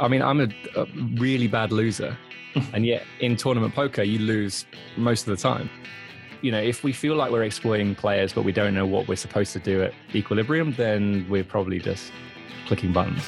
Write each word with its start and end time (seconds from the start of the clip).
I 0.00 0.08
mean, 0.08 0.22
I'm 0.22 0.40
a, 0.40 0.48
a 0.76 0.86
really 1.16 1.46
bad 1.46 1.72
loser, 1.72 2.16
and 2.72 2.86
yet 2.86 3.04
in 3.20 3.36
tournament 3.36 3.74
poker, 3.74 4.02
you 4.02 4.18
lose 4.18 4.66
most 4.96 5.26
of 5.26 5.36
the 5.36 5.42
time. 5.42 5.70
You 6.40 6.52
know, 6.52 6.60
if 6.60 6.84
we 6.84 6.92
feel 6.92 7.16
like 7.16 7.32
we're 7.32 7.42
exploiting 7.42 7.94
players, 7.94 8.32
but 8.32 8.42
we 8.42 8.52
don't 8.52 8.74
know 8.74 8.86
what 8.86 9.08
we're 9.08 9.16
supposed 9.16 9.52
to 9.54 9.58
do 9.58 9.82
at 9.82 9.92
equilibrium, 10.14 10.72
then 10.72 11.26
we're 11.28 11.44
probably 11.44 11.80
just 11.80 12.12
clicking 12.66 12.92
buttons. 12.92 13.24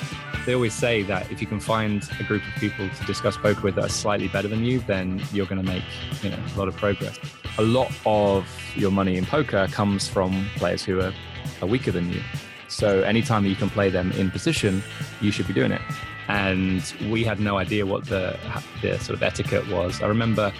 They 0.46 0.54
always 0.54 0.74
say 0.74 1.02
that 1.04 1.30
if 1.32 1.40
you 1.40 1.46
can 1.46 1.60
find 1.60 2.08
a 2.20 2.24
group 2.24 2.42
of 2.46 2.60
people 2.60 2.88
to 2.88 3.04
discuss 3.04 3.36
poker 3.36 3.62
with 3.62 3.74
that 3.76 3.86
are 3.86 3.88
slightly 3.88 4.28
better 4.28 4.48
than 4.48 4.64
you, 4.64 4.80
then 4.80 5.20
you're 5.32 5.46
going 5.46 5.60
to 5.60 5.66
make 5.66 5.82
you 6.22 6.30
know 6.30 6.38
a 6.54 6.58
lot 6.58 6.68
of 6.68 6.76
progress. 6.76 7.18
A 7.58 7.62
lot 7.62 7.90
of 8.06 8.46
your 8.76 8.90
money 8.90 9.16
in 9.16 9.26
poker 9.26 9.66
comes 9.72 10.08
from 10.08 10.46
players 10.56 10.84
who 10.84 11.00
are, 11.00 11.12
are 11.60 11.66
weaker 11.66 11.90
than 11.90 12.12
you. 12.12 12.20
So 12.68 13.02
anytime 13.02 13.44
you 13.44 13.56
can 13.56 13.68
play 13.68 13.90
them 13.90 14.12
in 14.12 14.30
position, 14.30 14.82
you 15.20 15.32
should 15.32 15.48
be 15.48 15.52
doing 15.52 15.72
it. 15.72 15.82
And 16.30 16.94
we 17.10 17.24
had 17.24 17.40
no 17.40 17.58
idea 17.58 17.84
what 17.84 18.06
the 18.06 18.38
the 18.82 18.98
sort 19.00 19.16
of 19.16 19.22
etiquette 19.24 19.66
was. 19.68 20.00
I 20.00 20.06
remember 20.06 20.52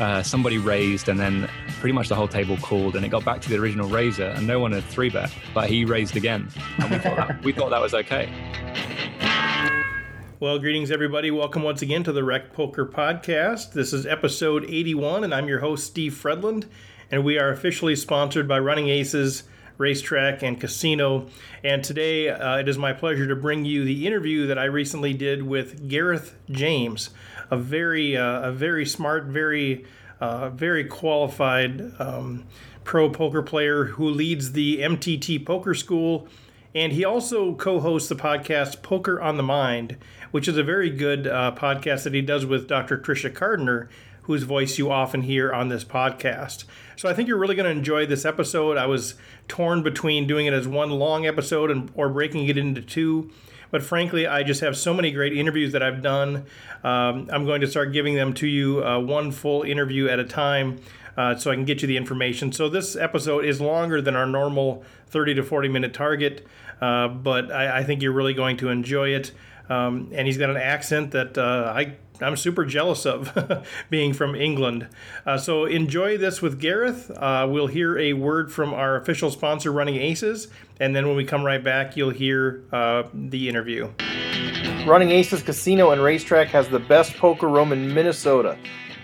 uh, 0.00 0.24
somebody 0.24 0.58
raised 0.58 1.08
and 1.08 1.20
then 1.20 1.48
pretty 1.78 1.92
much 1.92 2.08
the 2.08 2.16
whole 2.16 2.26
table 2.26 2.56
called 2.56 2.96
and 2.96 3.06
it 3.06 3.08
got 3.08 3.24
back 3.24 3.40
to 3.42 3.48
the 3.48 3.56
original 3.56 3.88
raiser 3.88 4.26
and 4.26 4.44
no 4.44 4.58
one 4.58 4.72
had 4.72 4.82
three 4.84 5.08
bet 5.08 5.32
but 5.54 5.70
he 5.70 5.84
raised 5.84 6.16
again. 6.16 6.48
And 6.78 6.90
we 6.90 6.98
thought 6.98 7.16
that, 7.16 7.44
we 7.44 7.52
thought 7.52 7.70
that 7.70 7.80
was 7.80 7.94
okay. 7.94 8.28
Well 10.40 10.58
greetings 10.58 10.90
everybody. 10.90 11.30
Welcome 11.30 11.62
once 11.62 11.80
again 11.80 12.02
to 12.02 12.12
the 12.12 12.24
rec 12.24 12.52
poker 12.52 12.84
podcast. 12.84 13.74
This 13.74 13.92
is 13.92 14.04
episode 14.04 14.64
81 14.64 15.22
and 15.22 15.32
i'm 15.32 15.46
your 15.46 15.60
host 15.60 15.86
steve 15.86 16.12
fredlund 16.12 16.64
and 17.08 17.24
we 17.24 17.38
are 17.38 17.50
officially 17.50 17.94
sponsored 17.94 18.48
by 18.48 18.58
running 18.58 18.88
aces 18.88 19.44
racetrack 19.78 20.42
and 20.42 20.60
casino 20.60 21.26
and 21.64 21.82
today 21.82 22.28
uh, 22.28 22.58
it 22.58 22.68
is 22.68 22.76
my 22.76 22.92
pleasure 22.92 23.26
to 23.26 23.36
bring 23.36 23.64
you 23.64 23.84
the 23.84 24.06
interview 24.06 24.46
that 24.46 24.58
i 24.58 24.64
recently 24.64 25.14
did 25.14 25.42
with 25.42 25.88
gareth 25.88 26.34
james 26.50 27.10
a 27.50 27.56
very 27.56 28.16
uh, 28.16 28.40
a 28.40 28.52
very 28.52 28.86
smart, 28.86 29.24
very 29.24 29.84
uh, 30.20 30.50
very 30.50 30.84
qualified 30.84 31.92
um, 31.98 32.44
pro 32.84 33.10
poker 33.10 33.42
player 33.42 33.84
who 33.84 34.08
leads 34.08 34.52
the 34.52 34.78
MTT 34.78 35.44
Poker 35.44 35.74
School, 35.74 36.28
and 36.74 36.92
he 36.92 37.04
also 37.04 37.54
co-hosts 37.54 38.08
the 38.08 38.16
podcast 38.16 38.82
Poker 38.82 39.20
on 39.20 39.36
the 39.36 39.42
Mind, 39.42 39.96
which 40.30 40.48
is 40.48 40.56
a 40.56 40.62
very 40.62 40.90
good 40.90 41.26
uh, 41.26 41.54
podcast 41.56 42.04
that 42.04 42.14
he 42.14 42.22
does 42.22 42.44
with 42.44 42.68
Dr. 42.68 42.98
Tricia 42.98 43.32
Cardner, 43.32 43.88
whose 44.28 44.42
voice 44.42 44.76
you 44.76 44.92
often 44.92 45.22
hear 45.22 45.50
on 45.50 45.70
this 45.70 45.84
podcast. 45.84 46.64
So 46.96 47.08
I 47.08 47.14
think 47.14 47.28
you're 47.28 47.38
really 47.38 47.54
going 47.54 47.64
to 47.64 47.70
enjoy 47.70 48.04
this 48.04 48.26
episode. 48.26 48.76
I 48.76 48.84
was 48.84 49.14
torn 49.48 49.82
between 49.82 50.26
doing 50.26 50.44
it 50.44 50.52
as 50.52 50.68
one 50.68 50.90
long 50.90 51.26
episode 51.26 51.70
and 51.70 51.90
or 51.94 52.10
breaking 52.10 52.46
it 52.46 52.58
into 52.58 52.82
two. 52.82 53.30
But 53.70 53.82
frankly, 53.82 54.26
I 54.26 54.42
just 54.42 54.60
have 54.60 54.76
so 54.76 54.92
many 54.92 55.12
great 55.12 55.32
interviews 55.32 55.72
that 55.72 55.82
I've 55.82 56.02
done. 56.02 56.44
Um, 56.84 57.30
I'm 57.32 57.46
going 57.46 57.62
to 57.62 57.66
start 57.66 57.94
giving 57.94 58.16
them 58.16 58.34
to 58.34 58.46
you 58.46 58.84
uh, 58.84 58.98
one 59.00 59.32
full 59.32 59.62
interview 59.62 60.08
at 60.08 60.18
a 60.18 60.24
time. 60.24 60.78
Uh, 61.16 61.34
so 61.34 61.50
I 61.50 61.54
can 61.54 61.64
get 61.64 61.80
you 61.80 61.88
the 61.88 61.96
information. 61.96 62.52
So 62.52 62.68
this 62.68 62.96
episode 62.96 63.46
is 63.46 63.62
longer 63.62 64.02
than 64.02 64.14
our 64.14 64.26
normal 64.26 64.84
30 65.06 65.36
to 65.36 65.42
40 65.42 65.68
minute 65.68 65.94
target, 65.94 66.46
uh, 66.82 67.08
but 67.08 67.50
I, 67.50 67.78
I, 67.78 67.82
think 67.82 68.02
you're 68.02 68.12
really 68.12 68.34
going 68.34 68.56
to 68.58 68.68
enjoy 68.68 69.08
it. 69.08 69.32
Um, 69.68 70.10
and 70.12 70.28
he's 70.28 70.38
got 70.38 70.48
an 70.48 70.56
accent 70.56 71.10
that 71.10 71.36
uh, 71.36 71.72
I 71.74 71.96
I'm 72.20 72.36
super 72.36 72.64
jealous 72.64 73.06
of 73.06 73.66
being 73.90 74.12
from 74.12 74.34
England. 74.34 74.88
Uh, 75.24 75.38
so 75.38 75.64
enjoy 75.64 76.18
this 76.18 76.42
with 76.42 76.60
Gareth. 76.60 77.10
Uh, 77.10 77.46
we'll 77.48 77.66
hear 77.68 77.98
a 77.98 78.12
word 78.12 78.52
from 78.52 78.74
our 78.74 78.96
official 78.96 79.30
sponsor, 79.30 79.72
Running 79.72 79.96
Aces, 79.96 80.48
and 80.80 80.94
then 80.94 81.06
when 81.06 81.16
we 81.16 81.24
come 81.24 81.44
right 81.44 81.62
back, 81.62 81.96
you'll 81.96 82.10
hear 82.10 82.64
uh, 82.72 83.04
the 83.14 83.48
interview. 83.48 83.90
Running 84.86 85.10
Aces 85.10 85.42
Casino 85.42 85.90
and 85.90 86.02
Racetrack 86.02 86.48
has 86.48 86.68
the 86.68 86.78
best 86.78 87.14
poker 87.16 87.48
room 87.48 87.72
in 87.72 87.92
Minnesota, 87.92 88.56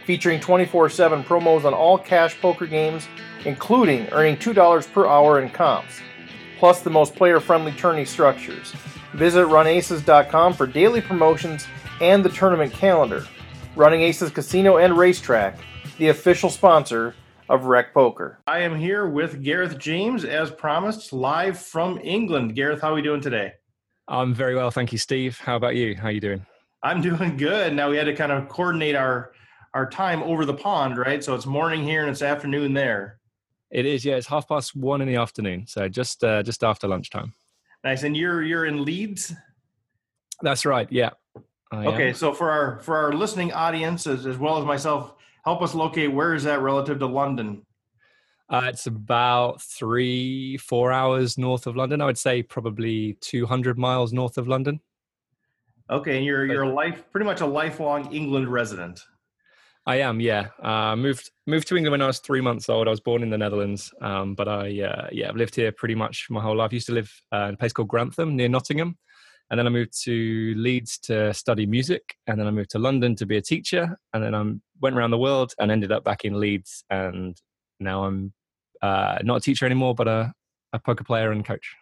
featuring 0.06 0.40
24 0.40 0.88
7 0.88 1.22
promos 1.24 1.64
on 1.64 1.74
all 1.74 1.98
cash 1.98 2.40
poker 2.40 2.66
games, 2.66 3.06
including 3.44 4.08
earning 4.10 4.36
$2 4.36 4.92
per 4.92 5.06
hour 5.06 5.40
in 5.40 5.50
comps, 5.50 6.00
plus 6.58 6.80
the 6.80 6.90
most 6.90 7.14
player 7.14 7.38
friendly 7.38 7.72
tourney 7.72 8.04
structures. 8.04 8.74
Visit 9.12 9.46
runaces.com 9.46 10.54
for 10.54 10.66
daily 10.66 11.00
promotions 11.00 11.66
and 12.00 12.24
the 12.24 12.28
tournament 12.28 12.72
calendar. 12.72 13.24
Running 13.76 14.02
Aces 14.02 14.30
Casino 14.30 14.76
and 14.76 14.96
Racetrack, 14.96 15.58
the 15.98 16.08
official 16.08 16.50
sponsor 16.50 17.14
of 17.48 17.64
Rec 17.64 17.92
Poker. 17.92 18.38
I 18.46 18.60
am 18.60 18.76
here 18.76 19.08
with 19.08 19.42
Gareth 19.42 19.78
James, 19.78 20.24
as 20.24 20.50
promised, 20.50 21.12
live 21.12 21.58
from 21.58 21.98
England. 22.02 22.54
Gareth, 22.54 22.80
how 22.80 22.92
are 22.92 22.94
we 22.94 23.02
doing 23.02 23.20
today? 23.20 23.52
I'm 24.08 24.34
very 24.34 24.54
well, 24.54 24.70
thank 24.70 24.92
you, 24.92 24.98
Steve. 24.98 25.38
How 25.38 25.56
about 25.56 25.76
you? 25.76 25.94
How 25.96 26.08
are 26.08 26.12
you 26.12 26.20
doing? 26.20 26.44
I'm 26.82 27.00
doing 27.02 27.36
good. 27.36 27.74
Now 27.74 27.90
we 27.90 27.96
had 27.96 28.04
to 28.04 28.14
kind 28.14 28.32
of 28.32 28.48
coordinate 28.48 28.94
our 28.94 29.32
our 29.72 29.90
time 29.90 30.22
over 30.22 30.44
the 30.44 30.54
pond, 30.54 30.96
right? 30.98 31.24
So 31.24 31.34
it's 31.34 31.46
morning 31.46 31.82
here 31.82 32.02
and 32.02 32.10
it's 32.10 32.22
afternoon 32.22 32.74
there. 32.74 33.18
It 33.72 33.86
is, 33.86 34.04
yeah. 34.04 34.14
It's 34.14 34.28
half 34.28 34.46
past 34.46 34.76
one 34.76 35.00
in 35.00 35.08
the 35.08 35.16
afternoon, 35.16 35.66
so 35.66 35.88
just 35.88 36.22
uh, 36.22 36.44
just 36.44 36.62
after 36.62 36.86
lunchtime. 36.86 37.32
Nice. 37.82 38.04
And 38.04 38.16
you're 38.16 38.42
you're 38.42 38.66
in 38.66 38.84
Leeds. 38.84 39.32
That's 40.42 40.64
right. 40.64 40.86
Yeah. 40.92 41.10
Okay. 41.78 42.12
So 42.12 42.32
for 42.32 42.50
our 42.50 42.78
for 42.80 42.96
our 42.96 43.12
listening 43.12 43.52
audience 43.52 44.06
as, 44.06 44.26
as 44.26 44.38
well 44.38 44.58
as 44.58 44.64
myself, 44.64 45.14
help 45.44 45.62
us 45.62 45.74
locate 45.74 46.12
where 46.12 46.34
is 46.34 46.44
that 46.44 46.60
relative 46.60 46.98
to 47.00 47.06
London. 47.06 47.64
Uh, 48.48 48.66
it's 48.66 48.86
about 48.86 49.62
three, 49.62 50.56
four 50.58 50.92
hours 50.92 51.38
north 51.38 51.66
of 51.66 51.76
London. 51.76 52.00
I 52.00 52.06
would 52.06 52.18
say 52.18 52.42
probably 52.42 53.14
200 53.20 53.78
miles 53.78 54.12
north 54.12 54.36
of 54.36 54.46
London. 54.46 54.80
Okay, 55.90 56.16
and 56.16 56.24
you're 56.24 56.46
you're 56.46 56.62
a 56.62 56.72
life 56.72 57.04
pretty 57.10 57.26
much 57.26 57.40
a 57.40 57.46
lifelong 57.46 58.12
England 58.12 58.48
resident. 58.48 59.00
I 59.86 59.96
am, 59.96 60.18
yeah. 60.18 60.48
Uh, 60.62 60.96
moved 60.96 61.30
moved 61.46 61.68
to 61.68 61.76
England 61.76 61.92
when 61.92 62.02
I 62.02 62.06
was 62.06 62.18
three 62.18 62.40
months 62.40 62.68
old. 62.70 62.86
I 62.88 62.90
was 62.90 63.00
born 63.00 63.22
in 63.22 63.28
the 63.28 63.36
Netherlands, 63.36 63.92
um, 64.00 64.34
but 64.34 64.48
I 64.48 64.80
uh, 64.80 65.08
yeah 65.12 65.28
I've 65.28 65.36
lived 65.36 65.54
here 65.54 65.72
pretty 65.72 65.94
much 65.94 66.28
my 66.30 66.40
whole 66.40 66.56
life. 66.56 66.70
I 66.72 66.74
used 66.74 66.86
to 66.86 66.94
live 66.94 67.12
uh, 67.32 67.46
in 67.48 67.54
a 67.54 67.56
place 67.58 67.72
called 67.72 67.88
Grantham 67.88 68.34
near 68.34 68.48
Nottingham, 68.48 68.96
and 69.50 69.58
then 69.58 69.66
I 69.66 69.70
moved 69.70 70.02
to 70.04 70.54
Leeds 70.56 70.98
to 71.00 71.32
study 71.34 71.66
music, 71.66 72.16
and 72.26 72.38
then 72.38 72.46
I 72.46 72.50
moved 72.50 72.70
to 72.70 72.78
London 72.78 73.14
to 73.16 73.26
be 73.26 73.36
a 73.36 73.42
teacher, 73.42 73.98
and 74.12 74.24
then 74.24 74.34
I 74.34 74.42
went 74.80 74.96
around 74.96 75.10
the 75.10 75.18
world 75.18 75.54
and 75.58 75.70
ended 75.70 75.92
up 75.92 76.04
back 76.04 76.24
in 76.24 76.40
Leeds, 76.40 76.84
and 76.90 77.40
now 77.80 78.04
I'm 78.04 78.32
uh, 78.82 79.18
not 79.22 79.36
a 79.36 79.40
teacher 79.40 79.66
anymore, 79.66 79.94
but 79.94 80.08
a, 80.08 80.32
a 80.72 80.78
poker 80.78 81.04
player 81.04 81.32
and 81.32 81.44
coach. 81.44 81.76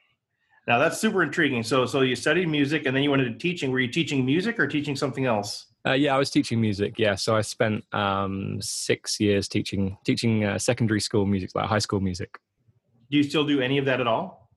Now 0.67 0.79
that's 0.79 1.01
super 1.01 1.23
intriguing. 1.23 1.65
So, 1.65 1.87
so 1.87 2.03
you 2.03 2.15
studied 2.15 2.49
music, 2.49 2.87
and 2.87 2.95
then 2.95 3.03
you 3.03 3.11
went 3.11 3.23
into 3.23 3.39
teaching. 3.39 3.73
Were 3.73 3.81
you 3.81 3.89
teaching 3.89 4.25
music 4.25 4.61
or 4.61 4.67
teaching 4.67 4.95
something 4.95 5.27
else? 5.27 5.67
Uh, 5.85 5.95
yeah, 5.95 6.15
I 6.15 6.19
was 6.19 6.31
teaching 6.31 6.61
music. 6.61 6.95
Yeah, 6.99 7.17
so 7.17 7.35
I 7.35 7.41
spent 7.41 7.85
um, 7.93 8.59
six 8.61 9.19
years 9.19 9.49
teaching 9.49 9.97
teaching 10.05 10.45
uh, 10.45 10.59
secondary 10.59 11.01
school 11.01 11.27
music, 11.27 11.51
like 11.55 11.67
high 11.67 11.81
school 11.81 12.01
music. 12.01 12.39
Do 13.11 13.17
you 13.17 13.25
still 13.25 13.45
do 13.45 13.61
any 13.61 13.79
of 13.79 13.85
that 13.87 14.01
at 14.01 14.07
all? 14.07 14.49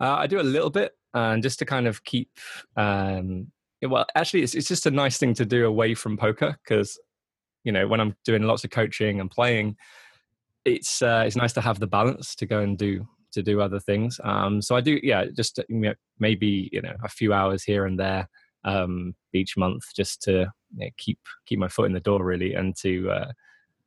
Uh, 0.00 0.16
I 0.16 0.26
do 0.26 0.40
a 0.40 0.42
little 0.42 0.70
bit, 0.70 0.96
and 1.14 1.42
just 1.42 1.58
to 1.60 1.64
kind 1.64 1.86
of 1.86 2.04
keep. 2.04 2.30
Um, 2.76 3.52
well, 3.82 4.06
actually, 4.14 4.42
it's 4.42 4.54
it's 4.54 4.68
just 4.68 4.86
a 4.86 4.90
nice 4.90 5.18
thing 5.18 5.34
to 5.34 5.44
do 5.44 5.66
away 5.66 5.94
from 5.94 6.16
poker 6.16 6.56
because, 6.62 6.98
you 7.64 7.72
know, 7.72 7.88
when 7.88 8.00
I'm 8.00 8.14
doing 8.24 8.42
lots 8.42 8.64
of 8.64 8.70
coaching 8.70 9.20
and 9.20 9.30
playing, 9.30 9.76
it's 10.64 11.02
uh, 11.02 11.24
it's 11.26 11.36
nice 11.36 11.52
to 11.54 11.60
have 11.60 11.80
the 11.80 11.86
balance 11.86 12.34
to 12.36 12.46
go 12.46 12.60
and 12.60 12.78
do 12.78 13.06
to 13.32 13.42
do 13.42 13.60
other 13.60 13.80
things. 13.80 14.20
Um, 14.22 14.62
so 14.62 14.76
I 14.76 14.80
do, 14.80 15.00
yeah, 15.02 15.24
just 15.34 15.58
you 15.68 15.76
know, 15.76 15.94
maybe 16.18 16.68
you 16.72 16.82
know 16.82 16.94
a 17.02 17.08
few 17.08 17.32
hours 17.32 17.64
here 17.64 17.86
and 17.86 17.98
there 17.98 18.28
um, 18.64 19.14
each 19.32 19.56
month, 19.56 19.84
just 19.94 20.22
to 20.22 20.52
you 20.76 20.86
know, 20.86 20.90
keep 20.96 21.18
keep 21.46 21.58
my 21.58 21.68
foot 21.68 21.86
in 21.86 21.92
the 21.92 22.00
door 22.00 22.24
really, 22.24 22.54
and 22.54 22.76
to 22.76 23.10
uh, 23.10 23.32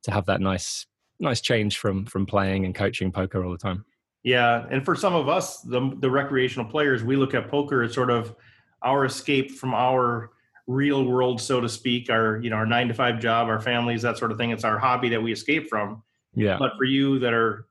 to 0.03 0.11
have 0.11 0.25
that 0.25 0.41
nice 0.41 0.85
nice 1.19 1.41
change 1.41 1.77
from 1.77 2.05
from 2.05 2.25
playing 2.25 2.65
and 2.65 2.75
coaching 2.75 3.11
poker 3.11 3.45
all 3.45 3.51
the 3.51 3.57
time. 3.57 3.85
Yeah, 4.25 4.65
and 4.69 4.83
for 4.83 4.95
some 4.95 5.13
of 5.13 5.29
us, 5.29 5.61
the 5.61 5.95
the 5.99 6.09
recreational 6.09 6.69
players, 6.69 7.03
we 7.03 7.15
look 7.15 7.33
at 7.33 7.47
poker 7.47 7.83
as 7.83 7.93
sort 7.93 8.09
of 8.09 8.35
our 8.81 9.05
escape 9.05 9.51
from 9.51 9.73
our 9.73 10.31
real 10.67 11.05
world, 11.05 11.39
so 11.39 11.61
to 11.61 11.69
speak, 11.69 12.09
our 12.09 12.39
you 12.41 12.49
know 12.49 12.57
our 12.57 12.65
nine 12.65 12.89
to 12.89 12.93
five 12.93 13.19
job, 13.19 13.47
our 13.47 13.61
families, 13.61 14.01
that 14.01 14.17
sort 14.17 14.31
of 14.31 14.37
thing. 14.37 14.49
It's 14.49 14.63
our 14.63 14.77
hobby 14.77 15.09
that 15.09 15.21
we 15.21 15.31
escape 15.31 15.69
from 15.69 16.03
yeah. 16.35 16.57
But 16.59 16.73
for 16.77 16.83
you 16.83 17.17
that 17.19 17.33
are 17.33 17.67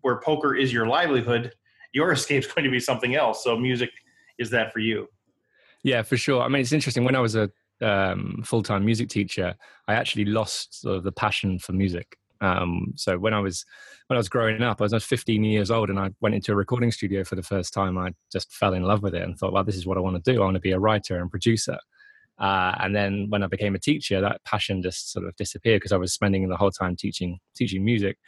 where 0.00 0.20
poker 0.20 0.54
is 0.54 0.72
your 0.72 0.86
livelihood, 0.86 1.52
your 1.92 2.12
escape 2.12 2.44
is 2.44 2.52
going 2.52 2.64
to 2.64 2.70
be 2.70 2.80
something 2.80 3.14
else. 3.14 3.44
So 3.44 3.56
music 3.56 3.90
is 4.38 4.50
that 4.50 4.72
for 4.72 4.78
you. 4.78 5.08
Yeah, 5.82 6.02
for 6.02 6.16
sure. 6.16 6.42
I 6.42 6.48
mean, 6.48 6.62
it's 6.62 6.72
interesting. 6.72 7.04
When 7.04 7.14
I 7.14 7.20
was 7.20 7.36
a 7.36 7.50
um, 7.82 8.42
full-time 8.44 8.84
music 8.84 9.10
teacher, 9.10 9.54
I 9.86 9.94
actually 9.94 10.24
lost 10.24 10.80
sort 10.80 10.96
of 10.96 11.04
the 11.04 11.12
passion 11.12 11.58
for 11.58 11.72
music. 11.72 12.16
Um, 12.40 12.92
so 12.96 13.18
when 13.18 13.34
I 13.34 13.40
was 13.40 13.64
when 14.08 14.16
I 14.16 14.18
was 14.18 14.28
growing 14.28 14.62
up, 14.62 14.80
I 14.80 14.84
was 14.84 15.04
15 15.04 15.44
years 15.44 15.70
old, 15.70 15.90
and 15.90 15.98
I 15.98 16.10
went 16.20 16.34
into 16.34 16.52
a 16.52 16.56
recording 16.56 16.90
studio 16.90 17.24
for 17.24 17.36
the 17.36 17.42
first 17.42 17.72
time. 17.72 17.96
I 17.96 18.12
just 18.32 18.52
fell 18.52 18.74
in 18.74 18.82
love 18.82 19.02
with 19.02 19.14
it 19.14 19.22
and 19.22 19.38
thought, 19.38 19.52
"Well, 19.52 19.64
this 19.64 19.76
is 19.76 19.86
what 19.86 19.96
I 19.96 20.00
want 20.00 20.22
to 20.22 20.32
do. 20.32 20.42
I 20.42 20.44
want 20.44 20.56
to 20.56 20.60
be 20.60 20.72
a 20.72 20.78
writer 20.78 21.18
and 21.18 21.30
producer." 21.30 21.78
Uh, 22.38 22.74
and 22.80 22.94
then 22.96 23.26
when 23.28 23.42
I 23.42 23.46
became 23.46 23.74
a 23.74 23.78
teacher, 23.78 24.20
that 24.20 24.42
passion 24.44 24.82
just 24.82 25.12
sort 25.12 25.26
of 25.26 25.36
disappeared 25.36 25.80
because 25.80 25.92
I 25.92 25.96
was 25.96 26.12
spending 26.12 26.48
the 26.48 26.56
whole 26.56 26.72
time 26.72 26.96
teaching 26.96 27.38
teaching 27.54 27.84
music. 27.84 28.18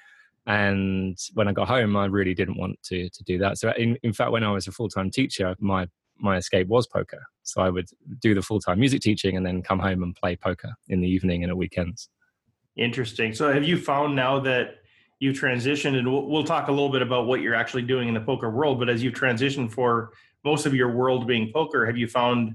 And 0.46 1.18
when 1.34 1.48
I 1.48 1.52
got 1.52 1.66
home, 1.68 1.96
I 1.96 2.06
really 2.06 2.34
didn't 2.34 2.56
want 2.56 2.80
to 2.84 3.08
to 3.08 3.24
do 3.24 3.38
that. 3.38 3.58
So 3.58 3.72
in, 3.76 3.98
in 4.02 4.12
fact, 4.12 4.30
when 4.30 4.44
I 4.44 4.50
was 4.52 4.68
a 4.68 4.72
full 4.72 4.88
time 4.88 5.10
teacher, 5.10 5.56
my 5.58 5.88
my 6.18 6.36
escape 6.36 6.68
was 6.68 6.86
poker. 6.86 7.26
So 7.42 7.60
I 7.60 7.70
would 7.70 7.88
do 8.20 8.34
the 8.34 8.42
full 8.42 8.60
time 8.60 8.80
music 8.80 9.02
teaching 9.02 9.36
and 9.36 9.44
then 9.44 9.62
come 9.62 9.78
home 9.78 10.02
and 10.02 10.14
play 10.14 10.36
poker 10.36 10.74
in 10.88 11.00
the 11.00 11.08
evening 11.08 11.42
and 11.42 11.50
at 11.50 11.56
weekends. 11.56 12.08
Interesting. 12.76 13.34
So 13.34 13.52
have 13.52 13.64
you 13.64 13.78
found 13.78 14.14
now 14.14 14.38
that 14.40 14.76
you've 15.18 15.36
transitioned, 15.36 15.96
and 15.96 16.12
we'll, 16.12 16.44
talk 16.44 16.68
a 16.68 16.70
little 16.70 16.90
bit 16.90 17.02
about 17.02 17.26
what 17.26 17.40
you're 17.40 17.54
actually 17.54 17.82
doing 17.82 18.08
in 18.08 18.14
the 18.14 18.20
poker 18.20 18.50
world, 18.50 18.78
but 18.78 18.88
as 18.88 19.02
you've 19.02 19.14
transitioned 19.14 19.72
for 19.72 20.10
most 20.44 20.66
of 20.66 20.74
your 20.74 20.90
world 20.90 21.26
being 21.26 21.50
poker, 21.52 21.86
have 21.86 21.96
you 21.96 22.06
found 22.06 22.54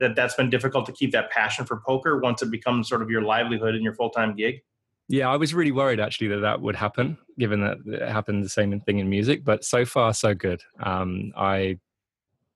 that 0.00 0.14
that's 0.14 0.34
been 0.34 0.50
difficult 0.50 0.84
to 0.86 0.92
keep 0.92 1.12
that 1.12 1.30
passion 1.30 1.64
for 1.64 1.80
poker 1.86 2.18
once 2.18 2.42
it 2.42 2.50
becomes 2.50 2.88
sort 2.88 3.00
of 3.00 3.10
your 3.10 3.22
livelihood 3.22 3.74
and 3.74 3.82
your 3.82 3.94
full 3.94 4.10
time 4.10 4.36
gig? 4.36 4.60
Yeah, 5.08 5.28
I 5.28 5.36
was 5.36 5.54
really 5.54 5.72
worried 5.72 6.00
actually 6.00 6.28
that 6.28 6.40
that 6.40 6.60
would 6.60 6.76
happen, 6.76 7.18
given 7.38 7.60
that 7.60 7.78
it 7.86 8.08
happened 8.08 8.44
the 8.44 8.48
same 8.48 8.78
thing 8.80 8.98
in 8.98 9.08
music. 9.08 9.44
But 9.44 9.64
so 9.64 9.84
far, 9.84 10.14
so 10.14 10.34
good. 10.34 10.62
Um, 10.82 11.32
I 11.36 11.78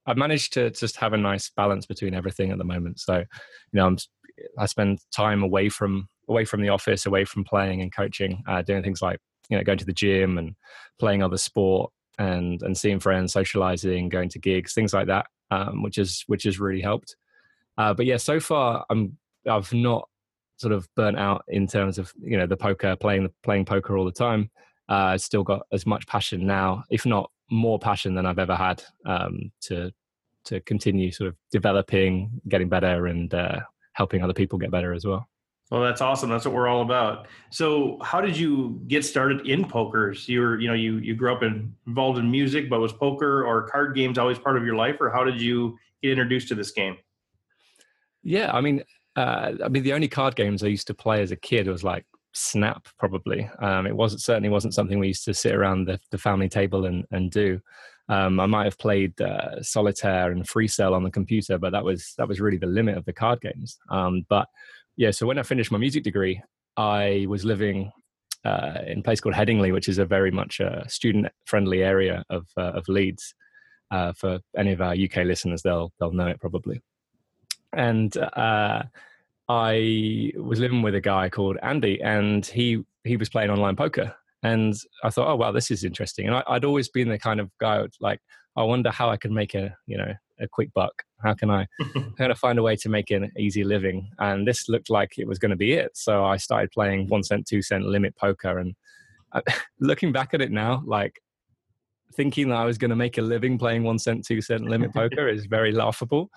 I've 0.05 0.17
managed 0.17 0.53
to 0.53 0.71
just 0.71 0.95
have 0.97 1.13
a 1.13 1.17
nice 1.17 1.49
balance 1.49 1.85
between 1.85 2.15
everything 2.15 2.51
at 2.51 2.57
the 2.57 2.63
moment. 2.63 2.99
So, 2.99 3.17
you 3.17 3.25
know, 3.73 3.85
I'm 3.85 3.97
I 4.57 4.65
spend 4.65 4.99
time 5.11 5.43
away 5.43 5.69
from 5.69 6.07
away 6.29 6.45
from 6.45 6.61
the 6.61 6.69
office, 6.69 7.05
away 7.05 7.25
from 7.25 7.43
playing 7.43 7.81
and 7.81 7.93
coaching, 7.93 8.43
uh, 8.47 8.61
doing 8.61 8.83
things 8.83 9.01
like 9.01 9.19
you 9.49 9.57
know 9.57 9.63
going 9.63 9.79
to 9.79 9.85
the 9.85 9.93
gym 9.93 10.37
and 10.37 10.55
playing 10.99 11.23
other 11.23 11.37
sport 11.37 11.91
and 12.17 12.61
and 12.61 12.77
seeing 12.77 12.99
friends, 12.99 13.33
socializing, 13.33 14.09
going 14.09 14.29
to 14.29 14.39
gigs, 14.39 14.73
things 14.73 14.93
like 14.93 15.07
that, 15.07 15.25
um, 15.51 15.83
which 15.83 15.97
is 15.97 16.23
which 16.27 16.43
has 16.43 16.59
really 16.59 16.81
helped. 16.81 17.15
Uh, 17.77 17.93
but 17.93 18.05
yeah, 18.05 18.17
so 18.17 18.39
far 18.39 18.85
I'm 18.89 19.17
I've 19.47 19.73
not 19.73 20.07
sort 20.59 20.73
of 20.73 20.87
burnt 20.95 21.17
out 21.17 21.43
in 21.47 21.65
terms 21.65 21.97
of 21.97 22.13
you 22.21 22.37
know 22.37 22.45
the 22.45 22.57
poker 22.57 22.95
playing 22.95 23.29
playing 23.43 23.65
poker 23.65 23.97
all 23.97 24.03
the 24.05 24.11
time 24.11 24.51
uh 24.89 25.17
still 25.17 25.43
got 25.43 25.61
as 25.71 25.85
much 25.85 26.05
passion 26.05 26.45
now 26.45 26.83
if 26.89 27.05
not 27.05 27.31
more 27.49 27.79
passion 27.79 28.13
than 28.13 28.25
i've 28.25 28.39
ever 28.39 28.55
had 28.55 28.83
um 29.05 29.51
to 29.61 29.89
to 30.43 30.59
continue 30.61 31.11
sort 31.11 31.29
of 31.29 31.35
developing 31.51 32.29
getting 32.49 32.67
better 32.67 33.07
and 33.07 33.33
uh 33.33 33.59
helping 33.93 34.21
other 34.21 34.33
people 34.33 34.59
get 34.59 34.69
better 34.69 34.93
as 34.93 35.05
well 35.05 35.27
well 35.69 35.81
that's 35.81 36.01
awesome 36.01 36.29
that's 36.29 36.45
what 36.45 36.53
we're 36.53 36.67
all 36.67 36.81
about 36.81 37.27
so 37.49 37.97
how 38.01 38.19
did 38.21 38.37
you 38.37 38.81
get 38.87 39.03
started 39.03 39.47
in 39.47 39.67
poker 39.67 40.13
so 40.13 40.31
you 40.31 40.41
were 40.41 40.59
you 40.59 40.67
know 40.67 40.73
you 40.73 40.97
you 40.97 41.15
grew 41.15 41.33
up 41.33 41.43
in, 41.43 41.73
involved 41.87 42.17
in 42.17 42.29
music 42.29 42.69
but 42.69 42.79
was 42.79 42.93
poker 42.93 43.45
or 43.45 43.67
card 43.69 43.95
games 43.95 44.17
always 44.17 44.39
part 44.39 44.57
of 44.57 44.65
your 44.65 44.75
life 44.75 44.97
or 44.99 45.09
how 45.09 45.23
did 45.23 45.39
you 45.41 45.77
get 46.01 46.11
introduced 46.11 46.47
to 46.47 46.55
this 46.55 46.71
game 46.71 46.97
yeah 48.23 48.51
i 48.53 48.61
mean 48.61 48.83
uh, 49.15 49.53
I 49.65 49.67
mean, 49.67 49.83
the 49.83 49.91
only 49.91 50.07
card 50.07 50.35
games 50.35 50.63
I 50.63 50.67
used 50.67 50.87
to 50.87 50.93
play 50.93 51.21
as 51.21 51.31
a 51.31 51.35
kid 51.35 51.67
was 51.67 51.83
like 51.83 52.05
Snap, 52.31 52.87
probably. 52.97 53.49
Um, 53.59 53.87
it 53.87 53.95
wasn't 53.95 54.21
certainly 54.21 54.49
wasn't 54.49 54.75
something 54.75 54.99
we 54.99 55.07
used 55.07 55.25
to 55.25 55.33
sit 55.33 55.55
around 55.55 55.85
the, 55.85 55.99
the 56.11 56.17
family 56.17 56.47
table 56.47 56.85
and 56.85 57.05
and 57.11 57.31
do. 57.31 57.59
Um, 58.07 58.39
I 58.39 58.45
might 58.45 58.65
have 58.65 58.77
played 58.77 59.19
uh, 59.19 59.61
solitaire 59.61 60.31
and 60.31 60.47
free 60.47 60.67
cell 60.67 60.93
on 60.93 61.03
the 61.03 61.11
computer, 61.11 61.57
but 61.57 61.71
that 61.71 61.83
was 61.83 62.13
that 62.17 62.27
was 62.27 62.39
really 62.39 62.57
the 62.57 62.67
limit 62.67 62.97
of 62.97 63.05
the 63.05 63.13
card 63.13 63.41
games. 63.41 63.79
Um, 63.89 64.25
but 64.29 64.47
yeah, 64.99 65.11
so 65.11 65.25
when 65.25 65.39
I 65.39 65.43
finished 65.43 65.71
my 65.71 65.77
music 65.77 66.03
degree, 66.03 66.41
I 66.75 67.25
was 67.29 67.45
living 67.45 67.89
uh, 68.43 68.79
in 68.85 68.99
a 68.99 69.01
place 69.01 69.21
called 69.21 69.33
Headingley, 69.33 69.71
which 69.71 69.87
is 69.87 69.97
a 69.97 70.05
very 70.05 70.29
much 70.29 70.59
a 70.59 70.83
student-friendly 70.89 71.81
area 71.81 72.25
of 72.29 72.47
uh, 72.57 72.73
of 72.73 72.85
Leeds. 72.89 73.33
Uh, 73.91 74.11
for 74.11 74.39
any 74.57 74.73
of 74.73 74.81
our 74.81 74.91
UK 74.93 75.23
listeners, 75.23 75.61
they'll 75.61 75.93
they'll 76.01 76.11
know 76.11 76.27
it 76.27 76.41
probably. 76.41 76.81
And 77.71 78.15
uh, 78.17 78.83
I 79.47 80.33
was 80.35 80.59
living 80.59 80.81
with 80.81 80.95
a 80.95 81.01
guy 81.01 81.29
called 81.29 81.55
Andy, 81.63 82.01
and 82.01 82.45
he 82.45 82.83
he 83.05 83.15
was 83.15 83.29
playing 83.29 83.51
online 83.51 83.77
poker, 83.77 84.13
and 84.43 84.75
I 85.01 85.11
thought, 85.11 85.31
oh 85.31 85.37
wow, 85.37 85.53
this 85.53 85.71
is 85.71 85.85
interesting. 85.85 86.27
And 86.27 86.35
I, 86.35 86.43
would 86.49 86.65
always 86.65 86.89
been 86.89 87.07
the 87.07 87.17
kind 87.17 87.39
of 87.39 87.49
guy 87.57 87.85
like, 88.01 88.19
I 88.55 88.63
wonder 88.63 88.91
how 88.91 89.09
I 89.09 89.17
can 89.17 89.33
make 89.33 89.55
a 89.55 89.75
you 89.85 89.97
know 89.97 90.13
a 90.39 90.47
quick 90.47 90.73
buck. 90.73 91.03
How 91.23 91.33
can 91.33 91.49
I 91.49 91.67
kind 92.17 92.31
of 92.31 92.39
find 92.39 92.57
a 92.59 92.63
way 92.63 92.75
to 92.77 92.89
make 92.89 93.11
an 93.11 93.31
easy 93.37 93.63
living? 93.63 94.09
And 94.19 94.47
this 94.47 94.69
looked 94.69 94.89
like 94.89 95.17
it 95.17 95.27
was 95.27 95.39
going 95.39 95.51
to 95.51 95.57
be 95.57 95.73
it. 95.73 95.91
So 95.95 96.25
I 96.25 96.37
started 96.37 96.71
playing 96.71 97.07
one 97.07 97.23
cent, 97.23 97.45
two 97.45 97.61
cent 97.61 97.85
limit 97.85 98.15
poker, 98.15 98.59
and 98.59 98.75
I, 99.33 99.41
looking 99.79 100.11
back 100.11 100.33
at 100.33 100.41
it 100.41 100.51
now, 100.51 100.83
like 100.85 101.21
thinking 102.15 102.49
that 102.49 102.57
I 102.57 102.65
was 102.65 102.77
going 102.77 102.89
to 102.89 102.95
make 102.95 103.17
a 103.17 103.21
living 103.21 103.57
playing 103.57 103.83
one 103.83 103.99
cent, 103.99 104.25
two 104.25 104.41
cent 104.41 104.63
limit 104.63 104.93
poker 104.93 105.27
is 105.27 105.45
very 105.45 105.71
laughable. 105.71 106.29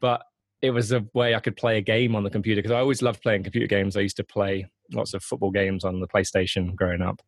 But 0.00 0.22
it 0.62 0.70
was 0.70 0.92
a 0.92 1.04
way 1.12 1.34
I 1.34 1.40
could 1.40 1.56
play 1.56 1.78
a 1.78 1.82
game 1.82 2.16
on 2.16 2.24
the 2.24 2.30
computer 2.30 2.60
because 2.60 2.74
I 2.74 2.80
always 2.80 3.02
loved 3.02 3.22
playing 3.22 3.42
computer 3.42 3.66
games. 3.66 3.96
I 3.96 4.00
used 4.00 4.16
to 4.16 4.24
play 4.24 4.66
lots 4.92 5.14
of 5.14 5.22
football 5.22 5.50
games 5.50 5.84
on 5.84 6.00
the 6.00 6.08
PlayStation 6.08 6.74
growing 6.74 7.02
up, 7.02 7.20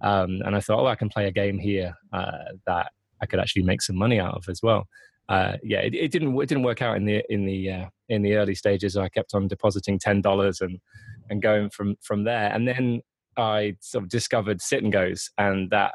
um, 0.00 0.40
and 0.44 0.56
I 0.56 0.60
thought, 0.60 0.80
oh, 0.80 0.86
I 0.86 0.94
can 0.94 1.10
play 1.10 1.26
a 1.26 1.32
game 1.32 1.58
here 1.58 1.94
uh, 2.12 2.54
that 2.66 2.92
I 3.22 3.26
could 3.26 3.40
actually 3.40 3.62
make 3.62 3.82
some 3.82 3.96
money 3.96 4.18
out 4.18 4.34
of 4.34 4.48
as 4.48 4.62
well. 4.62 4.86
Uh, 5.28 5.56
yeah, 5.62 5.78
it, 5.78 5.94
it, 5.94 6.10
didn't 6.10 6.34
it 6.40 6.48
didn't 6.48 6.64
work 6.64 6.82
out 6.82 6.96
in 6.96 7.04
the 7.04 7.22
in 7.28 7.44
the 7.44 7.70
uh, 7.70 7.86
in 8.08 8.22
the 8.22 8.34
early 8.34 8.54
stages. 8.54 8.96
I 8.96 9.08
kept 9.08 9.34
on 9.34 9.46
depositing 9.46 9.98
ten 9.98 10.20
dollars 10.20 10.60
and 10.60 10.80
and 11.28 11.40
going 11.40 11.70
from 11.70 11.96
from 12.00 12.24
there, 12.24 12.52
and 12.52 12.66
then 12.66 13.00
I 13.36 13.76
sort 13.80 14.04
of 14.04 14.10
discovered 14.10 14.60
sit 14.60 14.82
and 14.82 14.92
goes, 14.92 15.30
and 15.38 15.70
that 15.70 15.94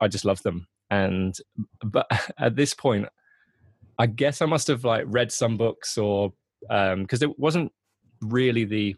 I 0.00 0.08
just 0.08 0.24
loved 0.24 0.44
them. 0.44 0.68
And 0.90 1.36
but 1.84 2.06
at 2.38 2.54
this 2.54 2.72
point, 2.72 3.08
I 3.98 4.06
guess 4.06 4.40
I 4.40 4.46
must 4.46 4.68
have 4.68 4.84
like 4.84 5.04
read 5.06 5.32
some 5.32 5.56
books 5.56 5.98
or 5.98 6.32
because 6.60 7.22
um, 7.22 7.30
it 7.30 7.38
wasn't 7.38 7.72
really 8.20 8.64
the 8.64 8.96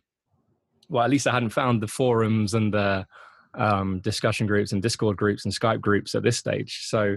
well, 0.89 1.05
at 1.05 1.11
least 1.11 1.27
I 1.27 1.33
hadn't 1.33 1.51
found 1.51 1.83
the 1.83 1.89
forums 1.89 2.55
and 2.55 2.73
the 2.73 3.07
um, 3.59 4.01
discussion 4.01 4.47
groups 4.47 4.73
and 4.73 4.83
Discord 4.83 5.17
groups 5.17 5.45
and 5.45 5.53
Skype 5.53 5.81
groups 5.81 6.15
at 6.15 6.23
this 6.23 6.39
stage. 6.39 6.87
So 6.87 7.17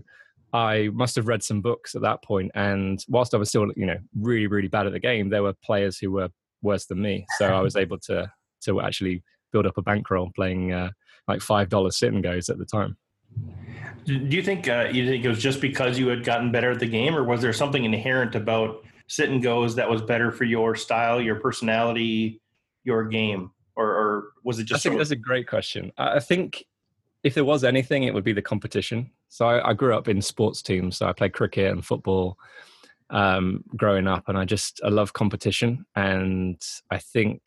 I 0.54 0.90
must 0.92 1.16
have 1.16 1.28
read 1.28 1.44
some 1.44 1.62
books 1.62 1.96
at 1.96 2.02
that 2.02 2.24
point. 2.24 2.52
And 2.56 3.04
whilst 3.08 3.34
I 3.34 3.38
was 3.38 3.50
still, 3.50 3.68
you 3.76 3.86
know, 3.86 3.98
really, 4.20 4.48
really 4.48 4.68
bad 4.68 4.88
at 4.88 4.94
the 4.94 5.00
game, 5.00 5.30
there 5.30 5.44
were 5.44 5.54
players 5.64 5.98
who 5.98 6.12
were 6.12 6.30
worse 6.62 6.86
than 6.86 7.02
me. 7.02 7.26
So 7.38 7.48
I 7.48 7.62
was 7.62 7.76
able 7.78 8.00
to 8.00 8.32
to 8.66 8.82
actually 8.82 9.24
build 9.52 9.66
up 9.66 9.78
a 9.78 9.82
bankroll 9.82 10.32
playing 10.36 10.72
uh, 10.72 10.92
like 11.28 11.42
five 11.42 11.70
dollars 11.70 11.98
sit 11.98 12.14
and 12.14 12.24
goes 12.24 12.50
at 12.50 12.58
the 12.58 12.66
time. 12.66 12.98
Do 14.06 14.16
you 14.16 14.44
think 14.44 14.68
uh, 14.68 14.90
you 14.92 15.08
think 15.08 15.24
it 15.24 15.30
was 15.30 15.42
just 15.42 15.62
because 15.62 15.98
you 15.98 16.08
had 16.08 16.24
gotten 16.24 16.52
better 16.52 16.72
at 16.72 16.80
the 16.80 16.88
game, 16.88 17.16
or 17.16 17.24
was 17.24 17.42
there 17.42 17.54
something 17.54 17.86
inherent 17.86 18.36
about 18.36 18.84
sit 19.08 19.30
and 19.30 19.42
goes 19.42 19.76
that 19.76 19.90
was 19.90 20.02
better 20.02 20.32
for 20.32 20.44
your 20.44 20.76
style, 20.76 21.22
your 21.22 21.36
personality, 21.36 22.42
your 22.84 23.06
game, 23.06 23.52
or, 24.22 24.32
was 24.44 24.60
it 24.60 24.66
just? 24.66 24.86
I 24.86 24.90
think 24.90 25.00
that's 25.00 25.12
a 25.12 25.16
great 25.16 25.48
question. 25.48 25.92
I 25.98 26.20
think 26.20 26.64
if 27.24 27.34
there 27.34 27.46
was 27.46 27.64
anything, 27.64 28.04
it 28.04 28.14
would 28.14 28.24
be 28.24 28.34
the 28.34 28.42
competition. 28.42 29.12
So 29.30 29.46
I, 29.46 29.70
I 29.70 29.74
grew 29.74 29.96
up 29.96 30.08
in 30.08 30.22
sports 30.22 30.62
teams. 30.62 30.98
So 30.98 31.08
I 31.08 31.14
played 31.14 31.34
cricket 31.34 31.72
and 31.72 31.86
football 31.86 32.38
um, 33.10 33.64
growing 33.76 34.08
up, 34.08 34.28
and 34.28 34.38
I 34.38 34.46
just 34.46 34.82
I 34.84 34.90
love 34.90 35.14
competition. 35.14 35.86
And 35.96 36.62
I 36.90 36.98
think 36.98 37.42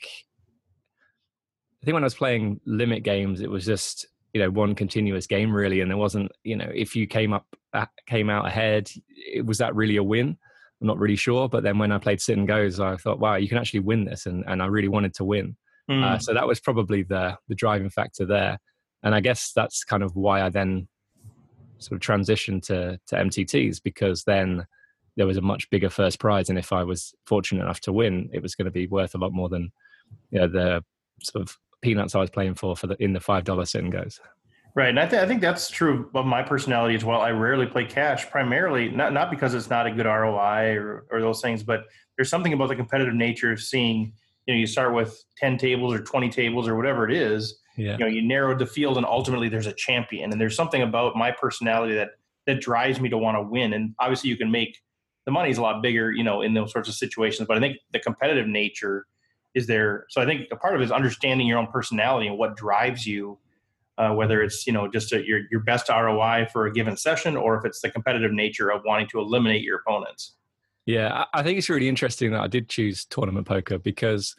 I 1.83 1.85
think 1.85 1.95
when 1.95 2.05
I 2.05 2.07
was 2.07 2.15
playing 2.15 2.61
limit 2.67 3.03
games, 3.03 3.41
it 3.41 3.51
was 3.51 3.65
just 3.65 4.07
you 4.35 4.41
know 4.41 4.51
one 4.51 4.75
continuous 4.75 5.27
game 5.27 5.55
really 5.55 5.81
and 5.81 5.91
there 5.91 5.97
wasn't 5.97 6.31
you 6.43 6.57
know 6.57 6.71
if 6.75 6.95
you 6.95 7.07
came 7.07 7.33
up 7.33 7.47
came 8.07 8.29
out 8.29 8.47
ahead 8.47 8.91
it 9.09 9.47
was 9.47 9.59
that 9.59 9.75
really 9.75 9.97
a 9.97 10.03
win 10.03 10.37
i'm 10.81 10.87
not 10.87 10.99
really 10.99 11.17
sure 11.17 11.49
but 11.49 11.63
then 11.63 11.79
when 11.79 11.93
i 11.93 11.99
played 11.99 12.21
sit 12.21 12.37
and 12.37 12.49
goes 12.49 12.81
i 12.81 12.97
thought 12.97 13.21
wow 13.21 13.37
you 13.37 13.49
can 13.49 13.59
actually 13.59 13.81
win 13.81 14.05
this 14.05 14.27
and, 14.27 14.45
and 14.49 14.61
i 14.61 14.67
really 14.67 14.89
wanted 14.89 15.15
to 15.15 15.25
win 15.25 15.57
mm. 15.91 16.03
uh, 16.03 16.19
so 16.19 16.35
that 16.35 16.47
was 16.47 16.61
probably 16.61 17.03
the 17.03 17.37
the 17.49 17.55
driving 17.55 17.91
factor 17.91 18.25
there 18.25 18.59
and 19.03 19.15
i 19.15 19.21
guess 19.21 19.53
that's 19.55 19.85
kind 19.85 20.03
of 20.03 20.15
why 20.17 20.43
i 20.43 20.49
then 20.49 20.89
sort 21.79 21.97
of 21.97 22.01
transitioned 22.01 22.63
to 22.63 22.99
to 23.07 23.17
mtts 23.17 23.81
because 23.83 24.25
then 24.25 24.67
there 25.17 25.27
was 25.27 25.37
a 25.37 25.43
much 25.43 25.69
bigger 25.71 25.91
first 25.91 26.19
prize 26.19 26.49
and 26.49 26.59
if 26.59 26.73
i 26.73 26.83
was 26.83 27.15
fortunate 27.27 27.63
enough 27.63 27.81
to 27.81 27.93
win 27.93 28.29
it 28.33 28.43
was 28.43 28.55
going 28.55 28.67
to 28.67 28.71
be 28.71 28.87
worth 28.87 29.15
a 29.15 29.19
lot 29.19 29.33
more 29.33 29.49
than 29.49 29.71
you 30.31 30.41
know 30.41 30.49
the 30.49 30.83
sort 31.23 31.43
of 31.43 31.57
peanuts 31.85 32.15
I 32.15 32.21
was 32.21 32.31
playing 32.31 32.55
for 32.55 32.77
for 32.77 32.87
the 32.87 32.97
in 33.03 33.13
the 33.13 33.21
five 33.21 33.45
dollar 33.45 33.65
sit 33.65 33.83
and 33.83 33.93
goes. 33.93 34.21
Right, 34.77 34.89
and 34.89 34.99
I, 34.99 35.07
th- 35.07 35.23
I 35.23 35.27
think 35.29 35.41
that's 35.41 35.71
true 35.71 36.11
of 36.17 36.27
my 36.27 36.43
personality 36.43 36.97
as 36.97 37.05
well. 37.05 37.21
I 37.21 37.31
rarely 37.31 37.67
play 37.67 37.85
cash, 37.85 38.29
primarily 38.29 38.91
not 38.91 39.13
not 39.13 39.31
because 39.31 39.55
it's 39.55 39.71
not 39.71 39.87
a 39.87 39.91
good 39.93 40.07
ROI 40.07 40.77
or, 40.77 41.07
or 41.11 41.21
those 41.21 41.41
things, 41.41 41.63
but 41.63 41.85
there's 42.17 42.29
something 42.29 42.53
about 42.53 42.69
the 42.69 42.77
competitive 42.77 43.15
nature 43.15 43.53
of 43.53 43.61
seeing. 43.61 44.15
You 44.47 44.55
know, 44.55 44.61
you 44.61 44.67
start 44.67 44.95
with 44.95 45.25
ten 45.37 45.59
tables 45.59 45.95
or 45.95 46.01
twenty 46.01 46.29
tables 46.29 46.69
or 46.69 46.77
whatever 46.77 47.09
it 47.09 47.15
is. 47.15 47.61
Yeah. 47.77 47.93
You 47.93 47.99
know, 47.99 48.07
you 48.07 48.23
narrowed 48.23 48.59
the 48.59 48.67
field, 48.67 48.97
and 48.97 49.07
ultimately 49.07 49.49
there's 49.49 49.67
a 49.67 49.73
champion. 49.73 50.33
And 50.33 50.41
there's 50.41 50.57
something 50.57 50.83
about 50.83 51.17
my 51.17 51.31
personality 51.31 51.95
that 51.95 52.11
that 52.47 52.61
drives 52.61 53.01
me 53.01 53.09
to 53.09 53.19
want 53.19 53.37
to 53.37 53.43
win. 53.43 53.73
And 53.73 53.95
obviously, 53.99 54.31
you 54.31 54.37
can 54.37 54.51
make 54.51 54.81
the 55.25 55.33
money's 55.33 55.59
a 55.59 55.63
lot 55.63 55.83
bigger, 55.83 56.13
you 56.13 56.23
know, 56.23 56.43
in 56.43 56.55
those 56.55 56.73
sorts 56.73 56.89
of 56.89 56.95
situations. 56.95 57.49
But 57.49 57.57
I 57.57 57.61
think 57.61 57.79
the 57.93 57.99
competitive 57.99 58.47
nature 58.47 59.07
is 59.55 59.67
there 59.67 60.05
so 60.09 60.21
i 60.21 60.27
think 60.27 60.49
a 60.51 60.57
part 60.57 60.75
of 60.75 60.81
it 60.81 60.85
is 60.85 60.93
understanding 60.93 61.47
your 61.47 61.59
own 61.59 61.69
personality 61.69 62.27
and 62.27 62.37
what 62.37 62.57
drives 62.57 63.07
you 63.07 63.39
uh, 63.97 64.11
whether 64.11 64.43
it's 64.43 64.67
you 64.67 64.73
know 64.73 64.89
just 64.89 65.13
a, 65.13 65.25
your, 65.25 65.43
your 65.51 65.61
best 65.61 65.89
roi 65.89 66.47
for 66.53 66.67
a 66.67 66.73
given 66.73 66.97
session 66.97 67.37
or 67.37 67.57
if 67.57 67.65
it's 67.65 67.81
the 67.81 67.91
competitive 67.91 68.33
nature 68.33 68.71
of 68.71 68.83
wanting 68.85 69.07
to 69.07 69.21
eliminate 69.21 69.63
your 69.63 69.79
opponents 69.79 70.35
yeah 70.87 71.25
i 71.33 71.43
think 71.43 71.59
it's 71.59 71.69
really 71.69 71.89
interesting 71.89 72.31
that 72.31 72.41
i 72.41 72.47
did 72.47 72.69
choose 72.69 73.05
tournament 73.07 73.47
poker 73.47 73.79
because 73.79 74.35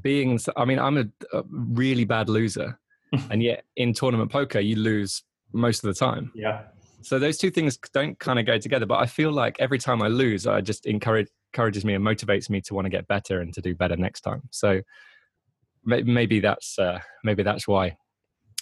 being 0.00 0.38
i 0.56 0.64
mean 0.64 0.78
i'm 0.78 0.98
a, 0.98 1.04
a 1.32 1.42
really 1.50 2.04
bad 2.04 2.28
loser 2.28 2.78
and 3.30 3.42
yet 3.42 3.64
in 3.76 3.92
tournament 3.92 4.30
poker 4.30 4.60
you 4.60 4.76
lose 4.76 5.22
most 5.52 5.84
of 5.84 5.88
the 5.88 5.98
time 5.98 6.30
yeah 6.34 6.62
So 7.02 7.18
those 7.18 7.38
two 7.38 7.50
things 7.50 7.78
don't 7.92 8.18
kind 8.18 8.38
of 8.38 8.46
go 8.46 8.58
together. 8.58 8.86
But 8.86 9.00
I 9.00 9.06
feel 9.06 9.32
like 9.32 9.56
every 9.58 9.78
time 9.78 10.02
I 10.02 10.08
lose, 10.08 10.46
I 10.46 10.60
just 10.60 10.86
encourage 10.86 11.28
encourages 11.52 11.84
me 11.84 11.94
and 11.94 12.04
motivates 12.04 12.48
me 12.48 12.60
to 12.60 12.74
want 12.74 12.84
to 12.84 12.90
get 12.90 13.08
better 13.08 13.40
and 13.40 13.52
to 13.54 13.60
do 13.60 13.74
better 13.74 13.96
next 13.96 14.20
time. 14.20 14.42
So 14.50 14.82
maybe 15.84 16.40
that's 16.40 16.78
uh, 16.78 17.00
maybe 17.24 17.42
that's 17.42 17.66
why 17.66 17.96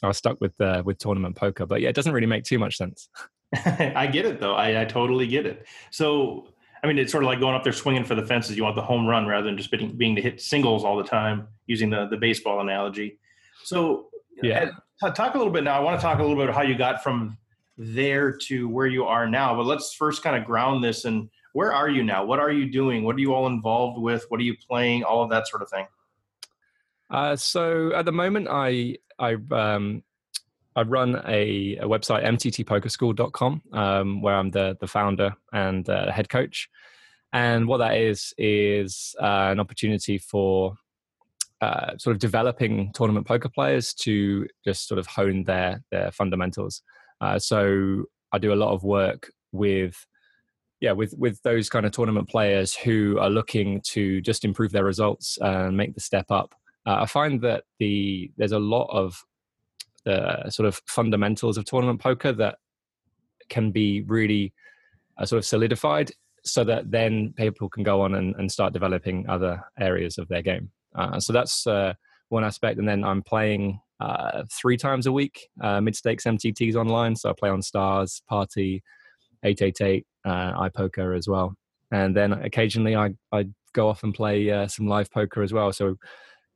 I 0.02 0.06
was 0.06 0.16
stuck 0.16 0.40
with 0.40 0.58
uh, 0.60 0.82
with 0.84 0.98
tournament 0.98 1.36
poker. 1.36 1.66
But 1.66 1.80
yeah, 1.80 1.88
it 1.88 1.94
doesn't 1.94 2.12
really 2.12 2.26
make 2.26 2.44
too 2.44 2.58
much 2.58 2.76
sense. 2.76 3.08
I 3.64 4.06
get 4.06 4.24
it 4.24 4.40
though. 4.40 4.54
I, 4.54 4.82
I 4.82 4.84
totally 4.84 5.26
get 5.26 5.46
it. 5.46 5.66
So 5.90 6.48
I 6.82 6.86
mean, 6.86 6.98
it's 6.98 7.10
sort 7.10 7.24
of 7.24 7.28
like 7.28 7.40
going 7.40 7.54
up 7.54 7.64
there 7.64 7.72
swinging 7.72 8.04
for 8.04 8.14
the 8.14 8.24
fences. 8.24 8.56
You 8.56 8.62
want 8.62 8.76
the 8.76 8.82
home 8.82 9.06
run 9.06 9.26
rather 9.26 9.46
than 9.46 9.56
just 9.56 9.70
being, 9.70 9.96
being 9.96 10.14
to 10.16 10.22
hit 10.22 10.40
singles 10.40 10.84
all 10.84 10.96
the 10.96 11.04
time, 11.04 11.48
using 11.66 11.90
the 11.90 12.06
the 12.08 12.16
baseball 12.16 12.60
analogy. 12.60 13.18
So 13.64 14.08
yeah, 14.42 14.70
uh, 15.02 15.10
talk 15.10 15.34
a 15.34 15.38
little 15.38 15.52
bit 15.52 15.64
now. 15.64 15.76
I 15.76 15.80
want 15.80 15.98
to 15.98 16.02
talk 16.02 16.18
a 16.18 16.22
little 16.22 16.36
bit 16.36 16.44
about 16.44 16.54
how 16.54 16.62
you 16.62 16.76
got 16.76 17.02
from 17.02 17.36
there 17.76 18.32
to 18.32 18.68
where 18.68 18.86
you 18.86 19.04
are 19.04 19.28
now. 19.28 19.54
But 19.54 19.66
let's 19.66 19.94
first 19.94 20.22
kind 20.22 20.36
of 20.36 20.44
ground 20.44 20.82
this 20.82 21.04
and 21.04 21.28
where 21.52 21.72
are 21.72 21.88
you 21.88 22.02
now? 22.02 22.24
What 22.24 22.38
are 22.38 22.52
you 22.52 22.70
doing? 22.70 23.04
What 23.04 23.16
are 23.16 23.20
you 23.20 23.34
all 23.34 23.46
involved 23.46 24.00
with? 24.00 24.24
What 24.28 24.40
are 24.40 24.44
you 24.44 24.56
playing? 24.68 25.04
All 25.04 25.22
of 25.22 25.30
that 25.30 25.48
sort 25.48 25.62
of 25.62 25.70
thing. 25.70 25.86
Uh, 27.10 27.36
so 27.36 27.92
at 27.94 28.04
the 28.04 28.12
moment, 28.12 28.48
I 28.50 28.96
I 29.18 29.36
um, 29.50 30.02
I 30.78 30.82
run 30.82 31.16
a, 31.26 31.76
a 31.76 31.88
website 31.88 32.24
mttpokerschool.com 32.24 33.62
um, 33.72 34.22
where 34.22 34.36
I'm 34.36 34.50
the 34.50 34.76
the 34.80 34.86
founder 34.86 35.34
and 35.52 35.88
uh, 35.88 36.12
head 36.12 36.28
coach, 36.28 36.68
and 37.32 37.66
what 37.66 37.78
that 37.78 37.96
is 37.96 38.32
is 38.38 39.16
uh, 39.20 39.48
an 39.50 39.58
opportunity 39.58 40.18
for 40.18 40.74
uh, 41.60 41.96
sort 41.98 42.14
of 42.14 42.20
developing 42.20 42.92
tournament 42.92 43.26
poker 43.26 43.48
players 43.48 43.92
to 43.94 44.46
just 44.64 44.86
sort 44.86 45.00
of 45.00 45.08
hone 45.08 45.42
their 45.44 45.82
their 45.90 46.12
fundamentals. 46.12 46.82
Uh, 47.20 47.40
so 47.40 48.04
I 48.30 48.38
do 48.38 48.52
a 48.52 48.62
lot 48.62 48.72
of 48.72 48.84
work 48.84 49.32
with 49.50 50.06
yeah 50.80 50.92
with 50.92 51.12
with 51.18 51.42
those 51.42 51.68
kind 51.68 51.86
of 51.86 51.92
tournament 51.92 52.28
players 52.28 52.76
who 52.76 53.18
are 53.18 53.30
looking 53.30 53.80
to 53.80 54.20
just 54.20 54.44
improve 54.44 54.70
their 54.70 54.84
results 54.84 55.38
and 55.40 55.76
make 55.76 55.94
the 55.94 56.00
step 56.00 56.26
up 56.30 56.54
uh, 56.86 56.98
i 57.00 57.06
find 57.06 57.40
that 57.40 57.64
the 57.78 58.30
there's 58.36 58.52
a 58.52 58.58
lot 58.58 58.86
of 58.92 59.24
the 60.04 60.50
sort 60.50 60.66
of 60.66 60.80
fundamentals 60.86 61.58
of 61.58 61.64
tournament 61.64 62.00
poker 62.00 62.32
that 62.32 62.58
can 63.48 63.70
be 63.70 64.02
really 64.02 64.52
uh, 65.18 65.24
sort 65.24 65.38
of 65.38 65.44
solidified 65.44 66.10
so 66.44 66.64
that 66.64 66.90
then 66.90 67.32
people 67.36 67.68
can 67.68 67.82
go 67.82 68.00
on 68.00 68.14
and, 68.14 68.34
and 68.36 68.50
start 68.50 68.72
developing 68.72 69.28
other 69.28 69.62
areas 69.78 70.18
of 70.18 70.28
their 70.28 70.42
game 70.42 70.70
uh, 70.94 71.18
so 71.18 71.32
that's 71.32 71.66
uh, 71.66 71.92
one 72.28 72.44
aspect 72.44 72.78
and 72.78 72.88
then 72.88 73.04
i'm 73.04 73.22
playing 73.22 73.80
uh, 74.00 74.44
three 74.52 74.76
times 74.76 75.06
a 75.06 75.12
week 75.12 75.48
uh, 75.62 75.80
mid 75.80 75.96
stakes 75.96 76.24
mtts 76.24 76.76
online 76.76 77.16
so 77.16 77.30
i 77.30 77.32
play 77.32 77.50
on 77.50 77.60
stars 77.60 78.22
party 78.28 78.82
888 79.42 80.06
uh, 80.24 80.68
iPoker 80.68 81.16
as 81.16 81.28
well. 81.28 81.54
And 81.90 82.14
then 82.14 82.32
occasionally 82.32 82.96
I, 82.96 83.10
I 83.32 83.46
go 83.72 83.88
off 83.88 84.02
and 84.02 84.14
play 84.14 84.50
uh, 84.50 84.68
some 84.68 84.86
live 84.86 85.10
poker 85.10 85.42
as 85.42 85.52
well. 85.52 85.72
So 85.72 85.96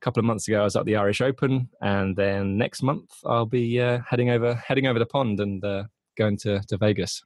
couple 0.03 0.19
of 0.19 0.25
months 0.25 0.47
ago 0.47 0.61
I 0.61 0.63
was 0.65 0.75
at 0.75 0.85
the 0.85 0.97
Irish 0.97 1.21
Open, 1.21 1.69
and 1.81 2.15
then 2.15 2.57
next 2.57 2.83
month 2.83 3.09
I'll 3.25 3.45
be 3.45 3.79
uh, 3.79 3.99
heading 4.07 4.29
over 4.29 4.53
heading 4.53 4.87
over 4.87 4.99
the 4.99 5.05
pond 5.05 5.39
and 5.39 5.63
uh, 5.63 5.85
going 6.17 6.37
to, 6.39 6.59
to 6.67 6.77
Vegas. 6.77 7.23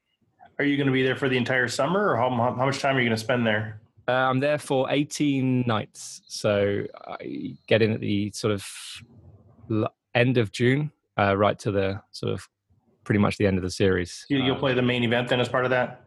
Are 0.60 0.66
you 0.66 0.78
going 0.78 0.88
to 0.88 0.94
be 0.94 1.04
there 1.04 1.16
for 1.16 1.28
the 1.28 1.38
entire 1.38 1.68
summer, 1.68 2.12
or 2.12 2.18
how, 2.18 2.30
how 2.30 2.66
much 2.66 2.80
time 2.80 2.96
are 2.96 3.00
you 3.00 3.08
going 3.08 3.18
to 3.18 3.24
spend 3.24 3.46
there? 3.46 3.82
Uh, 4.08 4.12
I'm 4.12 4.40
there 4.40 4.58
for 4.58 4.90
18 4.90 5.66
nights, 5.68 6.22
so 6.28 6.84
I 7.06 7.58
get 7.68 7.82
in 7.82 7.92
at 7.92 8.00
the 8.00 8.32
sort 8.32 8.54
of 8.54 8.66
end 10.16 10.38
of 10.38 10.52
June, 10.52 10.92
uh, 11.20 11.36
right 11.36 11.60
to 11.60 11.72
the 11.72 12.02
sort 12.12 12.32
of 12.32 12.48
pretty 13.04 13.20
much 13.20 13.38
the 13.38 13.48
end 13.48 13.58
of 13.58 13.64
the 13.64 13.70
series. 13.70 14.26
You, 14.30 14.44
will 14.44 14.56
play 14.56 14.74
the 14.74 14.82
main 14.82 15.04
event 15.04 15.28
then 15.28 15.40
as 15.40 15.50
part 15.50 15.66
of 15.66 15.72
that. 15.72 16.07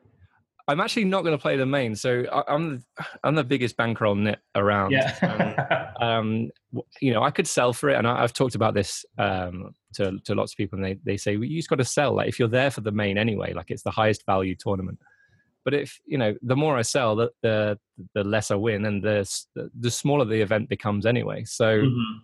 I'm 0.70 0.80
actually 0.80 1.06
not 1.06 1.24
going 1.24 1.36
to 1.36 1.42
play 1.42 1.56
the 1.56 1.66
main. 1.66 1.96
So 1.96 2.24
I, 2.32 2.54
am 2.54 2.84
I'm 3.24 3.34
the 3.34 3.42
biggest 3.42 3.76
bankroll 3.76 4.14
nit 4.14 4.38
around. 4.54 4.92
Yeah. 4.92 5.92
um, 6.00 6.50
you 7.00 7.12
know, 7.12 7.24
I 7.24 7.32
could 7.32 7.48
sell 7.48 7.72
for 7.72 7.90
it, 7.90 7.96
and 7.96 8.06
I, 8.06 8.20
have 8.20 8.32
talked 8.32 8.54
about 8.54 8.74
this 8.74 9.04
um, 9.18 9.74
to 9.94 10.18
to 10.24 10.34
lots 10.36 10.52
of 10.52 10.56
people, 10.56 10.78
and 10.78 10.84
they 10.84 10.98
they 11.04 11.16
say 11.16 11.36
well, 11.36 11.46
you 11.46 11.58
just 11.58 11.68
got 11.68 11.76
to 11.76 11.84
sell. 11.84 12.14
Like 12.14 12.28
if 12.28 12.38
you're 12.38 12.48
there 12.48 12.70
for 12.70 12.82
the 12.82 12.92
main 12.92 13.18
anyway, 13.18 13.52
like 13.52 13.70
it's 13.70 13.82
the 13.82 13.90
highest 13.90 14.24
value 14.26 14.54
tournament. 14.54 15.00
But 15.64 15.74
if 15.74 15.98
you 16.06 16.18
know, 16.18 16.36
the 16.40 16.56
more 16.56 16.76
I 16.76 16.82
sell, 16.82 17.16
the 17.16 17.30
the, 17.42 17.78
the 18.14 18.22
less 18.22 18.52
I 18.52 18.54
win, 18.54 18.84
and 18.84 19.02
the 19.02 19.28
the 19.78 19.90
smaller 19.90 20.24
the 20.24 20.40
event 20.40 20.68
becomes 20.68 21.04
anyway. 21.04 21.44
So 21.44 21.82
mm-hmm. 21.82 22.18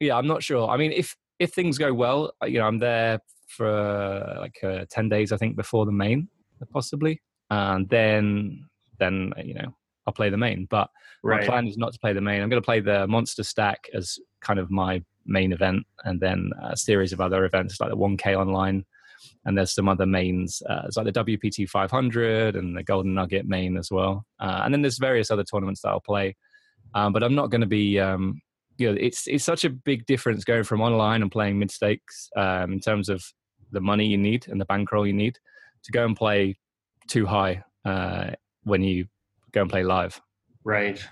yeah, 0.00 0.16
I'm 0.16 0.26
not 0.26 0.42
sure. 0.42 0.68
I 0.68 0.76
mean, 0.76 0.92
if 0.92 1.16
if 1.38 1.52
things 1.54 1.78
go 1.78 1.94
well, 1.94 2.32
you 2.46 2.58
know, 2.58 2.66
I'm 2.66 2.78
there 2.78 3.20
for 3.46 3.66
uh, 3.66 4.40
like 4.40 4.58
uh, 4.64 4.84
10 4.90 5.08
days 5.08 5.30
i 5.30 5.36
think 5.36 5.54
before 5.54 5.86
the 5.86 5.92
main 5.92 6.28
possibly 6.72 7.20
and 7.50 7.88
then 7.88 8.66
then 8.98 9.32
you 9.44 9.54
know 9.54 9.74
I'll 10.06 10.12
play 10.12 10.30
the 10.30 10.36
main. 10.36 10.66
But 10.70 10.88
right. 11.22 11.40
my 11.40 11.46
plan 11.46 11.66
is 11.66 11.76
not 11.76 11.92
to 11.92 11.98
play 11.98 12.12
the 12.12 12.20
main. 12.20 12.42
I'm 12.42 12.48
going 12.48 12.62
to 12.62 12.64
play 12.64 12.80
the 12.80 13.06
monster 13.06 13.42
stack 13.42 13.88
as 13.94 14.18
kind 14.40 14.58
of 14.58 14.70
my 14.70 15.02
main 15.26 15.52
event, 15.52 15.84
and 16.04 16.20
then 16.20 16.50
a 16.62 16.76
series 16.76 17.12
of 17.12 17.20
other 17.20 17.44
events 17.44 17.80
like 17.80 17.90
the 17.90 17.96
1K 17.96 18.36
online. 18.36 18.84
And 19.44 19.56
there's 19.56 19.74
some 19.74 19.88
other 19.88 20.06
mains, 20.06 20.62
uh, 20.68 20.82
it's 20.84 20.96
like 20.96 21.06
the 21.06 21.24
WPT 21.24 21.68
500 21.68 22.54
and 22.54 22.76
the 22.76 22.82
Golden 22.82 23.14
Nugget 23.14 23.46
main 23.46 23.76
as 23.76 23.90
well. 23.90 24.26
Uh, 24.38 24.62
and 24.64 24.74
then 24.74 24.82
there's 24.82 24.98
various 24.98 25.30
other 25.30 25.44
tournaments 25.44 25.80
that 25.82 25.88
I'll 25.88 26.00
play. 26.00 26.36
Um, 26.94 27.12
but 27.12 27.22
I'm 27.22 27.34
not 27.34 27.50
going 27.50 27.60
to 27.62 27.66
be, 27.66 27.98
um, 27.98 28.40
you 28.76 28.90
know, 28.90 28.98
it's 29.00 29.26
it's 29.26 29.44
such 29.44 29.64
a 29.64 29.70
big 29.70 30.04
difference 30.06 30.44
going 30.44 30.64
from 30.64 30.80
online 30.80 31.22
and 31.22 31.32
playing 31.32 31.58
mid 31.58 31.70
stakes 31.70 32.28
um, 32.36 32.72
in 32.72 32.80
terms 32.80 33.08
of 33.08 33.24
the 33.72 33.80
money 33.80 34.06
you 34.06 34.18
need 34.18 34.46
and 34.48 34.60
the 34.60 34.64
bankroll 34.66 35.06
you 35.06 35.12
need 35.12 35.38
to 35.84 35.92
go 35.92 36.04
and 36.04 36.16
play 36.16 36.56
too 37.08 37.26
high 37.26 37.62
uh, 37.84 38.30
when 38.64 38.82
you 38.82 39.06
go 39.52 39.62
and 39.62 39.70
play 39.70 39.82
live. 39.82 40.20
Right. 40.64 41.02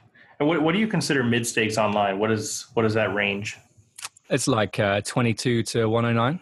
And 0.40 0.48
what, 0.48 0.62
what 0.62 0.72
do 0.72 0.78
you 0.78 0.88
consider 0.88 1.22
mid 1.22 1.46
stakes 1.46 1.78
online? 1.78 2.18
What 2.18 2.30
is 2.30 2.66
what 2.74 2.84
is 2.84 2.94
that 2.94 3.14
range? 3.14 3.56
It's 4.30 4.48
like 4.48 4.78
uh, 4.78 5.00
22 5.02 5.62
to 5.62 5.86
109. 5.86 6.40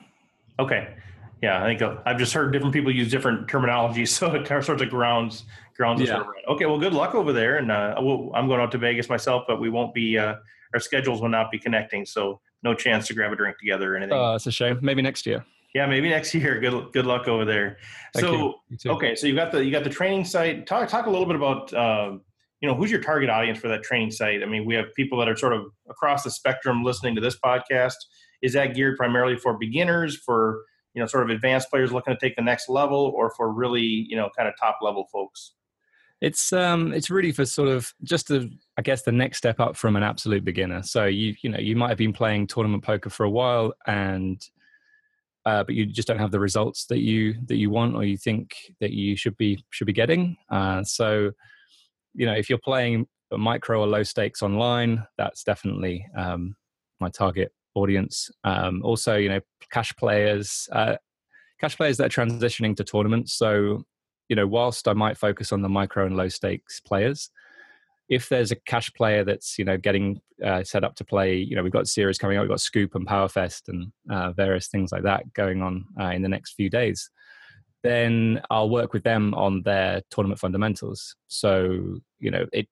Okay. 0.59 0.95
Yeah, 1.43 1.61
I 1.61 1.67
think 1.67 1.83
uh, 1.83 1.97
I've 2.07 2.19
just 2.19 2.33
heard 2.33 2.53
different 2.53 2.73
people 2.73 2.95
use 2.95 3.11
different 3.11 3.49
terminology, 3.49 4.07
so 4.07 4.29
it 4.29 4.47
kind 4.47 4.59
of 4.59 4.65
sorts 4.65 4.83
of 4.83 4.91
grounds 4.91 5.45
grounds. 5.77 6.01
Yeah. 6.01 6.17
Sort 6.17 6.27
of. 6.27 6.55
Okay, 6.55 6.67
well, 6.67 6.79
good 6.79 6.95
luck 6.95 7.15
over 7.15 7.33
there, 7.33 7.57
and 7.57 7.71
uh, 7.71 7.97
we'll, 7.99 8.31
I'm 8.35 8.47
going 8.47 8.61
out 8.61 8.71
to 8.73 8.79
Vegas 8.79 9.09
myself, 9.09 9.45
but 9.47 9.61
we 9.61 9.69
won't 9.69 9.93
be. 9.93 10.19
Uh, 10.19 10.37
our 10.75 10.81
schedules 10.81 11.21
will 11.21 11.29
not 11.29 11.51
be 11.51 11.59
connecting, 11.59 12.07
so 12.07 12.41
no 12.63 12.73
chance 12.75 13.07
to 13.09 13.15
grab 13.15 13.33
a 13.33 13.37
drink 13.37 13.59
together 13.59 13.93
or 13.93 13.97
anything. 13.97 14.17
Oh, 14.17 14.35
it's 14.35 14.47
a 14.47 14.53
shame. 14.53 14.79
Maybe 14.81 15.03
next 15.03 15.27
year. 15.27 15.45
Yeah, 15.75 15.87
maybe 15.87 16.09
next 16.09 16.35
year. 16.35 16.61
Good 16.61 16.93
good 16.93 17.07
luck 17.07 17.29
over 17.29 17.45
there. 17.45 17.79
Thank 18.15 18.27
so 18.27 18.55
okay, 18.87 19.15
so 19.15 19.27
you 19.27 19.35
got 19.35 19.53
the 19.53 19.65
you 19.65 19.71
got 19.71 19.85
the 19.85 19.91
training 19.91 20.25
site. 20.25 20.67
Talk 20.67 20.89
talk 20.89 21.07
a 21.07 21.11
little 21.11 21.27
bit 21.27 21.37
about 21.37 21.73
uh, 21.73 22.19
you 22.61 22.69
know 22.69 22.75
who's 22.75 22.91
your 22.91 23.01
target 23.01 23.31
audience 23.31 23.59
for 23.59 23.69
that 23.69 23.83
training 23.83 24.11
site. 24.11 24.43
I 24.43 24.47
mean, 24.47 24.65
we 24.65 24.75
have 24.75 24.87
people 24.95 25.19
that 25.19 25.29
are 25.29 25.37
sort 25.37 25.53
of 25.53 25.67
across 25.89 26.23
the 26.25 26.31
spectrum 26.31 26.85
listening 26.85 27.15
to 27.15 27.21
this 27.21 27.39
podcast. 27.39 27.97
Is 28.43 28.53
that 28.55 28.75
geared 28.75 28.97
primarily 28.97 29.37
for 29.37 29.57
beginners, 29.59 30.17
for 30.17 30.65
you 30.95 31.01
know 31.01 31.07
sort 31.07 31.25
of 31.25 31.31
advanced 31.31 31.71
players 31.71 31.93
looking 31.93 32.15
to 32.15 32.21
take 32.21 32.37
the 32.37 32.43
next 32.43 32.69
level, 32.69 33.13
or 33.17 33.31
for 33.31 33.53
really 33.53 33.83
you 33.83 34.17
know 34.17 34.31
kind 34.37 34.49
of 34.49 34.55
top 34.61 34.79
level 34.83 35.09
folks? 35.13 35.53
It's 36.21 36.53
um 36.53 36.93
it's 36.93 37.11
really 37.11 37.33
for 37.33 37.45
sort 37.45 37.69
of 37.69 37.93
just 38.05 38.29
the 38.29 38.49
I 38.77 38.83
guess 38.83 39.03
the 39.03 39.11
next 39.11 39.39
step 39.39 39.59
up 39.59 39.77
from 39.77 39.97
an 39.97 40.05
absolute 40.05 40.45
beginner. 40.45 40.83
So 40.83 41.07
you 41.07 41.35
you 41.43 41.51
know 41.51 41.59
you 41.59 41.75
might 41.75 41.89
have 41.89 41.99
been 41.99 42.13
playing 42.13 42.47
tournament 42.47 42.85
poker 42.85 43.11
for 43.11 43.25
a 43.25 43.31
while 43.31 43.73
and 43.87 44.41
uh, 45.45 45.65
but 45.65 45.75
you 45.75 45.87
just 45.87 46.09
don't 46.09 46.19
have 46.19 46.31
the 46.31 46.41
results 46.41 46.87
that 46.87 47.01
you 47.01 47.35
that 47.47 47.57
you 47.57 47.71
want 47.71 47.95
or 47.95 48.05
you 48.05 48.17
think 48.17 48.55
that 48.81 48.93
you 48.93 49.17
should 49.17 49.37
be 49.37 49.65
should 49.71 49.87
be 49.87 49.93
getting. 49.93 50.37
Uh, 50.51 50.83
so, 50.85 51.31
you 52.15 52.27
know, 52.27 52.35
if 52.35 52.49
you're 52.49 52.59
playing 52.59 53.07
micro 53.31 53.81
or 53.81 53.87
low 53.87 54.03
stakes 54.03 54.43
online, 54.43 55.05
that's 55.19 55.43
definitely 55.43 56.07
um, 56.17 56.55
my 57.01 57.09
target 57.09 57.53
audience. 57.75 58.31
Um, 58.45 58.83
also, 58.85 59.17
you 59.17 59.29
know, 59.29 59.41
cash 59.71 59.95
players, 59.97 60.69
uh, 60.73 60.97
cash 61.61 61.77
players 61.77 61.97
that 61.97 62.07
are 62.07 62.25
transitioning 62.27 62.77
to 62.77 62.85
tournaments. 62.85 63.35
So, 63.35 63.85
you 64.29 64.37
know, 64.37 64.47
whilst 64.47 64.87
I 64.87 64.93
might 64.93 65.17
focus 65.17 65.53
on 65.53 65.63
the 65.63 65.69
micro 65.69 66.07
and 66.07 66.17
low 66.17 66.29
stakes 66.29 66.81
players, 66.81 67.31
if 68.13 68.29
there's 68.29 68.51
a 68.51 68.57
cash 68.57 68.93
player 68.93 69.25
that's 69.25 69.59
you 69.59 69.65
know 69.65 69.79
getting 69.79 70.21
uh, 70.45 70.63
set 70.63 70.85
up 70.85 70.95
to 70.97 71.05
play, 71.05 71.35
you 71.35 71.57
know 71.57 71.63
we've 71.63 71.73
got 71.73 71.89
series 71.89 72.19
coming 72.19 72.37
up, 72.37 72.43
we've 72.43 72.51
got 72.51 72.61
Scoop 72.61 72.95
and 72.95 73.09
Powerfest 73.09 73.69
and 73.69 73.91
uh, 74.11 74.33
various 74.33 74.69
things 74.69 74.93
like 74.93 75.03
that 75.05 75.33
going 75.33 75.63
on 75.63 75.87
uh, 75.99 76.11
in 76.11 76.21
the 76.21 76.29
next 76.29 76.53
few 76.53 76.69
days. 76.69 77.11
Then 77.83 78.43
I'll 78.51 78.69
work 78.69 78.93
with 78.93 79.03
them 79.03 79.33
on 79.33 79.63
their 79.63 80.03
tournament 80.11 80.39
fundamentals. 80.39 81.17
So 81.29 82.01
you 82.19 82.31
know 82.31 82.45
it. 82.53 82.69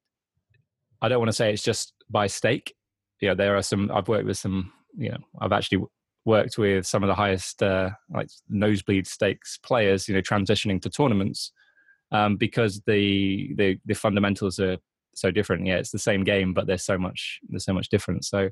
I 1.00 1.08
don't 1.08 1.20
want 1.20 1.30
to 1.30 1.36
say 1.36 1.50
it's 1.54 1.62
just 1.62 1.94
by 2.10 2.26
stake. 2.26 2.74
You 3.20 3.28
know 3.28 3.34
there 3.34 3.56
are 3.56 3.62
some. 3.62 3.90
I've 3.94 4.08
worked 4.08 4.26
with 4.26 4.36
some. 4.36 4.70
You 4.94 5.12
know 5.12 5.18
I've 5.40 5.52
actually 5.52 5.84
worked 6.26 6.58
with 6.58 6.86
some 6.86 7.02
of 7.02 7.08
the 7.08 7.14
highest 7.14 7.62
uh, 7.62 7.88
like 8.12 8.28
nosebleed 8.50 9.06
stakes 9.06 9.56
players. 9.56 10.06
You 10.06 10.14
know 10.14 10.20
transitioning 10.20 10.82
to 10.82 10.90
tournaments. 10.90 11.50
Um, 12.12 12.36
because 12.36 12.82
the, 12.86 13.54
the 13.56 13.78
the 13.86 13.94
fundamentals 13.94 14.58
are 14.58 14.78
so 15.14 15.30
different. 15.30 15.66
Yeah, 15.66 15.76
it's 15.76 15.90
the 15.90 15.98
same 15.98 16.24
game, 16.24 16.52
but 16.54 16.66
there's 16.66 16.84
so 16.84 16.98
much 16.98 17.40
there's 17.48 17.64
so 17.64 17.72
much 17.72 17.88
difference. 17.88 18.28
So 18.28 18.50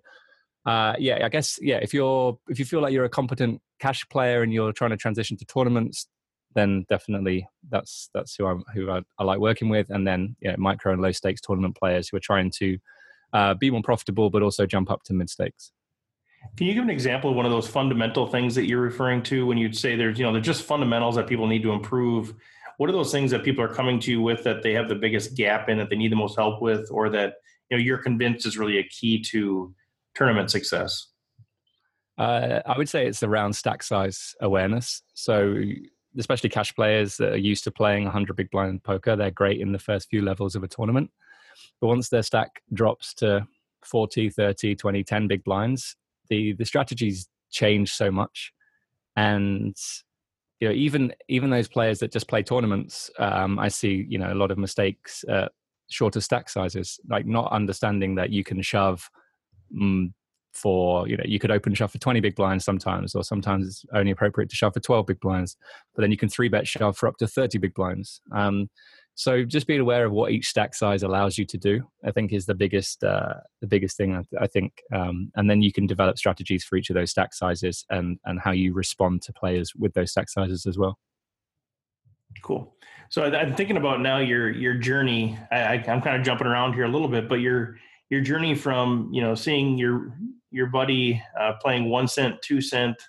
uh, 0.67 0.95
yeah, 0.99 1.25
I 1.25 1.29
guess 1.29 1.59
yeah, 1.63 1.77
if 1.77 1.95
you're 1.95 2.39
if 2.49 2.59
you 2.59 2.65
feel 2.65 2.81
like 2.81 2.93
you're 2.93 3.05
a 3.05 3.11
competent 3.11 3.61
cash 3.79 4.07
player 4.09 4.43
and 4.43 4.53
you're 4.53 4.73
trying 4.73 4.91
to 4.91 4.97
transition 4.97 5.37
to 5.39 5.45
tournaments, 5.45 6.09
then 6.55 6.85
definitely 6.89 7.47
that's 7.71 8.11
that's 8.15 8.35
who 8.37 8.47
I'm 8.47 8.65
who 8.75 8.91
I, 8.91 9.01
I 9.19 9.25
like 9.25 9.39
working 9.39 9.69
with. 9.69 9.91
And 9.91 10.07
then 10.07 10.37
you 10.41 10.51
know, 10.51 10.57
micro 10.59 10.93
and 10.93 11.03
low 11.03 11.13
stakes 11.13 11.41
tournament 11.41 11.77
players 11.77 12.09
who 12.09 12.17
are 12.17 12.21
trying 12.21 12.51
to 12.59 12.79
uh, 13.33 13.55
be 13.55 13.71
more 13.71 13.83
profitable, 13.83 14.31
but 14.31 14.43
also 14.43 14.67
jump 14.67 14.91
up 14.91 15.03
to 15.05 15.15
mid 15.15 15.31
stakes. 15.31 15.73
Can 16.57 16.67
you 16.67 16.75
give 16.75 16.85
an 16.85 16.91
example 16.91 17.31
of 17.31 17.37
one 17.37 17.47
of 17.47 17.53
those 17.53 17.69
fundamental 17.69 18.27
things 18.27 18.55
that 18.55 18.67
you're 18.67 18.81
referring 18.81 19.23
to 19.25 19.47
when 19.47 19.59
you'd 19.59 19.77
say 19.77 19.97
there's, 19.97 20.19
you 20.19 20.25
know, 20.25 20.33
they're 20.33 20.41
just 20.41 20.63
fundamentals 20.63 21.17
that 21.17 21.27
people 21.27 21.47
need 21.47 21.63
to 21.63 21.73
improve? 21.73 22.35
What 22.79 22.89
are 22.89 22.93
those 22.93 23.13
things 23.13 23.31
that 23.33 23.45
people 23.45 23.63
are 23.63 23.75
coming 23.75 24.01
to 24.01 24.11
you 24.11 24.23
with 24.23 24.45
that 24.45 24.63
they 24.63 24.73
have 24.73 24.89
the 24.89 24.95
biggest 24.95 25.37
gap 25.37 25.69
in 25.69 25.79
that 25.79 25.91
they 25.91 25.97
need 25.97 26.13
the 26.13 26.17
most 26.17 26.37
help 26.37 26.63
with, 26.63 26.89
or 26.91 27.11
that 27.11 27.35
you 27.69 27.77
know 27.77 27.83
you're 27.83 27.99
convinced 27.99 28.47
is 28.47 28.57
really 28.57 28.79
a 28.79 28.85
key 28.85 29.21
to 29.25 29.75
tournament 30.15 30.51
success? 30.51 31.09
Uh, 32.17 32.61
I 32.67 32.79
would 32.79 32.89
say 32.89 33.07
it's 33.07 33.23
around 33.23 33.53
stack 33.53 33.83
size 33.83 34.35
awareness. 34.41 35.03
So 35.15 35.61
especially 36.17 36.51
cash 36.51 36.75
players 36.75 37.17
that 37.17 37.33
are 37.33 37.37
used 37.37 37.65
to 37.65 37.71
playing 37.71 38.05
100 38.05 38.35
big 38.35 38.51
blind 38.51 38.83
poker, 38.83 39.15
they're 39.17 39.31
great 39.31 39.61
in 39.61 39.73
the 39.73 39.79
first 39.79 40.09
few 40.09 40.23
levels 40.23 40.57
of 40.57 40.63
a 40.63 40.69
tournament. 40.69 41.11
But 41.81 41.89
once 41.89 42.09
their 42.09 42.23
stack 42.23 42.63
drops 42.73 43.15
to 43.15 43.47
40, 43.85 44.31
30, 44.31 44.77
20, 44.77 45.05
10 45.05 45.29
big 45.29 45.45
blinds, 45.45 45.97
the 46.29 46.53
the 46.53 46.65
strategies 46.65 47.29
change 47.51 47.93
so 47.93 48.11
much, 48.11 48.53
and 49.17 49.77
you 50.61 50.69
know 50.69 50.75
even 50.75 51.15
even 51.29 51.51
those 51.51 51.69
players 51.69 51.99
that 52.01 52.13
just 52.13 52.29
play 52.29 52.43
tournaments, 52.43 53.11
um, 53.19 53.59
I 53.59 53.69
see 53.69 54.07
you 54.09 54.19
know 54.19 54.33
a 54.33 54.35
lot 54.35 54.51
of 54.51 54.59
mistakes 54.59 55.25
at 55.29 55.53
shorter 55.91 56.21
stack 56.21 56.49
sizes, 56.49 57.01
like 57.09 57.27
not 57.27 57.53
understanding 57.53 58.15
that 58.17 58.31
you 58.31 58.45
can 58.45 58.61
shove. 58.63 59.09
Mm, 59.75 60.13
for 60.55 61.07
you 61.07 61.17
know 61.17 61.25
you 61.27 61.39
could 61.39 61.51
open 61.51 61.75
shove 61.75 61.93
for 61.93 61.99
20 61.99 62.21
big 62.21 62.35
blinds 62.35 62.65
sometimes 62.65 63.15
or 63.15 63.23
sometimes 63.23 63.67
it's 63.67 63.85
only 63.95 64.11
appropriate 64.11 64.49
to 64.51 64.57
shove 64.57 64.75
for 64.75 64.81
12 64.81 65.07
big 65.07 65.21
blinds 65.21 65.57
but 65.95 66.03
then 66.03 66.11
you 66.11 66.17
can 66.17 66.29
three 66.29 66.49
bet 66.49 66.67
shove 66.67 66.97
for 66.97 67.07
up 67.07 67.17
to 67.19 67.29
30 67.29 67.59
big 67.59 67.75
blinds 67.75 68.21
um, 68.33 68.69
so 69.19 69.45
just 69.45 69.67
being 69.67 69.81
aware 69.81 70.05
of 70.05 70.13
what 70.13 70.31
each 70.31 70.49
stack 70.49 70.77
size 70.77 71.03
allows 71.03 71.37
you 71.37 71.45
to 71.47 71.59
do, 71.59 71.83
I 72.05 72.13
think, 72.13 72.33
is 72.33 72.47
the 72.47 72.55
biggest 72.55 73.03
uh, 73.03 73.35
the 73.61 73.67
biggest 73.67 73.97
thing. 73.97 74.15
I, 74.15 74.23
I 74.45 74.47
think, 74.47 74.73
um, 74.95 75.33
and 75.35 75.51
then 75.51 75.61
you 75.61 75.73
can 75.73 75.89
develop 75.89 76.17
strategies 76.17 76.63
for 76.63 76.77
each 76.77 76.89
of 76.89 76.95
those 76.95 77.11
stack 77.11 77.35
sizes 77.35 77.85
and 77.91 78.21
and 78.27 78.39
how 78.39 78.53
you 78.53 78.73
respond 78.73 79.23
to 79.23 79.33
players 79.33 79.73
with 79.75 79.93
those 79.95 80.13
stack 80.13 80.29
sizes 80.29 80.67
as 80.67 80.79
well. 80.79 81.01
Cool. 82.45 82.73
So 83.11 83.25
I'm 83.25 83.57
thinking 83.57 83.77
about 83.77 84.01
now 84.01 84.19
your 84.19 84.51
your 84.51 84.75
journey. 84.75 85.37
I, 85.51 85.83
I'm 85.89 86.01
kind 86.01 86.17
of 86.17 86.23
jumping 86.23 86.47
around 86.47 86.75
here 86.75 86.85
a 86.85 86.89
little 86.89 87.09
bit, 87.09 87.29
but 87.29 87.41
your 87.41 87.77
your 88.11 88.21
journey 88.21 88.55
from 88.55 89.11
you 89.13 89.21
know 89.21 89.35
seeing 89.35 89.77
your 89.77 90.17
your 90.53 90.69
buddy 90.69 91.21
uh, 91.37 91.55
playing 91.61 91.91
one 91.91 92.07
cent, 92.07 92.41
two 92.41 92.61
cent, 92.61 93.03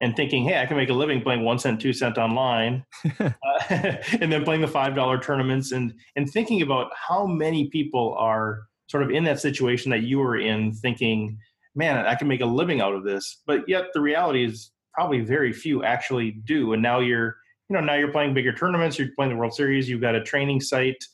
and 0.00 0.14
thinking, 0.14 0.44
hey, 0.44 0.60
I 0.60 0.66
can 0.66 0.76
make 0.76 0.90
a 0.90 0.94
living 0.94 1.20
playing 1.20 1.42
one 1.42 1.58
cent, 1.58 1.80
two 1.80 1.92
cent 1.92 2.18
online, 2.18 2.84
uh, 3.20 3.30
and 3.68 4.32
then 4.32 4.44
playing 4.44 4.60
the 4.60 4.68
five 4.68 4.94
dollar 4.94 5.18
tournaments, 5.18 5.72
and 5.72 5.94
and 6.16 6.30
thinking 6.30 6.62
about 6.62 6.90
how 6.94 7.26
many 7.26 7.68
people 7.68 8.14
are 8.18 8.62
sort 8.86 9.02
of 9.02 9.10
in 9.10 9.24
that 9.24 9.40
situation 9.40 9.90
that 9.90 10.02
you 10.02 10.18
were 10.18 10.38
in, 10.38 10.72
thinking, 10.72 11.38
man, 11.74 12.06
I 12.06 12.14
can 12.14 12.28
make 12.28 12.40
a 12.40 12.46
living 12.46 12.80
out 12.80 12.94
of 12.94 13.04
this, 13.04 13.42
but 13.46 13.68
yet 13.68 13.86
the 13.92 14.00
reality 14.00 14.44
is 14.44 14.70
probably 14.94 15.20
very 15.20 15.52
few 15.52 15.84
actually 15.84 16.30
do. 16.30 16.72
And 16.72 16.82
now 16.82 17.00
you're, 17.00 17.36
you 17.68 17.76
know, 17.76 17.80
now 17.80 17.94
you're 17.94 18.10
playing 18.10 18.34
bigger 18.34 18.52
tournaments, 18.52 18.98
you're 18.98 19.10
playing 19.14 19.32
the 19.32 19.36
World 19.36 19.54
Series, 19.54 19.88
you've 19.88 20.00
got 20.00 20.14
a 20.14 20.22
training 20.22 20.60
site, 20.60 21.04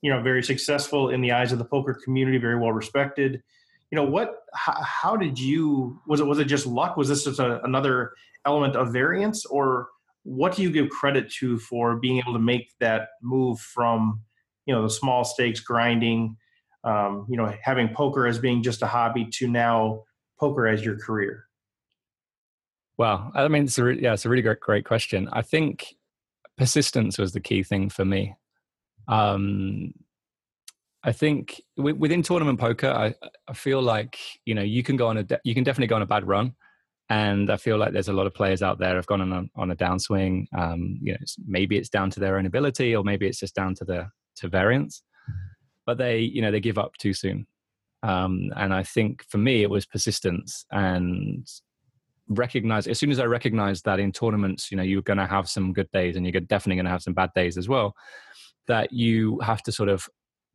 you 0.00 0.10
know, 0.10 0.22
very 0.22 0.42
successful 0.42 1.10
in 1.10 1.20
the 1.20 1.32
eyes 1.32 1.52
of 1.52 1.58
the 1.58 1.64
poker 1.64 1.98
community, 2.02 2.38
very 2.38 2.58
well 2.58 2.72
respected 2.72 3.42
you 3.90 3.96
know 3.96 4.04
what 4.04 4.34
how, 4.54 4.76
how, 4.82 5.16
did 5.16 5.38
you 5.38 6.00
was 6.06 6.20
it 6.20 6.26
was 6.26 6.38
it 6.38 6.44
just 6.44 6.66
luck? 6.66 6.96
Was 6.96 7.08
this 7.08 7.24
just 7.24 7.38
a, 7.38 7.62
another 7.64 8.12
element 8.44 8.76
of 8.76 8.92
variance? 8.92 9.44
Or 9.46 9.88
what 10.24 10.54
do 10.54 10.62
you 10.62 10.70
give 10.70 10.90
credit 10.90 11.30
to 11.38 11.58
for 11.58 11.96
being 11.96 12.18
able 12.18 12.34
to 12.34 12.38
make 12.38 12.72
that 12.80 13.08
move 13.22 13.58
from 13.60 14.20
you 14.66 14.74
know 14.74 14.82
the 14.82 14.90
small 14.90 15.24
stakes 15.24 15.60
grinding 15.60 16.36
um, 16.84 17.26
you 17.28 17.36
know 17.36 17.52
having 17.62 17.88
poker 17.88 18.26
as 18.26 18.38
being 18.38 18.62
just 18.62 18.82
a 18.82 18.86
hobby 18.86 19.26
to 19.34 19.48
now 19.48 20.02
poker 20.38 20.66
as 20.66 20.84
your 20.84 20.98
career? 20.98 21.44
Well 22.98 23.30
i 23.34 23.46
mean 23.48 23.64
it's 23.64 23.78
a 23.78 23.84
re- 23.84 24.02
yeah 24.02 24.12
it's 24.12 24.26
a 24.26 24.28
really 24.28 24.42
great 24.42 24.60
great 24.60 24.84
question. 24.84 25.28
I 25.32 25.42
think 25.42 25.94
persistence 26.58 27.16
was 27.16 27.32
the 27.32 27.40
key 27.40 27.62
thing 27.62 27.88
for 27.88 28.04
me. 28.04 28.34
Um, 29.06 29.94
I 31.04 31.12
think 31.12 31.62
within 31.76 32.22
tournament 32.22 32.58
poker, 32.58 32.88
I, 32.88 33.14
I 33.46 33.52
feel 33.52 33.80
like 33.80 34.18
you 34.44 34.54
know 34.54 34.62
you 34.62 34.82
can 34.82 34.96
go 34.96 35.06
on 35.08 35.18
a 35.18 35.26
you 35.44 35.54
can 35.54 35.64
definitely 35.64 35.86
go 35.86 35.96
on 35.96 36.02
a 36.02 36.06
bad 36.06 36.26
run, 36.26 36.54
and 37.08 37.50
I 37.50 37.56
feel 37.56 37.78
like 37.78 37.92
there's 37.92 38.08
a 38.08 38.12
lot 38.12 38.26
of 38.26 38.34
players 38.34 38.62
out 38.62 38.78
there 38.78 38.96
have 38.96 39.06
gone 39.06 39.20
on 39.20 39.32
a, 39.32 39.60
on 39.60 39.70
a 39.70 39.76
downswing. 39.76 40.46
Um, 40.56 40.98
you 41.00 41.12
know, 41.12 41.18
it's, 41.20 41.36
maybe 41.46 41.76
it's 41.76 41.88
down 41.88 42.10
to 42.10 42.20
their 42.20 42.36
own 42.36 42.46
ability, 42.46 42.96
or 42.96 43.04
maybe 43.04 43.26
it's 43.26 43.38
just 43.38 43.54
down 43.54 43.74
to 43.76 43.84
the 43.84 44.08
to 44.36 44.48
variance, 44.48 45.02
but 45.86 45.98
they 45.98 46.18
you 46.18 46.42
know 46.42 46.50
they 46.50 46.60
give 46.60 46.78
up 46.78 46.96
too 46.98 47.14
soon. 47.14 47.46
Um, 48.02 48.50
and 48.56 48.72
I 48.72 48.82
think 48.82 49.24
for 49.28 49.38
me 49.38 49.62
it 49.62 49.70
was 49.70 49.86
persistence 49.86 50.64
and 50.70 51.46
recognize 52.28 52.86
as 52.86 52.98
soon 52.98 53.10
as 53.10 53.18
I 53.18 53.24
recognized 53.24 53.84
that 53.84 53.98
in 53.98 54.12
tournaments, 54.12 54.70
you 54.70 54.76
know, 54.76 54.82
you're 54.82 55.02
going 55.02 55.18
to 55.18 55.26
have 55.26 55.48
some 55.48 55.72
good 55.72 55.90
days 55.92 56.16
and 56.16 56.24
you're 56.26 56.40
definitely 56.40 56.76
going 56.76 56.86
to 56.86 56.90
have 56.90 57.02
some 57.02 57.14
bad 57.14 57.30
days 57.34 57.56
as 57.56 57.68
well. 57.68 57.94
That 58.66 58.92
you 58.92 59.40
have 59.40 59.62
to 59.62 59.72
sort 59.72 59.88
of 59.88 60.08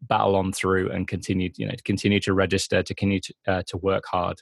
battle 0.07 0.35
on 0.35 0.51
through 0.51 0.91
and 0.91 1.07
continue 1.07 1.49
you 1.55 1.65
know 1.65 1.73
to 1.73 1.83
continue 1.83 2.19
to 2.19 2.33
register 2.33 2.83
to 2.83 2.93
continue 2.93 3.19
to, 3.19 3.33
uh, 3.47 3.63
to 3.67 3.77
work 3.77 4.05
hard. 4.05 4.41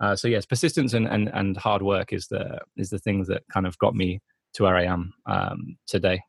Uh, 0.00 0.16
so 0.16 0.28
yes 0.28 0.44
persistence 0.44 0.92
and, 0.92 1.06
and 1.06 1.28
and 1.34 1.56
hard 1.56 1.82
work 1.82 2.12
is 2.12 2.26
the 2.28 2.58
is 2.76 2.90
the 2.90 2.98
things 2.98 3.28
that 3.28 3.42
kind 3.52 3.66
of 3.66 3.78
got 3.78 3.94
me 3.94 4.20
to 4.52 4.62
where 4.64 4.76
i 4.76 4.84
am 4.84 5.12
um, 5.26 5.76
today. 5.86 6.20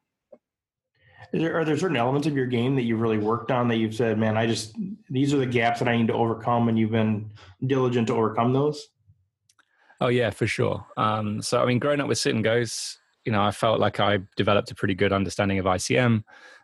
There, 1.31 1.59
are 1.59 1.65
there 1.65 1.75
certain 1.75 1.97
elements 1.97 2.27
of 2.27 2.35
your 2.35 2.45
game 2.45 2.75
that 2.75 2.83
you've 2.83 3.01
really 3.01 3.17
worked 3.17 3.51
on 3.51 3.67
that 3.69 3.77
you've 3.77 3.95
said 3.95 4.17
man 4.17 4.37
i 4.37 4.45
just 4.45 4.75
these 5.09 5.33
are 5.33 5.37
the 5.37 5.45
gaps 5.45 5.79
that 5.79 5.87
i 5.87 5.97
need 5.97 6.07
to 6.07 6.13
overcome 6.13 6.69
and 6.69 6.77
you've 6.77 6.91
been 6.91 7.31
diligent 7.65 8.07
to 8.07 8.13
overcome 8.13 8.53
those? 8.53 8.89
Oh 10.01 10.09
yeah 10.09 10.29
for 10.29 10.45
sure. 10.45 10.85
Um, 10.97 11.41
so 11.41 11.61
i 11.61 11.65
mean 11.65 11.79
growing 11.79 11.99
up 11.99 12.07
with 12.07 12.19
sit 12.19 12.35
and 12.35 12.43
goes 12.43 12.99
you 13.25 13.31
know 13.31 13.41
i 13.41 13.51
felt 13.51 13.79
like 13.79 13.99
i 13.99 14.19
developed 14.37 14.71
a 14.71 14.75
pretty 14.75 14.93
good 14.93 15.11
understanding 15.11 15.59
of 15.59 15.65
icm 15.65 16.23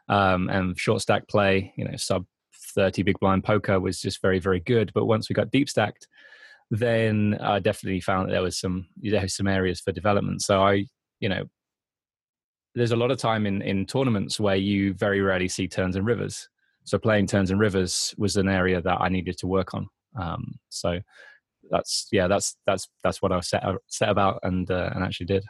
um, 0.09 0.49
and 0.49 0.77
short 0.77 1.01
stack 1.01 1.27
play, 1.27 1.73
you 1.77 1.85
know, 1.85 1.95
sub 1.95 2.25
30 2.75 3.03
big 3.03 3.19
blind 3.19 3.43
poker 3.43 3.79
was 3.79 4.01
just 4.01 4.21
very, 4.21 4.39
very 4.39 4.59
good. 4.59 4.91
But 4.93 5.05
once 5.05 5.29
we 5.29 5.33
got 5.33 5.51
deep 5.51 5.69
stacked, 5.69 6.07
then 6.69 7.37
I 7.41 7.59
definitely 7.59 7.99
found 7.99 8.27
that 8.27 8.31
there 8.31 8.41
was 8.41 8.57
some 8.57 8.87
there 8.97 9.21
was 9.21 9.35
some 9.35 9.47
areas 9.47 9.81
for 9.81 9.91
development. 9.91 10.41
So 10.41 10.61
I, 10.61 10.85
you 11.19 11.29
know, 11.29 11.43
there's 12.75 12.93
a 12.93 12.95
lot 12.95 13.11
of 13.11 13.17
time 13.17 13.45
in 13.45 13.61
in 13.61 13.85
tournaments 13.85 14.39
where 14.39 14.55
you 14.55 14.93
very 14.93 15.21
rarely 15.21 15.49
see 15.49 15.67
turns 15.67 15.95
and 15.95 16.05
rivers. 16.05 16.47
So 16.85 16.97
playing 16.97 17.27
turns 17.27 17.51
and 17.51 17.59
rivers 17.59 18.15
was 18.17 18.37
an 18.37 18.49
area 18.49 18.81
that 18.81 19.01
I 19.01 19.09
needed 19.09 19.37
to 19.39 19.47
work 19.47 19.73
on. 19.73 19.87
Um, 20.19 20.55
so 20.69 20.99
that's 21.69 22.07
yeah, 22.11 22.27
that's 22.27 22.55
that's 22.65 22.87
that's 23.03 23.21
what 23.21 23.31
I 23.31 23.41
set 23.41 23.63
set 23.87 24.09
about 24.09 24.39
and 24.43 24.69
uh, 24.71 24.91
and 24.95 25.03
actually 25.03 25.27
did. 25.27 25.43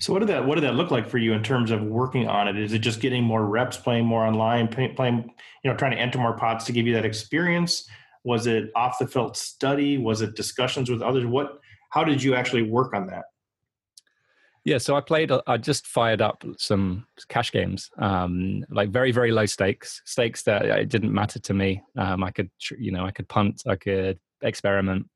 So 0.00 0.12
what 0.12 0.20
did 0.20 0.28
that 0.28 0.46
what 0.46 0.54
did 0.54 0.64
that 0.64 0.74
look 0.74 0.90
like 0.90 1.08
for 1.08 1.18
you 1.18 1.32
in 1.32 1.42
terms 1.42 1.70
of 1.70 1.82
working 1.82 2.28
on 2.28 2.48
it? 2.48 2.56
Is 2.56 2.72
it 2.72 2.78
just 2.80 3.00
getting 3.00 3.24
more 3.24 3.44
reps, 3.44 3.76
playing 3.76 4.06
more 4.06 4.24
online, 4.24 4.68
playing, 4.68 5.30
you 5.64 5.70
know, 5.70 5.76
trying 5.76 5.92
to 5.92 5.98
enter 5.98 6.18
more 6.18 6.36
pots 6.36 6.64
to 6.66 6.72
give 6.72 6.86
you 6.86 6.94
that 6.94 7.04
experience? 7.04 7.88
Was 8.24 8.46
it 8.46 8.70
off 8.76 8.98
the 8.98 9.06
field 9.06 9.36
study? 9.36 9.98
Was 9.98 10.20
it 10.20 10.36
discussions 10.36 10.90
with 10.90 11.02
others? 11.02 11.26
What 11.26 11.58
how 11.90 12.04
did 12.04 12.22
you 12.22 12.34
actually 12.34 12.62
work 12.62 12.94
on 12.94 13.06
that? 13.08 13.24
Yeah, 14.64 14.78
so 14.78 14.96
I 14.96 15.00
played. 15.00 15.32
I 15.46 15.56
just 15.56 15.86
fired 15.86 16.20
up 16.20 16.44
some 16.58 17.06
cash 17.28 17.52
games, 17.52 17.90
um, 17.98 18.64
like 18.70 18.90
very 18.90 19.12
very 19.12 19.32
low 19.32 19.46
stakes, 19.46 20.02
stakes 20.04 20.42
that 20.42 20.66
it 20.66 20.90
didn't 20.90 21.12
matter 21.12 21.38
to 21.38 21.54
me. 21.54 21.82
Um, 21.96 22.22
I 22.22 22.30
could, 22.30 22.50
you 22.78 22.92
know, 22.92 23.06
I 23.06 23.10
could 23.10 23.28
punt, 23.28 23.62
I 23.66 23.76
could 23.76 24.18
experiment, 24.42 25.08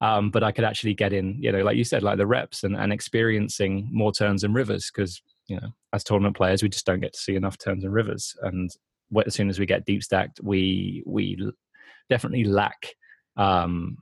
um, 0.00 0.30
but 0.30 0.42
I 0.42 0.52
could 0.52 0.64
actually 0.64 0.94
get 0.94 1.12
in, 1.12 1.36
you 1.40 1.50
know, 1.52 1.62
like 1.62 1.76
you 1.76 1.84
said, 1.84 2.02
like 2.02 2.18
the 2.18 2.26
reps 2.26 2.64
and, 2.64 2.76
and 2.76 2.92
experiencing 2.92 3.88
more 3.90 4.12
turns 4.12 4.44
and 4.44 4.54
rivers 4.54 4.90
because, 4.94 5.22
you 5.46 5.56
know, 5.56 5.68
as 5.92 6.04
tournament 6.04 6.36
players, 6.36 6.62
we 6.62 6.68
just 6.68 6.86
don't 6.86 7.00
get 7.00 7.14
to 7.14 7.18
see 7.18 7.34
enough 7.34 7.56
turns 7.56 7.84
and 7.84 7.92
rivers. 7.92 8.34
And 8.42 8.70
as 9.24 9.34
soon 9.34 9.48
as 9.48 9.58
we 9.58 9.66
get 9.66 9.86
deep 9.86 10.02
stacked, 10.02 10.40
we 10.42 11.02
we 11.06 11.50
definitely 12.10 12.44
lack 12.44 12.94
um, 13.36 13.96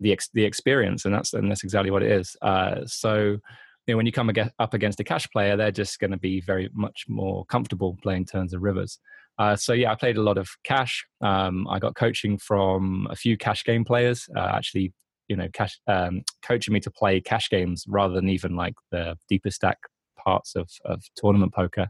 the 0.00 0.12
ex- 0.12 0.30
the 0.34 0.44
experience, 0.44 1.04
and 1.04 1.14
that's 1.14 1.34
and 1.34 1.50
that's 1.50 1.64
exactly 1.64 1.90
what 1.90 2.02
it 2.02 2.10
is. 2.10 2.36
Uh, 2.42 2.80
so, 2.86 3.38
you 3.86 3.94
know, 3.94 3.96
when 3.96 4.06
you 4.06 4.12
come 4.12 4.30
up 4.58 4.74
against 4.74 5.00
a 5.00 5.04
cash 5.04 5.28
player, 5.30 5.56
they're 5.56 5.70
just 5.70 6.00
going 6.00 6.10
to 6.10 6.16
be 6.18 6.40
very 6.40 6.68
much 6.74 7.04
more 7.08 7.44
comfortable 7.46 7.96
playing 8.02 8.26
turns 8.26 8.52
and 8.52 8.62
rivers. 8.62 8.98
Uh, 9.38 9.54
so 9.54 9.72
yeah, 9.72 9.92
I 9.92 9.94
played 9.94 10.16
a 10.16 10.22
lot 10.22 10.36
of 10.36 10.48
cash. 10.64 11.06
Um, 11.20 11.68
I 11.68 11.78
got 11.78 11.94
coaching 11.94 12.38
from 12.38 13.06
a 13.08 13.14
few 13.14 13.36
cash 13.36 13.64
game 13.64 13.84
players. 13.84 14.28
Uh, 14.34 14.50
actually, 14.52 14.92
you 15.28 15.36
know 15.36 15.48
cash 15.52 15.78
um, 15.86 16.22
coaching 16.42 16.74
me 16.74 16.80
to 16.80 16.90
play 16.90 17.20
cash 17.20 17.48
games 17.50 17.84
rather 17.88 18.14
than 18.14 18.28
even 18.28 18.56
like 18.56 18.74
the 18.90 19.16
deeper 19.28 19.50
stack 19.50 19.78
parts 20.18 20.56
of 20.56 20.70
of 20.84 21.02
tournament 21.16 21.54
poker 21.54 21.88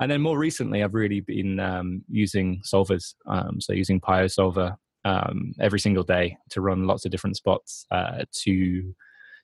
and 0.00 0.10
then 0.10 0.20
more 0.20 0.38
recently 0.38 0.82
i've 0.82 0.94
really 0.94 1.20
been 1.20 1.60
um, 1.60 2.02
using 2.08 2.62
solvers 2.64 3.14
um, 3.26 3.60
so 3.60 3.72
using 3.72 4.00
pio 4.00 4.26
solver 4.26 4.76
um, 5.06 5.52
every 5.60 5.78
single 5.78 6.02
day 6.02 6.36
to 6.50 6.60
run 6.60 6.86
lots 6.86 7.04
of 7.04 7.12
different 7.12 7.36
spots 7.36 7.86
uh, 7.92 8.24
to 8.32 8.94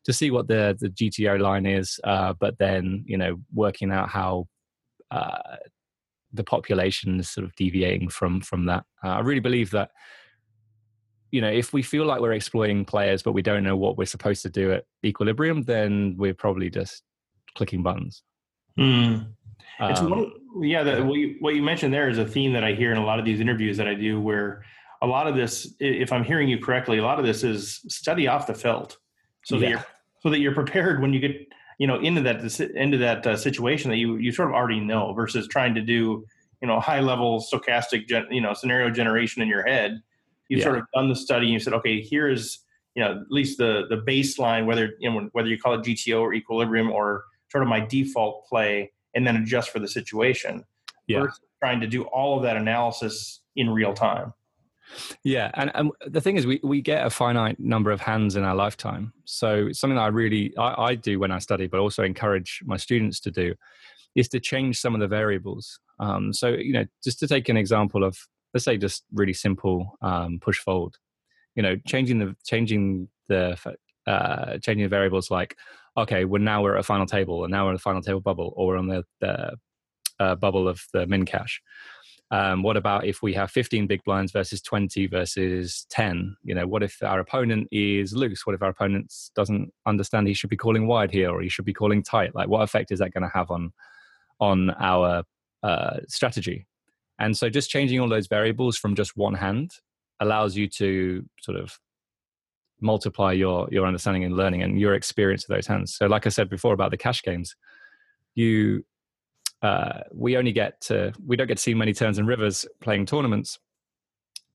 to 0.05 0.13
see 0.13 0.31
what 0.31 0.49
the 0.49 0.77
the 0.81 0.89
GTO 0.89 1.41
line 1.41 1.67
is, 1.67 2.01
uh, 2.05 2.35
but 2.39 2.59
then 2.59 3.05
you 3.07 3.17
know 3.17 3.37
working 3.55 3.93
out 3.93 4.09
how 4.09 4.49
uh, 5.11 5.57
the 6.33 6.45
population 6.45 7.21
is 7.21 7.31
sort 7.31 7.45
of 7.45 7.55
deviating 7.55 8.09
from 8.09 8.41
from 8.41 8.67
that. 8.67 8.85
Uh, 9.05 9.11
I 9.11 9.21
really 9.21 9.41
believe 9.41 9.71
that 9.71 9.91
you 11.33 11.41
know 11.41 11.51
if 11.51 11.73
we 11.73 11.83
feel 11.83 12.05
like 12.05 12.21
we're 12.21 12.33
exploiting 12.33 12.85
players, 12.85 13.23
but 13.23 13.33
we 13.33 13.43
don't 13.43 13.65
know 13.65 13.77
what 13.77 13.99
we're 13.99 14.05
supposed 14.05 14.43
to 14.43 14.51
do 14.51 14.73
at 14.73 14.85
equilibrium, 15.05 15.63
then 15.63 16.15
we're 16.17 16.35
probably 16.35 16.71
just 16.71 17.03
clicking 17.57 17.83
buttons. 17.83 18.23
Mm. 18.79 19.27
It's 19.81 20.01
um, 20.01 20.11
one, 20.11 20.33
yeah. 20.61 20.83
The, 20.83 21.05
what, 21.05 21.19
you, 21.19 21.37
what 21.41 21.55
you 21.55 21.63
mentioned 21.63 21.93
there 21.93 22.09
is 22.09 22.19
a 22.19 22.27
theme 22.27 22.53
that 22.53 22.63
I 22.63 22.75
hear 22.75 22.93
in 22.93 22.99
a 22.99 23.05
lot 23.05 23.19
of 23.19 23.25
these 23.25 23.41
interviews 23.41 23.77
that 23.79 23.89
I 23.89 23.95
do, 23.95 24.21
where 24.21 24.63
a 25.01 25.07
lot 25.07 25.27
of 25.27 25.35
this, 25.35 25.75
if 25.81 26.13
I'm 26.13 26.23
hearing 26.23 26.49
you 26.49 26.59
correctly, 26.59 26.99
a 26.99 27.03
lot 27.03 27.19
of 27.19 27.25
this 27.25 27.43
is 27.43 27.81
study 27.89 28.29
off 28.29 28.47
the 28.47 28.55
felt, 28.55 28.99
so 29.45 29.57
yeah. 29.57 29.61
that 29.61 29.69
you're 29.71 29.87
so 30.23 30.31
that 30.31 30.39
you're 30.39 30.55
prepared 30.55 31.01
when 31.01 31.13
you 31.13 31.19
get 31.19 31.37
you 31.79 31.87
know 31.87 31.99
into 32.01 32.21
that 32.21 32.43
into 32.77 32.99
that 32.99 33.27
uh, 33.27 33.37
situation 33.37 33.91
that 33.91 33.97
you 33.97 34.17
you 34.17 34.31
sort 34.31 34.49
of 34.49 34.55
already 34.55 34.81
know 34.81 35.13
versus 35.15 35.49
trying 35.49 35.75
to 35.75 35.81
do 35.81 36.25
you 36.61 36.69
know 36.69 36.79
high 36.79 37.01
level 37.01 37.41
stochastic 37.41 38.07
gen, 38.07 38.27
you 38.31 38.41
know 38.41 38.55
scenario 38.55 38.91
generation 38.91 39.43
in 39.43 39.49
your 39.49 39.67
head. 39.67 40.01
You've 40.49 40.59
yeah. 40.59 40.65
sort 40.65 40.79
of 40.79 40.85
done 40.95 41.09
the 41.09 41.17
study 41.17 41.47
and 41.47 41.53
you 41.53 41.61
said, 41.61 41.73
okay, 41.75 42.01
here 42.01 42.29
is 42.29 42.59
you 42.95 43.03
know 43.03 43.13
at 43.13 43.31
least 43.31 43.59
the 43.59 43.85
the 43.89 43.97
baseline, 43.97 44.67
whether 44.67 44.91
you 44.99 45.11
know 45.11 45.29
whether 45.33 45.49
you 45.49 45.59
call 45.59 45.75
it 45.75 45.83
GTO 45.83 46.21
or 46.21 46.35
equilibrium 46.35 46.91
or 46.91 47.25
sort 47.51 47.63
of 47.63 47.69
my 47.69 47.81
default 47.81 48.47
play, 48.47 48.93
and 49.15 49.27
then 49.27 49.37
adjust 49.37 49.71
for 49.71 49.79
the 49.79 49.89
situation. 49.89 50.65
Yeah. 51.09 51.27
trying 51.61 51.81
to 51.81 51.87
do 51.87 52.05
all 52.05 52.37
of 52.37 52.45
that 52.45 52.57
analysis 52.57 53.41
in 53.57 53.69
real 53.69 53.93
time. 53.93 54.33
Yeah, 55.25 55.51
and, 55.55 55.71
and 55.75 55.91
the 56.07 56.21
thing 56.21 56.37
is, 56.37 56.47
we, 56.47 56.61
we 56.63 56.81
get 56.81 57.07
a 57.07 57.11
finite 57.11 57.59
number 57.59 57.91
of 57.91 58.01
hands 58.01 58.37
in 58.37 58.45
our 58.45 58.55
lifetime. 58.55 59.13
So 59.25 59.73
something 59.73 59.97
that 59.97 60.03
I 60.03 60.09
really 60.09 60.57
I, 60.57 60.83
I 60.83 60.95
do 60.95 61.19
when 61.19 61.31
I 61.31 61.39
study, 61.39 61.67
but 61.67 61.81
also 61.81 62.03
encourage 62.03 62.63
my 62.65 62.77
students 62.77 63.21
to 63.21 63.31
do, 63.31 63.55
is 64.15 64.29
to 64.29 64.41
change 64.41 64.81
some 64.81 64.95
of 64.95 65.01
the 65.01 65.09
variables. 65.09 65.81
Um, 65.99 66.33
so 66.33 66.49
you 66.49 66.73
know, 66.73 66.85
just 67.03 67.19
to 67.21 67.29
take 67.29 67.49
an 67.49 67.57
example 67.57 68.05
of 68.05 68.19
let's 68.55 68.65
say 68.65 68.77
just 68.77 69.05
really 69.13 69.33
simple 69.33 69.97
um, 70.03 70.39
push 70.41 70.59
fold. 70.59 70.97
You 71.55 71.63
know, 71.63 71.77
changing 71.87 72.19
the 72.19 72.37
changing 72.45 73.09
the 73.29 73.59
uh, 74.07 74.59
changing 74.59 74.85
the 74.85 74.89
variables 74.89 75.31
like 75.31 75.57
okay, 75.97 76.25
well 76.25 76.41
now 76.41 76.63
we're 76.63 76.75
at 76.75 76.81
a 76.81 76.85
final 76.85 77.07
table, 77.07 77.45
and 77.45 77.51
now 77.51 77.65
we're 77.65 77.71
in 77.71 77.77
the 77.77 77.81
final 77.81 78.03
table 78.03 78.21
bubble, 78.21 78.53
or 78.57 78.69
we're 78.69 78.79
on 78.79 78.89
the, 78.89 79.05
the 79.21 79.53
uh, 80.19 80.35
bubble 80.37 80.69
of 80.69 80.83
the 80.93 81.07
min 81.07 81.25
cash. 81.25 81.61
Um, 82.31 82.63
what 82.63 82.79
about 82.79 83.05
if 83.05 83.21
we 83.21 83.35
have 83.35 83.51
15 83.51 83.87
big 83.87 84.03
blinds 84.05 84.33
versus 84.33 84.63
20 84.63 85.07
versus 85.07 85.87
10? 85.91 86.35
You 86.45 86.55
know, 86.55 86.67
what 86.67 86.83
if 86.83 87.03
our 87.03 87.21
opponent 87.21 87.69
is 87.71 88.15
loose? 88.15 88.47
What 88.47 88.55
if 88.55 88.63
our 88.63 88.71
opponent 88.71 89.13
doesn't 89.37 89.71
understand 89.85 90.27
he 90.27 90.33
should 90.33 90.49
be 90.49 90.57
calling 90.57 90.87
wide 90.87 91.11
here 91.11 91.31
or 91.31 91.43
he 91.43 91.51
should 91.51 91.67
be 91.67 91.75
calling 91.75 92.03
tight? 92.03 92.35
Like, 92.35 92.49
what 92.49 92.63
effect 92.63 92.91
is 92.91 93.01
that 93.01 93.13
going 93.13 93.23
to 93.23 93.31
have 93.35 93.51
on 93.51 93.73
on 94.41 94.71
our 94.79 95.25
uh, 95.63 95.99
strategy? 96.09 96.67
And 97.23 97.37
so, 97.37 97.49
just 97.49 97.71
changing 97.71 98.01
all 98.01 98.09
those 98.09 98.27
variables 98.27 98.77
from 98.77 98.97
just 98.97 99.17
one 99.17 99.35
hand 99.35 99.71
allows 100.21 100.57
you 100.57 100.69
to 100.69 101.25
sort 101.41 101.57
of 101.57 101.79
multiply 102.81 103.33
your 103.33 103.69
your 103.71 103.87
understanding 103.87 104.25
and 104.25 104.37
learning 104.37 104.63
and 104.63 104.79
your 104.79 104.95
experience 104.95 105.45
of 105.45 105.55
those 105.55 105.69
hands. 105.69 105.95
So, 105.95 106.07
like 106.07 106.27
I 106.27 106.31
said 106.31 106.51
before 106.51 106.75
about 106.75 106.91
the 106.91 106.97
cash 106.97 107.23
games, 107.23 107.55
you 108.35 108.85
uh, 109.63 110.01
we 110.13 110.37
only 110.37 110.51
get 110.51 110.81
to 110.83 111.13
we 111.25 111.37
don't 111.37 111.47
get 111.47 111.59
to 111.59 111.63
see 111.63 111.75
many 111.75 111.93
turns 111.93 112.19
and 112.19 112.27
rivers 112.27 112.67
playing 112.81 113.07
tournaments 113.07 113.61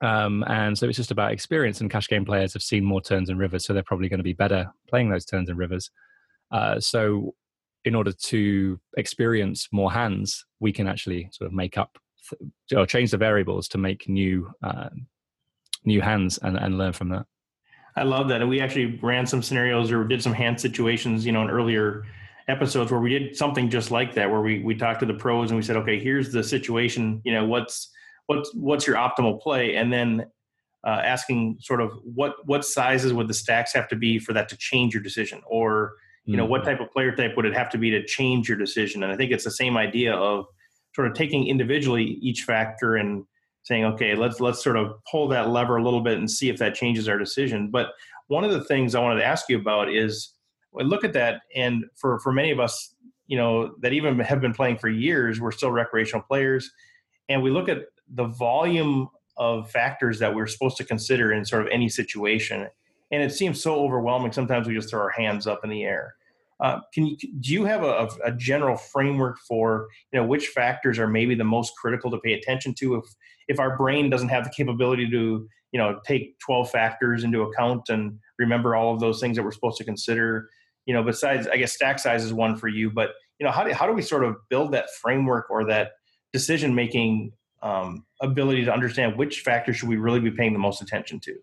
um, 0.02 0.44
and 0.48 0.78
so 0.78 0.88
it's 0.88 0.98
just 0.98 1.12
about 1.12 1.32
experience 1.32 1.80
and 1.80 1.90
cash 1.90 2.08
game 2.08 2.26
players 2.26 2.54
have 2.54 2.62
seen 2.62 2.84
more 2.84 3.02
turns 3.02 3.30
and 3.30 3.40
rivers 3.40 3.66
so 3.66 3.74
they're 3.74 3.84
probably 3.84 4.10
going 4.10 4.20
to 4.20 4.24
be 4.24 4.34
better 4.34 4.70
playing 4.90 5.10
those 5.10 5.26
turns 5.26 5.50
and 5.50 5.58
rivers 5.58 5.90
uh, 6.52 6.78
so 6.80 7.34
in 7.86 7.96
order 7.96 8.12
to 8.12 8.78
experience 8.98 9.70
more 9.72 9.92
hands 9.92 10.46
we 10.60 10.74
can 10.74 10.88
actually 10.88 11.30
sort 11.32 11.48
of 11.48 11.54
make 11.54 11.78
up 11.78 11.98
or 12.76 12.86
change 12.86 13.12
the 13.12 13.18
variables 13.18 13.68
to 13.68 13.78
make 13.78 14.08
new 14.08 14.52
uh, 14.64 14.90
new 15.86 16.02
hands 16.02 16.38
and, 16.42 16.58
and 16.58 16.78
learn 16.78 16.94
from 16.94 17.10
that 17.10 17.26
i 17.96 18.04
love 18.04 18.28
that 18.28 18.42
and 18.42 18.50
we 18.50 18.60
actually 18.60 19.00
ran 19.02 19.26
some 19.26 19.42
scenarios 19.42 19.92
or 19.92 20.04
did 20.04 20.22
some 20.22 20.34
hand 20.34 20.60
situations 20.60 21.26
you 21.26 21.32
know 21.32 21.42
in 21.42 21.50
earlier 21.50 22.04
episodes 22.48 22.92
where 22.92 23.00
we 23.00 23.10
did 23.10 23.36
something 23.36 23.70
just 23.70 23.92
like 23.92 24.14
that, 24.16 24.30
where 24.30 24.42
we 24.42 24.60
we 24.60 24.76
talked 24.76 25.00
to 25.02 25.06
the 25.06 25.14
pros 25.14 25.50
and 25.50 25.58
we 25.58 25.64
said, 25.64 25.76
okay, 25.78 26.00
here's 26.00 26.32
the 26.32 26.44
situation. 26.44 27.22
You 27.24 27.34
know, 27.34 27.46
what's 27.46 27.90
what's 28.28 28.54
what's 28.54 28.88
your 28.88 28.96
optimal 28.96 29.42
play, 29.42 29.76
and 29.76 29.92
then 29.92 30.26
uh, 30.86 31.02
asking 31.04 31.58
sort 31.60 31.82
of 31.82 31.92
what 32.04 32.36
what 32.46 32.66
sizes 32.66 33.14
would 33.14 33.28
the 33.28 33.34
stacks 33.34 33.74
have 33.74 33.88
to 33.90 33.96
be 33.96 34.20
for 34.20 34.34
that 34.34 34.50
to 34.50 34.58
change 34.58 34.94
your 34.94 35.04
decision, 35.04 35.42
or 35.46 35.96
you 36.26 36.36
know, 36.36 36.46
what 36.46 36.62
mm-hmm. 36.62 36.72
type 36.72 36.82
of 36.82 36.92
player 36.92 37.16
type 37.16 37.38
would 37.38 37.46
it 37.46 37.54
have 37.54 37.70
to 37.70 37.78
be 37.78 37.90
to 37.90 38.04
change 38.06 38.50
your 38.50 38.58
decision? 38.58 39.02
And 39.02 39.14
I 39.14 39.16
think 39.16 39.32
it's 39.32 39.46
the 39.46 39.52
same 39.52 39.78
idea 39.78 40.14
of 40.14 40.46
sort 40.98 41.08
of 41.08 41.14
taking 41.14 41.46
individually 41.48 42.18
each 42.24 42.42
factor 42.42 42.96
and 42.96 43.24
saying, 43.62 43.86
okay, 43.86 44.16
let's 44.16 44.40
let's 44.40 44.64
sort 44.64 44.76
of 44.76 44.94
pull 45.10 45.28
that 45.28 45.50
lever 45.50 45.78
a 45.78 45.84
little 45.84 46.02
bit 46.02 46.18
and 46.18 46.30
see 46.30 46.50
if 46.50 46.58
that 46.58 46.74
changes 46.74 47.08
our 47.08 47.20
decision. 47.20 47.70
But 47.70 47.90
one 48.30 48.44
of 48.44 48.50
the 48.50 48.64
things 48.64 48.96
I 48.96 49.00
wanted 49.00 49.20
to 49.20 49.26
ask 49.26 49.48
you 49.48 49.60
about 49.60 49.94
is 49.94 50.34
I 50.78 50.82
look 50.82 51.04
at 51.04 51.14
that, 51.14 51.42
and 51.56 51.86
for 51.96 52.18
for 52.20 52.32
many 52.32 52.50
of 52.50 52.60
us, 52.60 52.96
you 53.28 53.38
know, 53.38 53.76
that 53.82 53.94
even 53.94 54.18
have 54.20 54.42
been 54.42 54.56
playing 54.56 54.80
for 54.80 54.90
years, 54.90 55.40
we're 55.40 55.52
still 55.52 55.72
recreational 55.72 56.24
players, 56.24 56.72
and 57.30 57.44
we 57.44 57.52
look 57.52 57.70
at 57.70 57.84
the 58.16 58.26
volume 58.26 59.08
of 59.38 59.70
factors 59.70 60.18
that 60.18 60.34
we're 60.34 60.48
supposed 60.48 60.78
to 60.78 60.84
consider 60.84 61.32
in 61.32 61.46
sort 61.46 61.62
of 61.62 61.68
any 61.72 61.90
situation, 61.90 62.68
and 63.12 63.22
it 63.22 63.32
seems 63.32 63.62
so 63.62 63.76
overwhelming. 63.76 64.32
Sometimes 64.32 64.68
we 64.68 64.74
just 64.74 64.90
throw 64.90 65.02
our 65.02 65.12
hands 65.12 65.46
up 65.46 65.60
in 65.64 65.70
the 65.70 65.84
air. 65.84 66.16
Uh, 66.60 66.80
can 66.94 67.06
you 67.06 67.18
do 67.40 67.54
you 67.54 67.66
have 67.66 67.84
a, 67.84 68.10
a, 68.26 68.32
general 68.32 68.76
framework 68.76 69.38
for 69.48 69.88
you 70.12 70.20
know 70.20 70.26
which 70.26 70.48
factors 70.48 70.98
are 70.98 71.08
maybe 71.08 71.36
the 71.36 71.44
most 71.44 71.74
critical 71.80 72.10
to 72.10 72.18
pay 72.18 72.34
attention 72.34 72.74
to 72.74 72.96
if 72.96 73.06
if 73.48 73.60
our 73.60 73.78
brain 73.78 74.10
doesn't 74.10 74.30
have 74.30 74.44
the 74.44 74.50
capability 74.50 75.08
to 75.08 75.48
you 75.72 75.80
know 75.80 76.00
take 76.06 76.38
12 76.40 76.72
factors 76.72 77.24
into 77.24 77.44
account 77.44 77.90
and 77.90 78.18
remember 78.40 78.76
all 78.76 78.92
of 78.92 79.00
those 79.00 79.20
things 79.20 79.38
that 79.38 79.44
we're 79.44 79.52
supposed 79.52 79.78
to 79.78 79.84
consider? 79.84 80.50
You 80.88 80.94
know 80.94 81.04
besides 81.04 81.48
i 81.48 81.58
guess 81.58 81.74
stack 81.74 82.00
size 82.00 82.24
is 82.24 82.34
one 82.34 82.56
for 82.56 82.70
you 82.70 82.90
but 82.90 83.10
you 83.40 83.46
know 83.46 83.52
how 83.52 83.66
do, 83.66 83.74
how 83.74 83.86
do 83.86 83.94
we 83.94 84.02
sort 84.02 84.24
of 84.24 84.38
build 84.50 84.72
that 84.72 84.88
framework 85.02 85.50
or 85.50 85.66
that 85.66 85.92
decision 86.32 86.74
making 86.74 87.34
um, 87.62 88.06
ability 88.22 88.64
to 88.66 88.74
understand 88.74 89.18
which 89.18 89.42
factors 89.42 89.76
should 89.76 89.90
we 89.90 89.98
really 89.98 90.20
be 90.20 90.32
paying 90.32 90.54
the 90.54 90.60
most 90.60 90.82
attention 90.82 91.20
to 91.22 91.36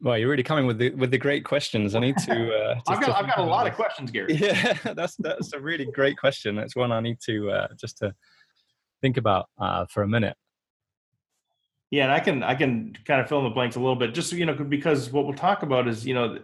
well, 0.00 0.16
you're 0.16 0.28
really 0.28 0.42
coming 0.42 0.66
with 0.66 0.78
the 0.78 0.90
with 0.90 1.10
the 1.10 1.18
great 1.18 1.44
questions. 1.44 1.94
I 1.94 2.00
need 2.00 2.16
to. 2.18 2.48
Uh, 2.58 2.80
I've 2.88 3.00
got 3.00 3.10
I've 3.10 3.26
got 3.26 3.38
a 3.38 3.44
lot 3.44 3.66
of 3.66 3.74
questions, 3.74 4.10
Gary. 4.10 4.34
Yeah, 4.36 4.76
that's 4.94 5.16
that's 5.16 5.52
a 5.52 5.60
really 5.60 5.86
great 5.86 6.16
question. 6.18 6.54
That's 6.54 6.76
one 6.76 6.92
I 6.92 7.00
need 7.00 7.18
to 7.26 7.50
uh, 7.50 7.68
just 7.76 7.98
to 7.98 8.14
think 9.00 9.16
about 9.16 9.46
uh, 9.58 9.86
for 9.86 10.02
a 10.02 10.08
minute. 10.08 10.36
Yeah, 11.90 12.04
and 12.04 12.12
I 12.12 12.20
can 12.20 12.42
I 12.42 12.54
can 12.54 12.96
kind 13.04 13.20
of 13.20 13.28
fill 13.28 13.38
in 13.38 13.44
the 13.44 13.50
blanks 13.50 13.76
a 13.76 13.80
little 13.80 13.96
bit, 13.96 14.14
just 14.14 14.32
you 14.32 14.46
know, 14.46 14.54
because 14.54 15.10
what 15.10 15.24
we'll 15.24 15.34
talk 15.34 15.62
about 15.62 15.88
is 15.88 16.06
you 16.06 16.14
know 16.14 16.38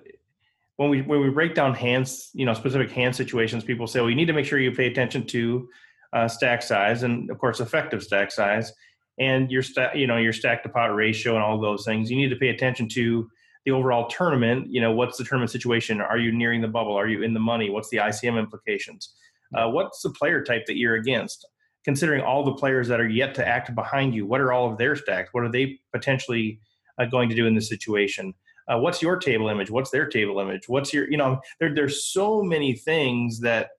when 0.77 0.91
we 0.91 1.03
when 1.03 1.21
we 1.21 1.31
break 1.31 1.55
down 1.55 1.75
hands, 1.75 2.31
you 2.33 2.47
know, 2.47 2.55
specific 2.55 2.91
hand 2.91 3.15
situations, 3.15 3.65
people 3.65 3.87
say, 3.87 4.01
well, 4.01 4.11
you 4.11 4.17
need 4.17 4.27
to 4.27 4.33
make 4.33 4.47
sure 4.47 4.59
you 4.59 4.73
pay 4.73 4.87
attention 4.87 5.27
to 5.29 5.69
uh, 6.13 6.29
stack 6.29 6.63
size 6.63 7.03
and 7.03 7.31
of 7.31 7.39
course 7.39 7.61
effective 7.61 8.03
stack 8.03 8.31
size 8.31 8.73
and 9.19 9.51
your 9.51 9.63
stack, 9.63 9.95
you 9.95 10.07
know, 10.07 10.17
your 10.17 10.33
stack 10.33 10.63
to 10.63 10.69
pot 10.69 10.95
ratio 10.95 11.35
and 11.35 11.43
all 11.43 11.61
those 11.61 11.85
things. 11.85 12.11
You 12.11 12.17
need 12.17 12.31
to 12.31 12.37
pay 12.37 12.49
attention 12.49 12.89
to 12.91 13.29
the 13.65 13.73
overall 13.73 14.09
tournament. 14.09 14.67
You 14.71 14.81
know, 14.81 14.93
what's 14.93 15.19
the 15.19 15.25
tournament 15.25 15.51
situation? 15.51 16.01
Are 16.01 16.19
you 16.19 16.33
nearing 16.33 16.61
the 16.61 16.69
bubble? 16.69 16.95
Are 16.95 17.09
you 17.09 17.23
in 17.23 17.35
the 17.35 17.41
money? 17.41 17.71
What's 17.71 17.89
the 17.89 17.99
ICM 17.99 18.39
implications? 18.39 19.15
Uh, 19.55 19.69
what's 19.69 20.03
the 20.03 20.11
player 20.11 20.43
type 20.43 20.67
that 20.67 20.77
you're 20.77 20.97
against? 20.97 21.47
Considering 21.85 22.23
all 22.23 22.45
the 22.45 22.55
players 22.55 22.89
that 22.89 23.01
are 23.01 23.09
yet 23.09 23.35
to 23.35 23.47
act 23.47 23.75
behind 23.75 24.15
you, 24.15 24.27
what 24.27 24.41
are 24.41 24.53
all 24.53 24.71
of 24.71 24.79
their 24.79 24.97
stacks? 24.97 25.31
What 25.33 25.45
are 25.45 25.51
they 25.51 25.79
potentially 25.93 26.61
uh, 26.99 27.05
going 27.07 27.29
to 27.29 27.35
do 27.35 27.47
in 27.47 27.55
this 27.55 27.69
situation? 27.69 28.35
uh, 28.69 28.79
what's 28.79 29.03
your 29.03 29.17
table 29.17 29.49
image 29.49 29.71
what's 29.71 29.91
their 29.91 30.07
table 30.07 30.39
image 30.41 30.69
what's 30.69 30.93
your 30.93 31.11
you 31.11 31.17
know 31.17 31.41
there, 31.61 31.75
there's 31.75 32.05
so 32.05 32.43
many 32.43 32.75
things 32.75 33.41
that 33.41 33.71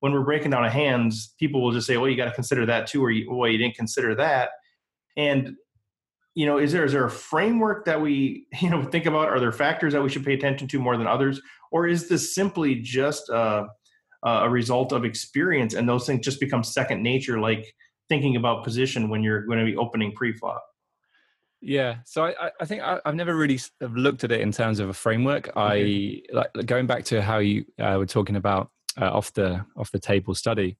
when 0.00 0.12
we're 0.12 0.24
breaking 0.24 0.50
down 0.50 0.64
a 0.64 0.70
hands 0.70 1.34
people 1.38 1.62
will 1.62 1.72
just 1.72 1.86
say 1.86 1.96
well 1.96 2.08
you 2.08 2.16
got 2.16 2.26
to 2.26 2.32
consider 2.32 2.66
that 2.66 2.86
too 2.86 3.02
or 3.02 3.10
you, 3.10 3.30
well 3.30 3.48
you 3.48 3.58
didn't 3.58 3.76
consider 3.76 4.14
that 4.14 4.50
and 5.16 5.54
you 6.34 6.46
know 6.46 6.58
is 6.58 6.72
there 6.72 6.84
is 6.84 6.92
there 6.92 7.04
a 7.04 7.10
framework 7.10 7.84
that 7.84 8.00
we 8.00 8.46
you 8.60 8.70
know 8.70 8.82
think 8.84 9.06
about 9.06 9.28
are 9.28 9.40
there 9.40 9.52
factors 9.52 9.92
that 9.92 10.02
we 10.02 10.08
should 10.08 10.24
pay 10.24 10.34
attention 10.34 10.68
to 10.68 10.78
more 10.78 10.96
than 10.96 11.06
others 11.06 11.40
or 11.70 11.86
is 11.86 12.08
this 12.08 12.34
simply 12.34 12.76
just 12.76 13.28
a, 13.30 13.66
a 14.24 14.48
result 14.48 14.92
of 14.92 15.04
experience 15.04 15.74
and 15.74 15.88
those 15.88 16.06
things 16.06 16.24
just 16.24 16.40
become 16.40 16.62
second 16.62 17.02
nature 17.02 17.38
like 17.38 17.74
thinking 18.08 18.36
about 18.36 18.64
position 18.64 19.08
when 19.08 19.22
you're 19.22 19.42
going 19.46 19.58
to 19.58 19.64
be 19.64 19.76
opening 19.76 20.12
pre-flop 20.12 20.62
yeah, 21.64 21.98
so 22.04 22.24
I, 22.24 22.50
I 22.60 22.64
think 22.64 22.82
I, 22.82 22.98
have 23.06 23.14
never 23.14 23.36
really 23.36 23.60
looked 23.80 24.24
at 24.24 24.32
it 24.32 24.40
in 24.40 24.50
terms 24.50 24.80
of 24.80 24.88
a 24.88 24.92
framework. 24.92 25.48
I 25.54 26.20
like 26.32 26.50
going 26.66 26.88
back 26.88 27.04
to 27.04 27.22
how 27.22 27.38
you 27.38 27.64
uh, 27.78 27.94
were 27.98 28.06
talking 28.06 28.34
about 28.34 28.70
uh, 29.00 29.10
off 29.10 29.32
the 29.32 29.64
off 29.76 29.92
the 29.92 30.00
table 30.00 30.34
study. 30.34 30.76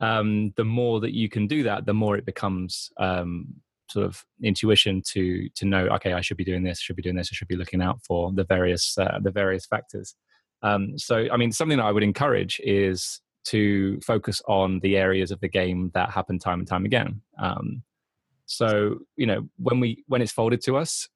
Um, 0.00 0.52
the 0.56 0.64
more 0.64 0.98
that 0.98 1.14
you 1.14 1.28
can 1.28 1.46
do 1.46 1.62
that, 1.62 1.86
the 1.86 1.94
more 1.94 2.16
it 2.16 2.26
becomes 2.26 2.90
um, 2.96 3.54
sort 3.90 4.06
of 4.06 4.24
intuition 4.42 5.02
to 5.12 5.48
to 5.54 5.64
know 5.64 5.86
okay 5.86 6.12
i 6.12 6.20
should 6.20 6.36
be 6.36 6.44
doing 6.44 6.62
this 6.62 6.80
should 6.80 6.96
be 6.96 7.02
doing 7.02 7.16
this 7.16 7.30
i 7.32 7.34
should 7.34 7.48
be 7.48 7.56
looking 7.56 7.82
out 7.82 8.00
for 8.06 8.32
the 8.32 8.44
various 8.44 8.96
uh, 8.98 9.18
the 9.22 9.30
various 9.30 9.66
factors. 9.66 10.14
Um, 10.62 10.98
so 10.98 11.26
i 11.32 11.36
mean 11.36 11.52
something 11.52 11.78
that 11.78 11.86
i 11.86 11.92
would 11.92 12.02
encourage 12.02 12.60
is 12.64 13.20
to 13.44 13.98
focus 14.00 14.42
on 14.46 14.80
the 14.80 14.96
areas 14.96 15.30
of 15.30 15.40
the 15.40 15.48
game 15.48 15.90
that 15.94 16.10
happen 16.10 16.38
time 16.38 16.58
and 16.58 16.68
time 16.68 16.84
again. 16.84 17.22
Um, 17.38 17.82
so 18.46 18.98
you 19.16 19.26
know 19.26 19.48
when 19.58 19.80
we 19.80 20.04
when 20.06 20.22
it's 20.22 20.32
folded 20.32 20.62
to 20.62 20.76
us 20.76 21.08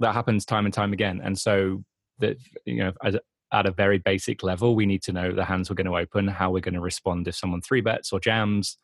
that 0.00 0.12
happens 0.12 0.44
time 0.44 0.64
and 0.64 0.74
time 0.74 0.92
again. 0.92 1.20
And 1.22 1.38
so 1.38 1.82
that 2.18 2.36
you 2.64 2.76
know 2.76 2.92
as, 3.02 3.16
at 3.52 3.66
a 3.66 3.72
very 3.72 3.98
basic 3.98 4.42
level 4.42 4.74
we 4.74 4.84
need 4.84 5.02
to 5.02 5.12
know 5.12 5.32
the 5.32 5.44
hands 5.44 5.70
we're 5.70 5.76
going 5.76 5.86
to 5.86 5.96
open 5.96 6.28
how 6.28 6.50
we're 6.50 6.60
going 6.60 6.74
to 6.74 6.80
respond 6.80 7.26
if 7.26 7.34
someone 7.34 7.62
three 7.62 7.80
bets 7.80 8.12
or 8.12 8.20
jams. 8.20 8.76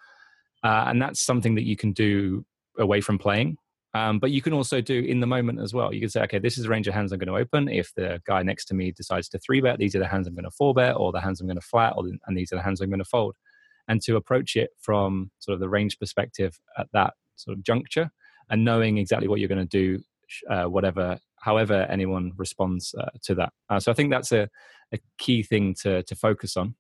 Uh, 0.62 0.84
and 0.86 1.02
that's 1.02 1.20
something 1.20 1.54
that 1.56 1.64
you 1.64 1.76
can 1.76 1.92
do 1.92 2.44
away 2.78 3.00
from 3.00 3.18
playing. 3.18 3.56
Um, 3.94 4.18
but 4.18 4.32
you 4.32 4.42
can 4.42 4.52
also 4.52 4.80
do 4.80 4.98
in 4.98 5.20
the 5.20 5.26
moment 5.26 5.60
as 5.60 5.72
well. 5.72 5.94
You 5.94 6.00
can 6.00 6.10
say, 6.10 6.22
okay, 6.22 6.40
this 6.40 6.58
is 6.58 6.64
the 6.64 6.68
range 6.68 6.88
of 6.88 6.94
hands 6.94 7.12
I'm 7.12 7.20
going 7.20 7.28
to 7.28 7.36
open. 7.36 7.68
If 7.68 7.94
the 7.94 8.20
guy 8.26 8.42
next 8.42 8.64
to 8.66 8.74
me 8.74 8.90
decides 8.90 9.28
to 9.28 9.38
three 9.38 9.60
bet, 9.60 9.78
these 9.78 9.94
are 9.94 10.00
the 10.00 10.08
hands 10.08 10.26
I'm 10.26 10.34
going 10.34 10.44
to 10.44 10.50
four 10.50 10.74
bet, 10.74 10.96
or 10.96 11.12
the 11.12 11.20
hands 11.20 11.40
I'm 11.40 11.46
going 11.46 11.60
to 11.60 11.66
flat, 11.66 11.94
or, 11.96 12.04
and 12.26 12.36
these 12.36 12.52
are 12.52 12.56
the 12.56 12.62
hands 12.62 12.80
I'm 12.80 12.90
going 12.90 12.98
to 12.98 13.04
fold. 13.04 13.36
And 13.86 14.02
to 14.02 14.16
approach 14.16 14.56
it 14.56 14.70
from 14.80 15.30
sort 15.38 15.54
of 15.54 15.60
the 15.60 15.68
range 15.68 15.98
perspective 15.98 16.58
at 16.76 16.88
that 16.92 17.14
sort 17.36 17.56
of 17.56 17.62
juncture, 17.62 18.10
and 18.50 18.64
knowing 18.64 18.98
exactly 18.98 19.28
what 19.28 19.38
you're 19.38 19.48
going 19.48 19.68
to 19.68 19.96
do, 19.96 20.02
uh, 20.50 20.64
whatever, 20.64 21.18
however 21.38 21.86
anyone 21.88 22.32
responds 22.36 22.94
uh, 22.98 23.10
to 23.22 23.34
that. 23.36 23.52
Uh, 23.70 23.78
so 23.78 23.92
I 23.92 23.94
think 23.94 24.10
that's 24.10 24.32
a, 24.32 24.48
a 24.92 24.98
key 25.18 25.44
thing 25.44 25.74
to 25.82 26.02
to 26.02 26.16
focus 26.16 26.56
on. 26.56 26.74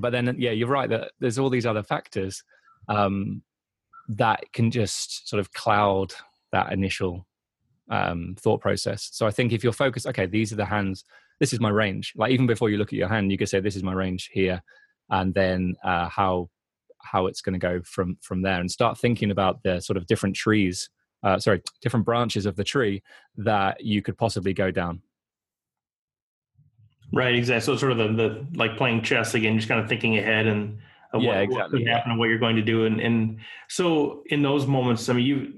But 0.00 0.10
then, 0.10 0.34
yeah, 0.38 0.52
you're 0.52 0.68
right 0.68 0.88
that 0.88 1.12
there's 1.20 1.38
all 1.38 1.50
these 1.50 1.66
other 1.66 1.82
factors 1.82 2.42
um, 2.88 3.42
that 4.16 4.40
can 4.52 4.70
just 4.70 5.28
sort 5.28 5.40
of 5.40 5.52
cloud 5.52 6.12
that 6.52 6.72
initial 6.72 7.26
um, 7.90 8.34
thought 8.38 8.60
process. 8.60 9.08
So 9.12 9.26
I 9.26 9.30
think 9.30 9.52
if 9.52 9.62
you're 9.62 9.72
focused, 9.72 10.06
okay, 10.06 10.26
these 10.26 10.52
are 10.52 10.56
the 10.56 10.64
hands, 10.64 11.04
this 11.40 11.52
is 11.52 11.60
my 11.60 11.70
range. 11.70 12.12
Like 12.16 12.32
even 12.32 12.46
before 12.46 12.70
you 12.70 12.78
look 12.78 12.92
at 12.92 12.98
your 12.98 13.08
hand, 13.08 13.30
you 13.30 13.38
can 13.38 13.46
say 13.46 13.60
this 13.60 13.76
is 13.76 13.82
my 13.82 13.92
range 13.92 14.30
here, 14.32 14.62
and 15.10 15.34
then 15.34 15.74
uh, 15.84 16.08
how 16.08 16.48
how 17.04 17.26
it's 17.26 17.40
going 17.40 17.54
to 17.54 17.58
go 17.58 17.82
from 17.84 18.16
from 18.22 18.42
there, 18.42 18.60
and 18.60 18.70
start 18.70 18.98
thinking 18.98 19.30
about 19.30 19.62
the 19.62 19.80
sort 19.80 19.96
of 19.96 20.06
different 20.06 20.36
trees, 20.36 20.88
uh, 21.22 21.38
sorry, 21.38 21.62
different 21.80 22.06
branches 22.06 22.46
of 22.46 22.56
the 22.56 22.64
tree 22.64 23.02
that 23.36 23.84
you 23.84 24.02
could 24.02 24.16
possibly 24.16 24.54
go 24.54 24.70
down. 24.70 25.02
Right, 27.12 27.34
exactly. 27.34 27.74
So 27.74 27.76
sort 27.76 27.92
of 27.92 27.98
the, 27.98 28.08
the 28.08 28.46
like 28.54 28.76
playing 28.76 29.02
chess 29.02 29.34
again, 29.34 29.56
just 29.56 29.68
kind 29.68 29.80
of 29.80 29.88
thinking 29.88 30.16
ahead 30.16 30.46
and 30.46 30.78
yeah, 31.20 31.28
what, 31.28 31.42
exactly. 31.42 31.56
what 31.56 31.70
could 31.70 31.86
happen 31.88 32.10
and 32.10 32.18
what 32.18 32.28
you're 32.28 32.38
going 32.38 32.56
to 32.56 32.62
do. 32.62 32.86
And, 32.86 33.00
and 33.00 33.40
so 33.68 34.22
in 34.26 34.42
those 34.42 34.66
moments, 34.66 35.08
I 35.08 35.12
mean, 35.14 35.26
you, 35.26 35.54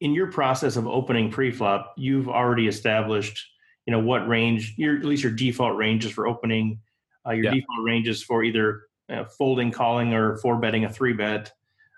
in 0.00 0.14
your 0.14 0.30
process 0.30 0.76
of 0.76 0.86
opening 0.86 1.30
pre-flop, 1.30 1.94
you've 1.96 2.28
already 2.28 2.68
established, 2.68 3.44
you 3.86 3.92
know, 3.92 3.98
what 3.98 4.28
range, 4.28 4.74
your, 4.76 4.96
at 4.96 5.04
least 5.04 5.22
your 5.22 5.32
default 5.32 5.76
ranges 5.76 6.10
for 6.10 6.26
opening, 6.26 6.80
uh, 7.26 7.32
your 7.32 7.46
yeah. 7.46 7.50
default 7.50 7.84
ranges 7.84 8.22
for 8.22 8.44
either 8.44 8.82
uh, 9.10 9.24
folding, 9.24 9.70
calling, 9.70 10.14
or 10.14 10.36
four 10.38 10.56
betting 10.58 10.84
a 10.84 10.92
three 10.92 11.12
bet. 11.12 11.52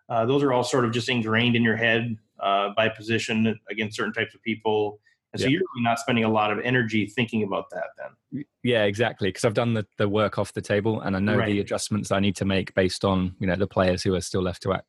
Uh, 0.09 0.25
those 0.27 0.43
are 0.43 0.53
all 0.53 0.65
sort 0.65 0.85
of 0.85 0.93
just 0.93 1.09
ingrained 1.09 1.57
in 1.57 1.63
your 1.63 1.77
head 1.77 2.17
uh, 2.41 2.71
by 2.77 2.89
position 2.89 3.59
against 3.71 3.97
certain 3.97 4.13
types 4.13 4.35
of 4.35 4.43
people. 4.43 4.99
And 5.33 5.41
so 5.41 5.47
yeah. 5.47 5.53
you're 5.53 5.61
really 5.61 5.85
not 5.85 5.99
spending 5.99 6.25
a 6.25 6.29
lot 6.29 6.51
of 6.51 6.59
energy 6.61 7.07
thinking 7.07 7.43
about 7.45 7.71
that 7.71 7.85
then. 7.97 8.45
Yeah, 8.63 8.85
exactly. 8.85 9.29
Because 9.29 9.45
I've 9.45 9.55
done 9.55 9.75
the, 9.75 9.87
the 9.97 10.09
work 10.09 10.39
off 10.39 10.53
the 10.53 10.61
table 10.61 11.01
and 11.01 11.17
I 11.17 11.21
know 11.21 11.37
right. 11.37 11.47
the 11.47 11.61
adjustments 11.61 12.11
I 12.11 12.19
need 12.19 12.37
to 12.37 12.45
make 12.45 12.75
based 12.75 13.05
on, 13.05 13.37
you 13.39 13.47
know, 13.47 13.57
the 13.57 13.67
players 13.67 14.03
who 14.03 14.15
are 14.15 14.21
still 14.21 14.43
left 14.43 14.63
to 14.63 14.73
act. 14.73 14.87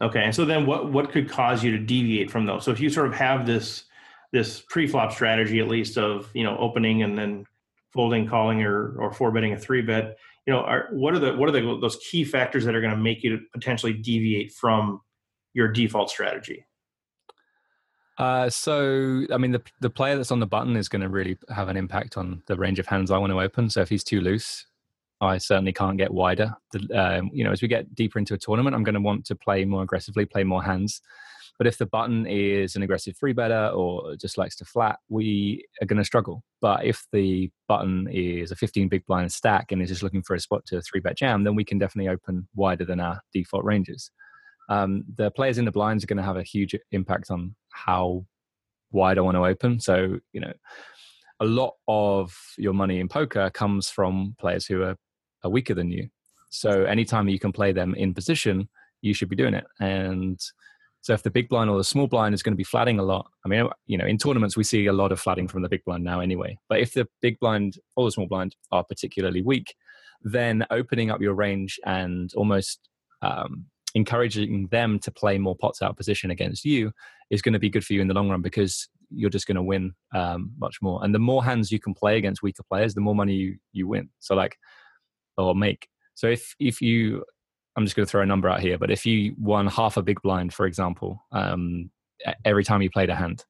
Okay. 0.00 0.22
And 0.22 0.34
so 0.34 0.44
then 0.44 0.66
what 0.66 0.92
what 0.92 1.10
could 1.10 1.28
cause 1.28 1.64
you 1.64 1.70
to 1.72 1.78
deviate 1.78 2.30
from 2.30 2.46
those? 2.46 2.64
So 2.64 2.70
if 2.70 2.78
you 2.78 2.90
sort 2.90 3.06
of 3.06 3.14
have 3.14 3.46
this 3.46 3.84
this 4.32 4.60
pre-flop 4.60 5.12
strategy 5.12 5.58
at 5.58 5.68
least 5.68 5.96
of, 5.96 6.30
you 6.34 6.44
know, 6.44 6.56
opening 6.58 7.02
and 7.02 7.16
then 7.16 7.46
folding, 7.92 8.28
calling 8.28 8.62
or 8.62 8.94
or 8.98 9.12
four 9.12 9.32
betting 9.32 9.54
a 9.54 9.58
three 9.58 9.82
bet, 9.82 10.16
you 10.46 10.52
know, 10.52 10.60
are 10.60 10.88
what 10.92 11.14
are 11.14 11.18
the 11.18 11.34
what 11.34 11.48
are 11.48 11.52
the 11.52 11.78
those 11.80 11.96
key 12.08 12.24
factors 12.24 12.64
that 12.66 12.74
are 12.74 12.80
going 12.80 12.94
to 12.94 12.96
make 12.96 13.24
you 13.24 13.40
potentially 13.52 13.94
deviate 13.94 14.52
from 14.52 15.00
your 15.54 15.68
default 15.68 16.10
strategy? 16.10 16.66
Uh, 18.18 18.48
so, 18.48 19.24
I 19.32 19.36
mean, 19.36 19.52
the 19.52 19.62
the 19.80 19.90
player 19.90 20.16
that's 20.16 20.30
on 20.30 20.40
the 20.40 20.46
button 20.46 20.76
is 20.76 20.88
going 20.88 21.02
to 21.02 21.08
really 21.08 21.36
have 21.54 21.68
an 21.68 21.76
impact 21.76 22.16
on 22.16 22.42
the 22.46 22.56
range 22.56 22.78
of 22.78 22.86
hands 22.86 23.10
I 23.10 23.18
want 23.18 23.32
to 23.32 23.40
open. 23.40 23.68
So, 23.68 23.82
if 23.82 23.88
he's 23.88 24.04
too 24.04 24.20
loose, 24.20 24.66
I 25.20 25.38
certainly 25.38 25.72
can't 25.72 25.98
get 25.98 26.12
wider. 26.12 26.54
The, 26.72 27.18
um, 27.18 27.30
you 27.32 27.44
know, 27.44 27.52
as 27.52 27.60
we 27.60 27.68
get 27.68 27.94
deeper 27.94 28.18
into 28.18 28.34
a 28.34 28.38
tournament, 28.38 28.74
I'm 28.74 28.84
going 28.84 28.94
to 28.94 29.00
want 29.00 29.26
to 29.26 29.36
play 29.36 29.64
more 29.64 29.82
aggressively, 29.82 30.24
play 30.24 30.44
more 30.44 30.62
hands. 30.62 31.00
But 31.58 31.66
if 31.66 31.78
the 31.78 31.86
button 31.86 32.26
is 32.26 32.76
an 32.76 32.82
aggressive 32.82 33.16
three 33.16 33.32
better 33.32 33.68
or 33.68 34.14
just 34.16 34.36
likes 34.36 34.56
to 34.56 34.66
flat, 34.66 34.98
we 35.08 35.64
are 35.80 35.86
going 35.86 35.98
to 35.98 36.04
struggle. 36.04 36.42
But 36.60 36.84
if 36.84 37.06
the 37.12 37.50
button 37.66 38.08
is 38.10 38.50
a 38.50 38.56
15 38.56 38.88
big 38.88 39.06
blind 39.06 39.32
stack 39.32 39.72
and 39.72 39.80
is 39.80 39.88
just 39.88 40.02
looking 40.02 40.22
for 40.22 40.34
a 40.34 40.40
spot 40.40 40.66
to 40.66 40.82
three 40.82 41.00
bet 41.00 41.16
jam, 41.16 41.44
then 41.44 41.54
we 41.54 41.64
can 41.64 41.78
definitely 41.78 42.10
open 42.10 42.46
wider 42.54 42.84
than 42.84 43.00
our 43.00 43.20
default 43.32 43.64
ranges 43.64 44.10
um, 44.68 45.04
the 45.16 45.30
players 45.30 45.58
in 45.58 45.64
the 45.64 45.72
blinds 45.72 46.02
are 46.02 46.06
going 46.06 46.16
to 46.16 46.22
have 46.22 46.36
a 46.36 46.42
huge 46.42 46.74
impact 46.92 47.30
on 47.30 47.54
how 47.70 48.24
wide 48.90 49.18
I 49.18 49.22
want 49.22 49.36
to 49.36 49.44
open. 49.44 49.80
So, 49.80 50.18
you 50.32 50.40
know, 50.40 50.52
a 51.40 51.44
lot 51.44 51.74
of 51.86 52.34
your 52.56 52.72
money 52.72 52.98
in 52.98 53.08
poker 53.08 53.50
comes 53.50 53.88
from 53.88 54.34
players 54.38 54.66
who 54.66 54.82
are, 54.82 54.96
are 55.44 55.50
weaker 55.50 55.74
than 55.74 55.90
you. 55.90 56.08
So, 56.50 56.84
anytime 56.84 57.28
you 57.28 57.38
can 57.38 57.52
play 57.52 57.72
them 57.72 57.94
in 57.94 58.14
position, 58.14 58.68
you 59.02 59.14
should 59.14 59.28
be 59.28 59.36
doing 59.36 59.54
it. 59.54 59.66
And 59.80 60.40
so, 61.02 61.12
if 61.12 61.22
the 61.22 61.30
big 61.30 61.48
blind 61.48 61.68
or 61.70 61.76
the 61.76 61.84
small 61.84 62.06
blind 62.06 62.34
is 62.34 62.42
going 62.42 62.54
to 62.54 62.56
be 62.56 62.64
flatting 62.64 62.98
a 62.98 63.02
lot, 63.02 63.30
I 63.44 63.48
mean, 63.48 63.68
you 63.86 63.98
know, 63.98 64.06
in 64.06 64.18
tournaments, 64.18 64.56
we 64.56 64.64
see 64.64 64.86
a 64.86 64.92
lot 64.92 65.12
of 65.12 65.20
flatting 65.20 65.48
from 65.48 65.62
the 65.62 65.68
big 65.68 65.84
blind 65.84 66.04
now 66.04 66.20
anyway. 66.20 66.58
But 66.68 66.80
if 66.80 66.94
the 66.94 67.06
big 67.20 67.38
blind 67.38 67.78
or 67.96 68.06
the 68.06 68.12
small 68.12 68.26
blind 68.26 68.56
are 68.72 68.84
particularly 68.84 69.42
weak, 69.42 69.74
then 70.22 70.66
opening 70.70 71.10
up 71.10 71.20
your 71.20 71.34
range 71.34 71.78
and 71.84 72.32
almost 72.34 72.88
um, 73.22 73.66
encouraging 73.96 74.66
them 74.66 74.98
to 74.98 75.10
play 75.10 75.38
more 75.38 75.56
pots 75.56 75.80
out 75.80 75.96
position 75.96 76.30
against 76.30 76.66
you 76.66 76.92
is 77.30 77.40
going 77.40 77.54
to 77.54 77.58
be 77.58 77.70
good 77.70 77.84
for 77.84 77.94
you 77.94 78.02
in 78.02 78.08
the 78.08 78.14
long 78.14 78.28
run 78.28 78.42
because 78.42 78.90
you're 79.10 79.30
just 79.30 79.46
going 79.46 79.56
to 79.56 79.62
win 79.62 79.94
um, 80.14 80.52
much 80.58 80.82
more. 80.82 81.02
And 81.02 81.14
the 81.14 81.18
more 81.18 81.42
hands 81.42 81.72
you 81.72 81.80
can 81.80 81.94
play 81.94 82.18
against 82.18 82.42
weaker 82.42 82.62
players, 82.62 82.92
the 82.92 83.00
more 83.00 83.14
money 83.14 83.32
you 83.32 83.56
you 83.72 83.88
win. 83.88 84.10
So 84.18 84.34
like 84.34 84.58
or 85.38 85.54
make. 85.54 85.88
So 86.14 86.26
if 86.26 86.54
if 86.60 86.82
you, 86.82 87.24
I'm 87.74 87.84
just 87.84 87.96
going 87.96 88.04
to 88.04 88.10
throw 88.10 88.20
a 88.20 88.26
number 88.26 88.50
out 88.50 88.60
here, 88.60 88.76
but 88.76 88.90
if 88.90 89.06
you 89.06 89.34
won 89.38 89.66
half 89.66 89.96
a 89.96 90.02
big 90.02 90.20
blind, 90.20 90.52
for 90.52 90.66
example, 90.66 91.18
um, 91.32 91.90
every 92.44 92.64
time 92.64 92.82
you 92.82 92.90
played 92.90 93.08
a 93.08 93.14
hand, 93.14 93.46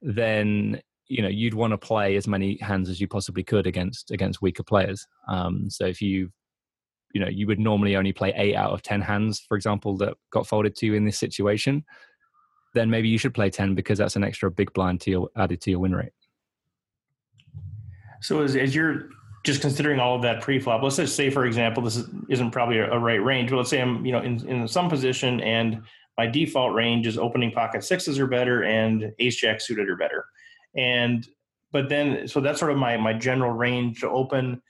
then 0.00 0.80
you 1.06 1.22
know 1.22 1.28
you'd 1.28 1.54
want 1.54 1.72
to 1.72 1.78
play 1.78 2.16
as 2.16 2.26
many 2.26 2.56
hands 2.58 2.88
as 2.88 3.00
you 3.00 3.06
possibly 3.06 3.44
could 3.44 3.68
against 3.68 4.10
against 4.10 4.42
weaker 4.42 4.64
players. 4.64 5.06
Um, 5.28 5.70
so 5.70 5.86
if 5.86 6.02
you 6.02 6.32
you 7.12 7.20
know 7.20 7.28
you 7.28 7.46
would 7.46 7.58
normally 7.58 7.96
only 7.96 8.12
play 8.12 8.32
eight 8.36 8.54
out 8.54 8.72
of 8.72 8.82
ten 8.82 9.00
hands 9.00 9.40
for 9.40 9.56
example 9.56 9.96
that 9.96 10.14
got 10.30 10.46
folded 10.46 10.74
to 10.76 10.86
you 10.86 10.94
in 10.94 11.04
this 11.04 11.18
situation 11.18 11.84
then 12.74 12.88
maybe 12.88 13.08
you 13.08 13.18
should 13.18 13.34
play 13.34 13.50
10 13.50 13.74
because 13.74 13.98
that's 13.98 14.16
an 14.16 14.24
extra 14.24 14.50
big 14.50 14.72
blind 14.72 14.98
to 14.98 15.10
your, 15.10 15.28
added 15.36 15.60
to 15.60 15.70
your 15.70 15.78
win 15.78 15.94
rate. 15.94 16.12
So 18.22 18.40
as, 18.40 18.56
as 18.56 18.74
you're 18.74 19.10
just 19.44 19.60
considering 19.60 20.00
all 20.00 20.16
of 20.16 20.22
that 20.22 20.40
pre-flop 20.40 20.82
let's 20.82 20.96
just 20.96 21.16
say 21.16 21.28
for 21.28 21.44
example 21.44 21.82
this 21.82 21.96
is, 21.96 22.08
isn't 22.28 22.52
probably 22.52 22.78
a, 22.78 22.92
a 22.92 22.98
right 22.98 23.22
range 23.22 23.50
but 23.50 23.56
let's 23.56 23.68
say 23.68 23.82
i'm 23.82 24.06
you 24.06 24.12
know 24.12 24.20
in, 24.20 24.46
in 24.48 24.68
some 24.68 24.88
position 24.88 25.40
and 25.40 25.82
my 26.18 26.26
default 26.26 26.74
range 26.74 27.06
is 27.06 27.18
opening 27.18 27.50
pocket 27.50 27.84
sixes 27.84 28.18
or 28.18 28.26
better 28.26 28.64
and 28.64 29.12
ace 29.18 29.36
jack 29.36 29.60
suited 29.60 29.88
or 29.88 29.96
better. 29.96 30.26
And 30.76 31.26
but 31.70 31.88
then 31.88 32.28
so 32.28 32.40
that's 32.40 32.58
sort 32.58 32.70
of 32.70 32.78
my 32.78 32.96
my 32.96 33.12
general 33.12 33.52
range 33.52 34.00
to 34.00 34.10
open 34.10 34.60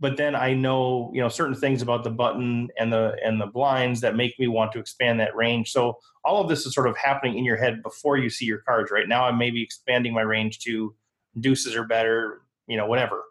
but 0.00 0.16
then 0.16 0.34
I 0.34 0.54
know 0.54 1.10
you 1.12 1.20
know 1.20 1.28
certain 1.28 1.54
things 1.54 1.82
about 1.82 2.04
the 2.04 2.10
button 2.10 2.68
and 2.78 2.92
the 2.92 3.16
and 3.24 3.40
the 3.40 3.46
blinds 3.46 4.00
that 4.00 4.16
make 4.16 4.38
me 4.38 4.46
want 4.46 4.72
to 4.72 4.78
expand 4.78 5.20
that 5.20 5.34
range. 5.34 5.72
So 5.72 5.98
all 6.24 6.40
of 6.40 6.48
this 6.48 6.66
is 6.66 6.74
sort 6.74 6.88
of 6.88 6.96
happening 6.96 7.36
in 7.36 7.44
your 7.44 7.56
head 7.56 7.82
before 7.82 8.16
you 8.16 8.30
see 8.30 8.44
your 8.44 8.58
cards. 8.58 8.90
Right 8.90 9.08
now, 9.08 9.24
I'm 9.24 9.38
maybe 9.38 9.62
expanding 9.62 10.12
my 10.14 10.22
range 10.22 10.60
to 10.60 10.94
deuces 11.40 11.74
or 11.74 11.84
better, 11.84 12.42
you 12.66 12.76
know, 12.76 12.86
whatever. 12.86 13.24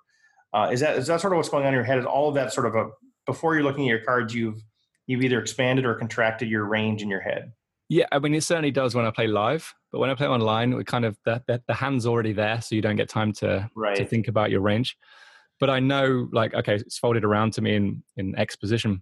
Uh, 0.54 0.70
is 0.72 0.80
that 0.82 0.98
is 0.98 1.08
that 1.08 1.22
sort 1.22 1.34
of 1.34 1.38
what's 1.38 1.50
going 1.50 1.64
on 1.64 1.70
in 1.70 1.74
your 1.74 1.84
head? 1.84 2.00
Is 2.00 2.06
all 2.06 2.30
of 2.30 2.36
that 2.36 2.54
sort 2.54 2.68
of 2.68 2.76
a 2.76 2.90
before 3.26 3.56
you're 3.56 3.64
looking 3.64 3.86
at 3.86 3.90
your 3.90 4.04
cards, 4.04 4.34
you've 4.34 4.62
you've 5.06 5.22
either 5.22 5.40
expanded 5.40 5.86
or 5.86 5.96
contracted 5.96 6.50
your 6.50 6.66
range 6.66 7.02
in 7.02 7.10
your 7.10 7.22
head. 7.22 7.54
Yeah, 7.90 8.06
I 8.12 8.20
mean, 8.20 8.34
it 8.34 8.44
certainly 8.44 8.72
does 8.72 8.96
when 8.96 9.06
I 9.06 9.12
play 9.12 9.28
live, 9.28 9.74
but 9.94 10.00
when 10.00 10.10
I 10.10 10.16
play 10.16 10.28
online, 10.28 10.76
we 10.76 10.84
kind 10.84 11.06
of 11.06 11.18
the, 11.24 11.42
the, 11.48 11.62
the 11.68 11.74
hand's 11.74 12.06
already 12.06 12.34
there, 12.34 12.60
so 12.60 12.76
you 12.76 12.82
don't 12.82 12.98
get 12.98 13.08
time 13.08 13.32
to 13.34 13.70
right. 13.76 13.96
to 13.96 14.06
think 14.06 14.28
about 14.28 14.52
your 14.52 14.60
range 14.60 14.98
but 15.60 15.70
I 15.70 15.80
know 15.80 16.28
like 16.32 16.54
okay, 16.54 16.76
it's 16.76 16.98
folded 16.98 17.24
around 17.24 17.54
to 17.54 17.62
me 17.62 17.76
in 17.76 18.04
in 18.16 18.38
X 18.38 18.56
position, 18.56 19.02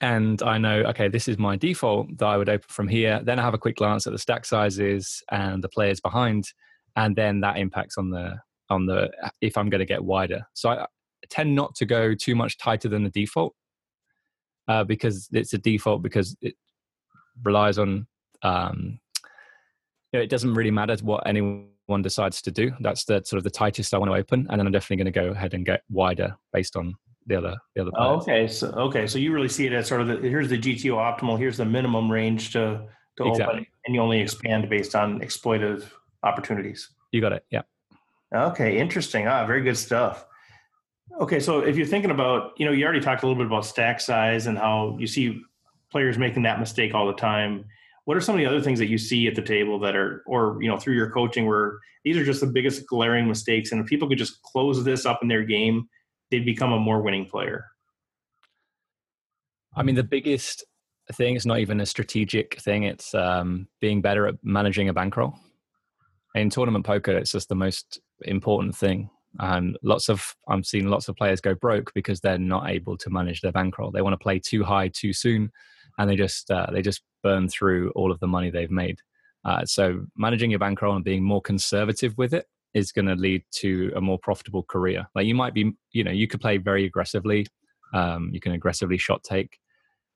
and 0.00 0.42
I 0.42 0.58
know 0.58 0.82
okay, 0.84 1.08
this 1.08 1.28
is 1.28 1.38
my 1.38 1.56
default 1.56 2.18
that 2.18 2.26
I 2.26 2.36
would 2.36 2.48
open 2.48 2.68
from 2.68 2.88
here. 2.88 3.20
Then 3.22 3.38
I 3.38 3.42
have 3.42 3.54
a 3.54 3.58
quick 3.58 3.76
glance 3.76 4.06
at 4.06 4.12
the 4.12 4.18
stack 4.18 4.44
sizes 4.44 5.22
and 5.30 5.62
the 5.62 5.68
players 5.68 6.00
behind, 6.00 6.44
and 6.96 7.14
then 7.16 7.40
that 7.40 7.58
impacts 7.58 7.98
on 7.98 8.10
the 8.10 8.38
on 8.70 8.86
the 8.86 9.10
if 9.40 9.56
I'm 9.56 9.70
going 9.70 9.80
to 9.80 9.86
get 9.86 10.04
wider. 10.04 10.42
So 10.54 10.70
I 10.70 10.86
tend 11.30 11.54
not 11.54 11.74
to 11.76 11.86
go 11.86 12.14
too 12.14 12.34
much 12.34 12.58
tighter 12.58 12.88
than 12.88 13.04
the 13.04 13.10
default 13.10 13.54
uh, 14.68 14.84
because 14.84 15.28
it's 15.32 15.52
a 15.52 15.58
default 15.58 16.02
because 16.02 16.36
it 16.40 16.54
relies 17.44 17.78
on 17.78 18.06
um, 18.42 18.98
you 20.12 20.18
know, 20.18 20.22
it 20.22 20.30
doesn't 20.30 20.54
really 20.54 20.70
matter 20.70 20.96
what 21.02 21.26
anyone 21.26 21.68
decides 22.00 22.40
to 22.42 22.50
do. 22.50 22.72
That's 22.80 23.04
the 23.04 23.22
sort 23.24 23.38
of 23.38 23.44
the 23.44 23.50
tightest 23.50 23.92
I 23.92 23.98
want 23.98 24.10
to 24.10 24.16
open, 24.16 24.46
and 24.48 24.58
then 24.58 24.66
I'm 24.66 24.72
definitely 24.72 25.04
going 25.04 25.12
to 25.12 25.20
go 25.20 25.36
ahead 25.36 25.52
and 25.52 25.66
get 25.66 25.82
wider 25.90 26.34
based 26.52 26.76
on 26.76 26.94
the 27.26 27.36
other 27.36 27.56
the 27.74 27.82
other. 27.82 27.90
Oh, 27.96 28.14
okay, 28.16 28.48
so 28.48 28.68
okay, 28.68 29.06
so 29.06 29.18
you 29.18 29.32
really 29.32 29.48
see 29.48 29.66
it 29.66 29.72
as 29.74 29.88
sort 29.88 30.00
of 30.00 30.08
the, 30.08 30.16
here's 30.16 30.48
the 30.48 30.58
GTO 30.58 30.94
optimal, 30.94 31.38
here's 31.38 31.58
the 31.58 31.64
minimum 31.66 32.10
range 32.10 32.52
to 32.52 32.86
to 33.18 33.26
exactly. 33.26 33.54
open, 33.54 33.66
and 33.84 33.94
you 33.94 34.00
only 34.00 34.20
expand 34.20 34.70
based 34.70 34.94
on 34.94 35.20
exploitive 35.20 35.90
opportunities. 36.22 36.88
You 37.10 37.20
got 37.20 37.32
it. 37.32 37.44
Yeah. 37.50 37.62
Okay, 38.34 38.78
interesting. 38.78 39.26
Ah, 39.28 39.44
very 39.44 39.62
good 39.62 39.76
stuff. 39.76 40.24
Okay, 41.20 41.40
so 41.40 41.60
if 41.60 41.76
you're 41.76 41.86
thinking 41.86 42.10
about, 42.10 42.52
you 42.56 42.64
know, 42.64 42.72
you 42.72 42.84
already 42.84 43.00
talked 43.00 43.22
a 43.22 43.26
little 43.26 43.42
bit 43.42 43.46
about 43.46 43.66
stack 43.66 44.00
size 44.00 44.46
and 44.46 44.56
how 44.56 44.96
you 44.98 45.06
see 45.06 45.42
players 45.90 46.16
making 46.16 46.42
that 46.44 46.58
mistake 46.58 46.94
all 46.94 47.06
the 47.06 47.12
time. 47.12 47.66
What 48.04 48.16
are 48.16 48.20
some 48.20 48.34
of 48.34 48.40
the 48.40 48.46
other 48.46 48.60
things 48.60 48.78
that 48.80 48.88
you 48.88 48.98
see 48.98 49.28
at 49.28 49.34
the 49.34 49.42
table 49.42 49.78
that 49.80 49.94
are, 49.94 50.22
or 50.26 50.58
you 50.60 50.68
know, 50.68 50.78
through 50.78 50.94
your 50.94 51.10
coaching, 51.10 51.46
where 51.46 51.78
these 52.04 52.16
are 52.16 52.24
just 52.24 52.40
the 52.40 52.46
biggest 52.46 52.86
glaring 52.86 53.28
mistakes, 53.28 53.72
and 53.72 53.80
if 53.80 53.86
people 53.86 54.08
could 54.08 54.18
just 54.18 54.42
close 54.42 54.82
this 54.84 55.06
up 55.06 55.20
in 55.22 55.28
their 55.28 55.44
game, 55.44 55.88
they'd 56.30 56.44
become 56.44 56.72
a 56.72 56.78
more 56.78 57.00
winning 57.02 57.26
player? 57.26 57.66
I 59.76 59.82
mean, 59.82 59.94
the 59.94 60.02
biggest 60.02 60.64
thing 61.12 61.36
is 61.36 61.46
not 61.46 61.60
even 61.60 61.80
a 61.80 61.86
strategic 61.86 62.60
thing; 62.60 62.82
it's 62.82 63.14
um, 63.14 63.68
being 63.80 64.02
better 64.02 64.26
at 64.26 64.34
managing 64.42 64.88
a 64.88 64.92
bankroll. 64.92 65.34
In 66.34 66.50
tournament 66.50 66.84
poker, 66.84 67.12
it's 67.12 67.32
just 67.32 67.48
the 67.48 67.54
most 67.54 68.00
important 68.22 68.74
thing. 68.74 69.10
And 69.38 69.78
lots 69.82 70.08
of 70.08 70.34
I'm 70.48 70.64
seeing 70.64 70.88
lots 70.88 71.08
of 71.08 71.16
players 71.16 71.40
go 71.40 71.54
broke 71.54 71.92
because 71.94 72.20
they're 72.20 72.38
not 72.38 72.68
able 72.68 72.96
to 72.98 73.10
manage 73.10 73.40
their 73.40 73.52
bankroll. 73.52 73.90
They 73.90 74.02
want 74.02 74.14
to 74.14 74.22
play 74.22 74.38
too 74.38 74.64
high 74.64 74.88
too 74.88 75.12
soon, 75.12 75.52
and 75.98 76.08
they 76.08 76.16
just 76.16 76.50
uh, 76.50 76.66
they 76.72 76.82
just 76.82 77.02
burn 77.22 77.48
through 77.48 77.90
all 77.94 78.10
of 78.10 78.20
the 78.20 78.26
money 78.26 78.50
they've 78.50 78.70
made. 78.70 78.98
Uh, 79.44 79.64
so 79.64 80.04
managing 80.16 80.50
your 80.50 80.58
bankroll 80.58 80.94
and 80.94 81.04
being 81.04 81.24
more 81.24 81.42
conservative 81.42 82.16
with 82.16 82.32
it 82.32 82.46
is 82.74 82.92
going 82.92 83.06
to 83.06 83.14
lead 83.14 83.42
to 83.50 83.92
a 83.96 84.00
more 84.00 84.18
profitable 84.18 84.62
career. 84.62 85.06
Like 85.14 85.26
you 85.26 85.34
might 85.34 85.54
be, 85.54 85.72
you 85.92 86.04
know, 86.04 86.10
you 86.10 86.26
could 86.26 86.40
play 86.40 86.56
very 86.56 86.84
aggressively. 86.84 87.46
Um, 87.92 88.30
you 88.32 88.40
can 88.40 88.52
aggressively 88.52 88.98
shot 88.98 89.22
take, 89.22 89.58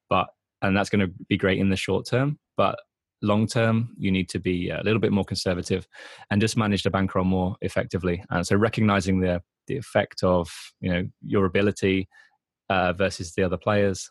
but 0.09 0.29
and 0.63 0.77
that's 0.77 0.89
going 0.89 1.07
to 1.07 1.13
be 1.29 1.37
great 1.37 1.59
in 1.59 1.69
the 1.69 1.77
short 1.77 2.07
term. 2.07 2.39
But 2.57 2.79
long 3.23 3.47
term, 3.47 3.95
you 3.99 4.11
need 4.11 4.29
to 4.31 4.39
be 4.39 4.71
a 4.71 4.83
little 4.83 5.01
bit 5.01 5.13
more 5.13 5.25
conservative 5.25 5.87
and 6.31 6.41
just 6.41 6.57
manage 6.57 6.83
the 6.83 6.91
bankroll 6.91 7.25
more 7.25 7.57
effectively. 7.61 8.23
And 8.31 8.47
so 8.47 8.57
recognizing 8.57 9.21
the 9.21 9.43
the 9.67 9.77
effect 9.77 10.23
of 10.23 10.49
you 10.81 10.91
know 10.93 11.05
your 11.23 11.45
ability 11.45 12.09
uh, 12.71 12.93
versus 12.93 13.33
the 13.35 13.43
other 13.43 13.57
players, 13.57 14.11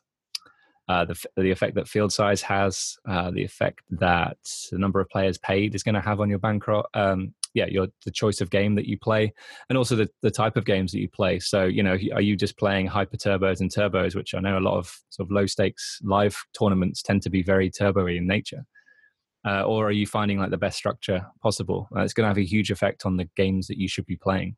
uh, 0.87 1.05
the 1.05 1.25
the 1.35 1.51
effect 1.51 1.75
that 1.75 1.87
field 1.87 2.13
size 2.13 2.41
has, 2.41 2.97
uh, 3.07 3.31
the 3.31 3.43
effect 3.43 3.81
that 3.89 4.37
the 4.71 4.77
number 4.77 4.99
of 4.99 5.09
players 5.09 5.37
paid 5.37 5.75
is 5.75 5.83
going 5.83 5.95
to 5.95 6.01
have 6.01 6.19
on 6.19 6.29
your 6.29 6.39
bankroll. 6.39 6.85
Um, 6.93 7.33
yeah, 7.53 7.65
your 7.67 7.87
the 8.03 8.11
choice 8.11 8.41
of 8.41 8.49
game 8.49 8.75
that 8.75 8.85
you 8.85 8.97
play, 8.97 9.33
and 9.69 9.77
also 9.77 9.95
the 9.95 10.09
the 10.21 10.31
type 10.31 10.57
of 10.57 10.65
games 10.65 10.91
that 10.91 10.99
you 10.99 11.09
play. 11.09 11.39
So 11.39 11.65
you 11.65 11.83
know, 11.83 11.97
are 12.13 12.21
you 12.21 12.35
just 12.35 12.57
playing 12.57 12.87
hyper 12.87 13.17
turbos 13.17 13.61
and 13.61 13.71
turbos, 13.71 14.15
which 14.15 14.35
I 14.35 14.39
know 14.39 14.57
a 14.57 14.59
lot 14.59 14.77
of 14.77 14.95
sort 15.09 15.27
of 15.27 15.31
low 15.31 15.45
stakes 15.45 15.99
live 16.03 16.37
tournaments 16.57 17.01
tend 17.01 17.21
to 17.23 17.29
be 17.29 17.41
very 17.41 17.71
turbo 17.71 18.07
in 18.07 18.27
nature 18.27 18.65
uh, 19.45 19.61
or 19.63 19.87
are 19.87 19.91
you 19.91 20.07
finding 20.07 20.39
like 20.39 20.49
the 20.49 20.57
best 20.57 20.77
structure 20.77 21.25
possible? 21.41 21.87
Uh, 21.95 22.01
it's 22.01 22.13
going 22.13 22.23
to 22.23 22.29
have 22.29 22.37
a 22.37 22.45
huge 22.45 22.71
effect 22.71 23.05
on 23.05 23.15
the 23.15 23.29
games 23.35 23.67
that 23.67 23.77
you 23.77 23.87
should 23.87 24.05
be 24.05 24.15
playing. 24.15 24.55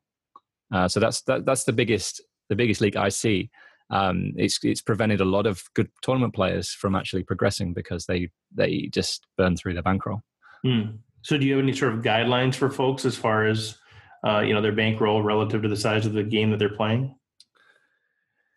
Uh, 0.72 0.88
so 0.88 0.98
that's 0.98 1.20
that, 1.22 1.44
that's 1.44 1.64
the 1.64 1.72
biggest 1.72 2.22
the 2.48 2.56
biggest 2.56 2.80
leak 2.80 2.96
I 2.96 3.10
see. 3.10 3.50
Um, 3.90 4.32
it's 4.36 4.58
it's 4.62 4.82
prevented 4.82 5.20
a 5.20 5.24
lot 5.24 5.46
of 5.46 5.62
good 5.74 5.90
tournament 6.02 6.34
players 6.34 6.70
from 6.70 6.94
actually 6.94 7.24
progressing 7.24 7.72
because 7.72 8.06
they 8.06 8.30
they 8.54 8.88
just 8.92 9.26
burn 9.36 9.56
through 9.56 9.74
their 9.74 9.82
bankroll. 9.82 10.22
Mm. 10.64 10.98
So 11.22 11.36
do 11.36 11.46
you 11.46 11.54
have 11.54 11.62
any 11.62 11.72
sort 11.72 11.94
of 11.94 12.00
guidelines 12.00 12.54
for 12.54 12.70
folks 12.70 13.04
as 13.04 13.16
far 13.16 13.46
as 13.46 13.78
uh, 14.26 14.40
you 14.40 14.54
know 14.54 14.60
their 14.60 14.72
bankroll 14.72 15.22
relative 15.22 15.62
to 15.62 15.68
the 15.68 15.76
size 15.76 16.06
of 16.06 16.12
the 16.12 16.22
game 16.22 16.50
that 16.50 16.58
they're 16.58 16.68
playing? 16.68 17.14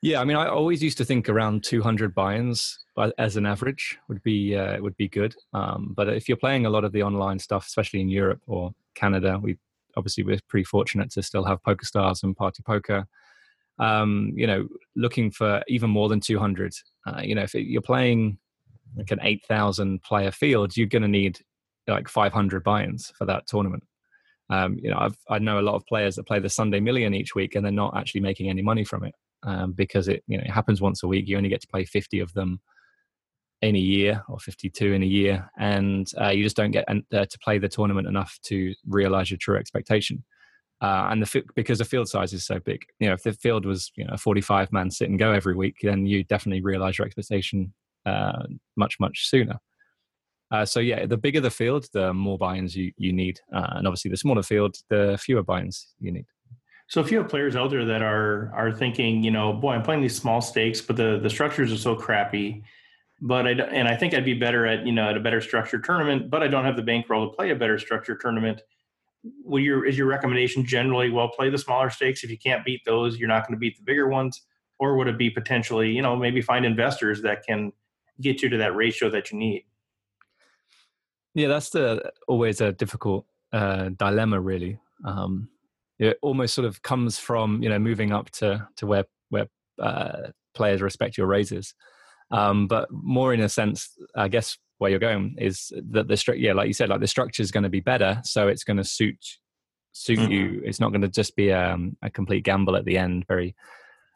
Yeah, 0.01 0.19
I 0.19 0.23
mean, 0.23 0.35
I 0.35 0.47
always 0.47 0.81
used 0.81 0.97
to 0.97 1.05
think 1.05 1.29
around 1.29 1.63
200 1.63 2.15
buy-ins 2.15 2.79
as 3.19 3.37
an 3.37 3.45
average 3.45 3.99
would 4.07 4.23
be 4.23 4.55
uh, 4.55 4.81
would 4.81 4.97
be 4.97 5.07
good. 5.07 5.35
Um, 5.53 5.93
but 5.95 6.09
if 6.09 6.27
you're 6.27 6.37
playing 6.37 6.65
a 6.65 6.69
lot 6.71 6.83
of 6.83 6.91
the 6.91 7.03
online 7.03 7.37
stuff, 7.37 7.67
especially 7.67 8.01
in 8.01 8.09
Europe 8.09 8.41
or 8.47 8.73
Canada, 8.95 9.39
we 9.41 9.57
obviously 9.95 10.23
we're 10.23 10.39
pretty 10.47 10.63
fortunate 10.63 11.11
to 11.11 11.21
still 11.21 11.43
have 11.45 11.61
PokerStars 11.63 12.23
and 12.23 12.35
Party 12.35 12.63
Poker. 12.63 13.07
Um, 13.81 14.31
you 14.35 14.45
know, 14.45 14.67
looking 14.95 15.31
for 15.31 15.63
even 15.67 15.89
more 15.89 16.07
than 16.07 16.19
200. 16.19 16.73
Uh, 17.05 17.21
you 17.23 17.35
know, 17.35 17.41
if 17.41 17.53
you're 17.55 17.81
playing 17.81 18.37
like 18.95 19.11
an 19.11 19.19
8,000 19.21 20.03
player 20.03 20.31
field, 20.31 20.77
you're 20.77 20.87
going 20.87 21.01
to 21.01 21.07
need 21.07 21.39
like 21.87 22.07
500 22.07 22.63
buy-ins 22.63 23.11
for 23.17 23.25
that 23.25 23.47
tournament. 23.47 23.83
Um, 24.49 24.77
you 24.81 24.91
know, 24.91 24.97
I've, 24.99 25.17
I 25.29 25.39
know 25.39 25.59
a 25.59 25.61
lot 25.61 25.75
of 25.75 25.85
players 25.87 26.15
that 26.15 26.27
play 26.27 26.39
the 26.39 26.49
Sunday 26.49 26.79
Million 26.79 27.13
each 27.13 27.35
week, 27.35 27.55
and 27.55 27.65
they're 27.65 27.71
not 27.71 27.97
actually 27.97 28.21
making 28.21 28.49
any 28.49 28.61
money 28.61 28.83
from 28.83 29.03
it 29.03 29.15
um, 29.43 29.71
because 29.71 30.07
it 30.07 30.23
you 30.27 30.37
know 30.37 30.43
it 30.43 30.51
happens 30.51 30.81
once 30.81 31.03
a 31.03 31.07
week. 31.07 31.27
You 31.27 31.37
only 31.37 31.49
get 31.49 31.61
to 31.61 31.67
play 31.67 31.85
50 31.85 32.19
of 32.19 32.33
them 32.33 32.59
in 33.61 33.75
a 33.75 33.79
year 33.79 34.23
or 34.27 34.39
52 34.39 34.93
in 34.93 35.03
a 35.03 35.05
year, 35.05 35.49
and 35.57 36.07
uh, 36.19 36.29
you 36.29 36.43
just 36.43 36.57
don't 36.57 36.71
get 36.71 36.85
uh, 36.89 37.25
to 37.25 37.39
play 37.39 37.57
the 37.59 37.69
tournament 37.69 38.07
enough 38.07 38.37
to 38.43 38.73
realize 38.87 39.31
your 39.31 39.37
true 39.37 39.57
expectation. 39.57 40.23
Uh, 40.81 41.09
and 41.11 41.21
the 41.21 41.43
because 41.55 41.77
the 41.77 41.85
field 41.85 42.09
size 42.09 42.33
is 42.33 42.43
so 42.43 42.59
big, 42.59 42.83
you 42.99 43.07
know, 43.07 43.13
if 43.13 43.21
the 43.21 43.33
field 43.33 43.65
was 43.65 43.91
you 43.95 44.03
know 44.03 44.13
a 44.13 44.17
45 44.17 44.71
man 44.71 44.89
sit 44.89 45.09
and 45.09 45.19
go 45.19 45.31
every 45.31 45.55
week, 45.55 45.77
then 45.83 46.05
you 46.07 46.23
definitely 46.23 46.61
realize 46.61 46.97
your 46.97 47.05
expectation 47.05 47.71
uh, 48.05 48.43
much 48.75 48.99
much 48.99 49.27
sooner. 49.27 49.59
Uh, 50.51 50.65
so 50.65 50.79
yeah, 50.79 51.05
the 51.05 51.17
bigger 51.17 51.39
the 51.39 51.51
field, 51.51 51.87
the 51.93 52.13
more 52.13 52.37
buy-ins 52.37 52.75
you 52.75 52.91
you 52.97 53.13
need, 53.13 53.39
uh, 53.53 53.73
and 53.75 53.87
obviously 53.87 54.09
the 54.09 54.17
smaller 54.17 54.43
field, 54.43 54.75
the 54.89 55.17
fewer 55.21 55.43
buy-ins 55.43 55.93
you 55.99 56.11
need. 56.11 56.25
So 56.87 56.99
if 56.99 57.09
you 57.09 57.19
have 57.19 57.29
players 57.29 57.55
out 57.55 57.69
there 57.69 57.85
that 57.85 58.01
are 58.01 58.51
are 58.53 58.71
thinking, 58.71 59.23
you 59.23 59.31
know, 59.31 59.53
boy, 59.53 59.73
I'm 59.73 59.83
playing 59.83 60.01
these 60.01 60.15
small 60.15 60.41
stakes, 60.41 60.81
but 60.81 60.97
the 60.97 61.19
the 61.21 61.29
structures 61.29 61.71
are 61.71 61.77
so 61.77 61.95
crappy. 61.95 62.63
But 63.21 63.47
I 63.47 63.51
and 63.51 63.87
I 63.87 63.95
think 63.95 64.13
I'd 64.13 64.25
be 64.25 64.33
better 64.33 64.65
at 64.65 64.85
you 64.85 64.91
know 64.91 65.09
at 65.09 65.15
a 65.15 65.21
better 65.21 65.41
structured 65.41 65.85
tournament, 65.85 66.29
but 66.29 66.43
I 66.43 66.47
don't 66.47 66.65
have 66.65 66.75
the 66.75 66.81
bankroll 66.81 67.29
to 67.29 67.35
play 67.35 67.51
a 67.51 67.55
better 67.55 67.79
structured 67.79 68.19
tournament. 68.19 68.61
Will 69.23 69.61
your 69.61 69.85
is 69.85 69.97
your 69.97 70.07
recommendation 70.07 70.65
generally 70.65 71.09
well 71.09 71.29
play 71.29 71.49
the 71.49 71.57
smaller 71.57 71.89
stakes? 71.89 72.23
If 72.23 72.31
you 72.31 72.37
can't 72.37 72.65
beat 72.65 72.81
those, 72.85 73.17
you're 73.17 73.27
not 73.27 73.47
going 73.47 73.55
to 73.55 73.59
beat 73.59 73.77
the 73.77 73.83
bigger 73.83 74.07
ones, 74.07 74.41
or 74.79 74.97
would 74.97 75.07
it 75.07 75.17
be 75.17 75.29
potentially 75.29 75.91
you 75.91 76.01
know 76.01 76.15
maybe 76.15 76.41
find 76.41 76.65
investors 76.65 77.21
that 77.21 77.43
can 77.47 77.71
get 78.19 78.41
you 78.41 78.49
to 78.49 78.57
that 78.57 78.75
ratio 78.75 79.09
that 79.11 79.31
you 79.31 79.37
need? 79.37 79.65
Yeah, 81.33 81.47
that's 81.47 81.69
the 81.69 82.11
always 82.27 82.61
a 82.61 82.71
difficult 82.71 83.25
uh, 83.53 83.89
dilemma, 83.89 84.39
really. 84.39 84.79
Um, 85.05 85.49
it 85.99 86.17
almost 86.21 86.55
sort 86.55 86.65
of 86.65 86.81
comes 86.81 87.19
from 87.19 87.61
you 87.61 87.69
know 87.69 87.79
moving 87.79 88.11
up 88.11 88.31
to 88.31 88.67
to 88.77 88.87
where 88.87 89.05
where 89.29 89.47
uh, 89.79 90.29
players 90.53 90.81
respect 90.81 91.17
your 91.17 91.27
raises, 91.27 91.75
um, 92.31 92.67
but 92.67 92.89
more 92.91 93.33
in 93.33 93.39
a 93.39 93.49
sense, 93.49 93.97
I 94.15 94.27
guess 94.27 94.57
where 94.81 94.89
you're 94.89 94.99
going 94.99 95.35
is 95.37 95.71
that 95.91 96.07
the 96.07 96.17
structure, 96.17 96.41
yeah, 96.41 96.53
like 96.53 96.65
you 96.65 96.73
said, 96.73 96.89
like 96.89 97.01
the 97.01 97.07
structure 97.07 97.43
is 97.43 97.51
going 97.51 97.63
to 97.63 97.69
be 97.69 97.81
better, 97.81 98.19
so 98.23 98.47
it's 98.47 98.63
going 98.63 98.77
to 98.77 98.83
suit 98.83 99.15
suit 99.91 100.17
mm-hmm. 100.17 100.31
you. 100.31 100.61
It's 100.65 100.79
not 100.79 100.89
going 100.89 101.03
to 101.03 101.07
just 101.07 101.35
be 101.35 101.53
um, 101.53 101.95
a 102.01 102.09
complete 102.09 102.43
gamble 102.43 102.75
at 102.75 102.85
the 102.85 102.97
end, 102.97 103.25
very 103.27 103.55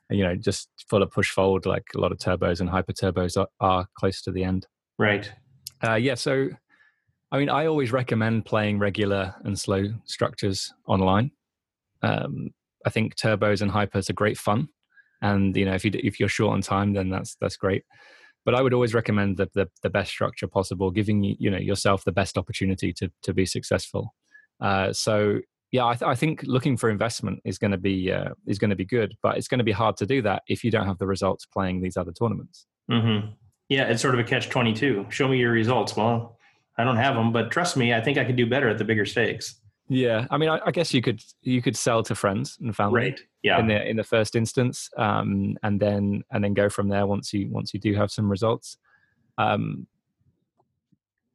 you 0.10 0.24
know 0.24 0.36
just 0.36 0.70
full 0.90 1.04
of 1.04 1.12
push 1.12 1.30
fold 1.30 1.66
like 1.66 1.84
a 1.96 2.00
lot 2.00 2.12
of 2.12 2.18
turbos 2.18 2.62
and 2.62 2.70
hyper 2.70 2.94
turbos 2.94 3.38
are, 3.38 3.48
are 3.60 3.88
close 3.96 4.24
to 4.24 4.32
the 4.32 4.44
end. 4.44 4.66
Right. 4.98 5.32
Uh, 5.86 5.96
yeah. 5.96 6.16
So, 6.16 6.50
I 7.32 7.38
mean, 7.38 7.50
I 7.50 7.68
always 7.68 7.92
recommend 7.92 8.46
playing 8.46 8.80
regular 8.80 9.36
and 9.44 9.60
slow 9.60 9.86
structures 10.06 10.74
online. 10.88 11.30
Um, 12.02 12.50
I 12.88 12.90
think 12.90 13.16
turbos 13.16 13.62
and 13.62 13.70
hypers 13.70 14.10
are 14.10 14.14
great 14.14 14.40
fun, 14.40 14.70
and 15.22 15.56
you 15.56 15.66
know 15.66 15.76
if 15.76 15.86
you 15.86 15.92
if 15.94 16.20
you're 16.20 16.28
short 16.28 16.54
on 16.54 16.62
time, 16.62 16.94
then 16.94 17.12
that's 17.12 17.38
that's 17.40 17.56
great. 17.56 17.84
But 18.46 18.56
I 18.56 18.62
would 18.62 18.74
always 18.74 18.94
recommend 18.94 19.38
the, 19.38 19.50
the, 19.56 19.68
the 19.82 19.90
best 19.90 20.12
structure 20.12 20.48
possible, 20.48 20.92
giving 20.92 21.24
you 21.24 21.36
you 21.40 21.50
know 21.50 21.58
yourself 21.58 22.04
the 22.04 22.12
best 22.12 22.38
opportunity 22.38 22.94
to 22.94 23.10
to 23.24 23.34
be 23.34 23.46
successful. 23.46 24.14
Uh, 24.62 24.94
so 24.94 25.40
yeah, 25.72 25.86
I, 25.86 25.94
th- 25.94 26.08
I, 26.08 26.16
think 26.16 26.44
looking 26.44 26.78
for 26.78 26.90
investment 26.90 27.42
is 27.44 27.58
going 27.58 27.72
to 27.72 27.78
be 27.78 28.12
uh, 28.12 28.30
is 28.48 28.60
going 28.60 28.70
to 28.70 28.76
be 28.76 28.86
good, 28.86 29.16
but 29.22 29.38
it's 29.38 29.48
going 29.48 29.58
to 29.58 29.66
be 29.66 29.72
hard 29.72 29.98
to 29.98 30.06
do 30.06 30.22
that 30.22 30.44
if 30.48 30.64
you 30.64 30.72
don't 30.72 30.86
have 30.86 31.00
the 31.00 31.08
results 31.08 31.46
playing 31.46 31.82
these 31.82 31.98
other 31.98 32.12
tournaments. 32.12 32.66
Mm-hmm. 32.90 33.32
Yeah, 33.68 33.86
it's 33.86 34.02
sort 34.02 34.14
of 34.14 34.20
a 34.20 34.24
catch 34.24 34.50
twenty 34.50 34.74
two. 34.74 35.06
Show 35.10 35.28
me 35.28 35.38
your 35.38 35.52
results. 35.52 35.98
Well, 35.98 36.38
I 36.78 36.84
don't 36.84 36.98
have 36.98 37.16
them, 37.16 37.34
but 37.34 37.52
trust 37.52 37.76
me, 37.76 37.94
I 37.94 38.02
think 38.02 38.18
I 38.18 38.26
can 38.26 38.36
do 38.36 38.46
better 38.46 38.70
at 38.70 38.78
the 38.78 38.86
bigger 38.86 39.06
stakes. 39.06 39.60
Yeah, 39.88 40.26
I 40.32 40.38
mean, 40.38 40.50
I, 40.50 40.60
I, 40.66 40.72
guess 40.72 40.94
you 40.94 41.02
could 41.02 41.22
you 41.44 41.62
could 41.62 41.78
sell 41.78 42.02
to 42.04 42.16
friends 42.16 42.58
and 42.60 42.76
family, 42.76 43.02
right? 43.02 43.20
Yeah, 43.44 43.60
in 43.60 43.68
the 43.68 43.88
in 43.88 43.98
the 43.98 44.04
first 44.04 44.36
instance, 44.36 44.90
um, 44.98 45.58
and 45.62 45.80
then 45.80 46.24
and 46.32 46.44
then 46.44 46.56
go 46.56 46.70
from 46.70 46.90
there 46.90 47.06
once 47.06 47.32
you 47.32 47.48
once 47.52 47.74
you 47.74 47.80
do 47.80 47.94
have 47.94 48.10
some 48.10 48.30
results. 48.30 48.78
Um, 49.38 49.86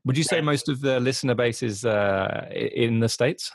would 0.04 0.18
you 0.18 0.24
say 0.24 0.40
most 0.40 0.68
of 0.68 0.80
the 0.80 0.98
listener 0.98 1.34
base 1.34 1.62
is 1.62 1.84
uh, 1.84 2.48
in 2.52 2.98
the 2.98 3.08
states? 3.08 3.52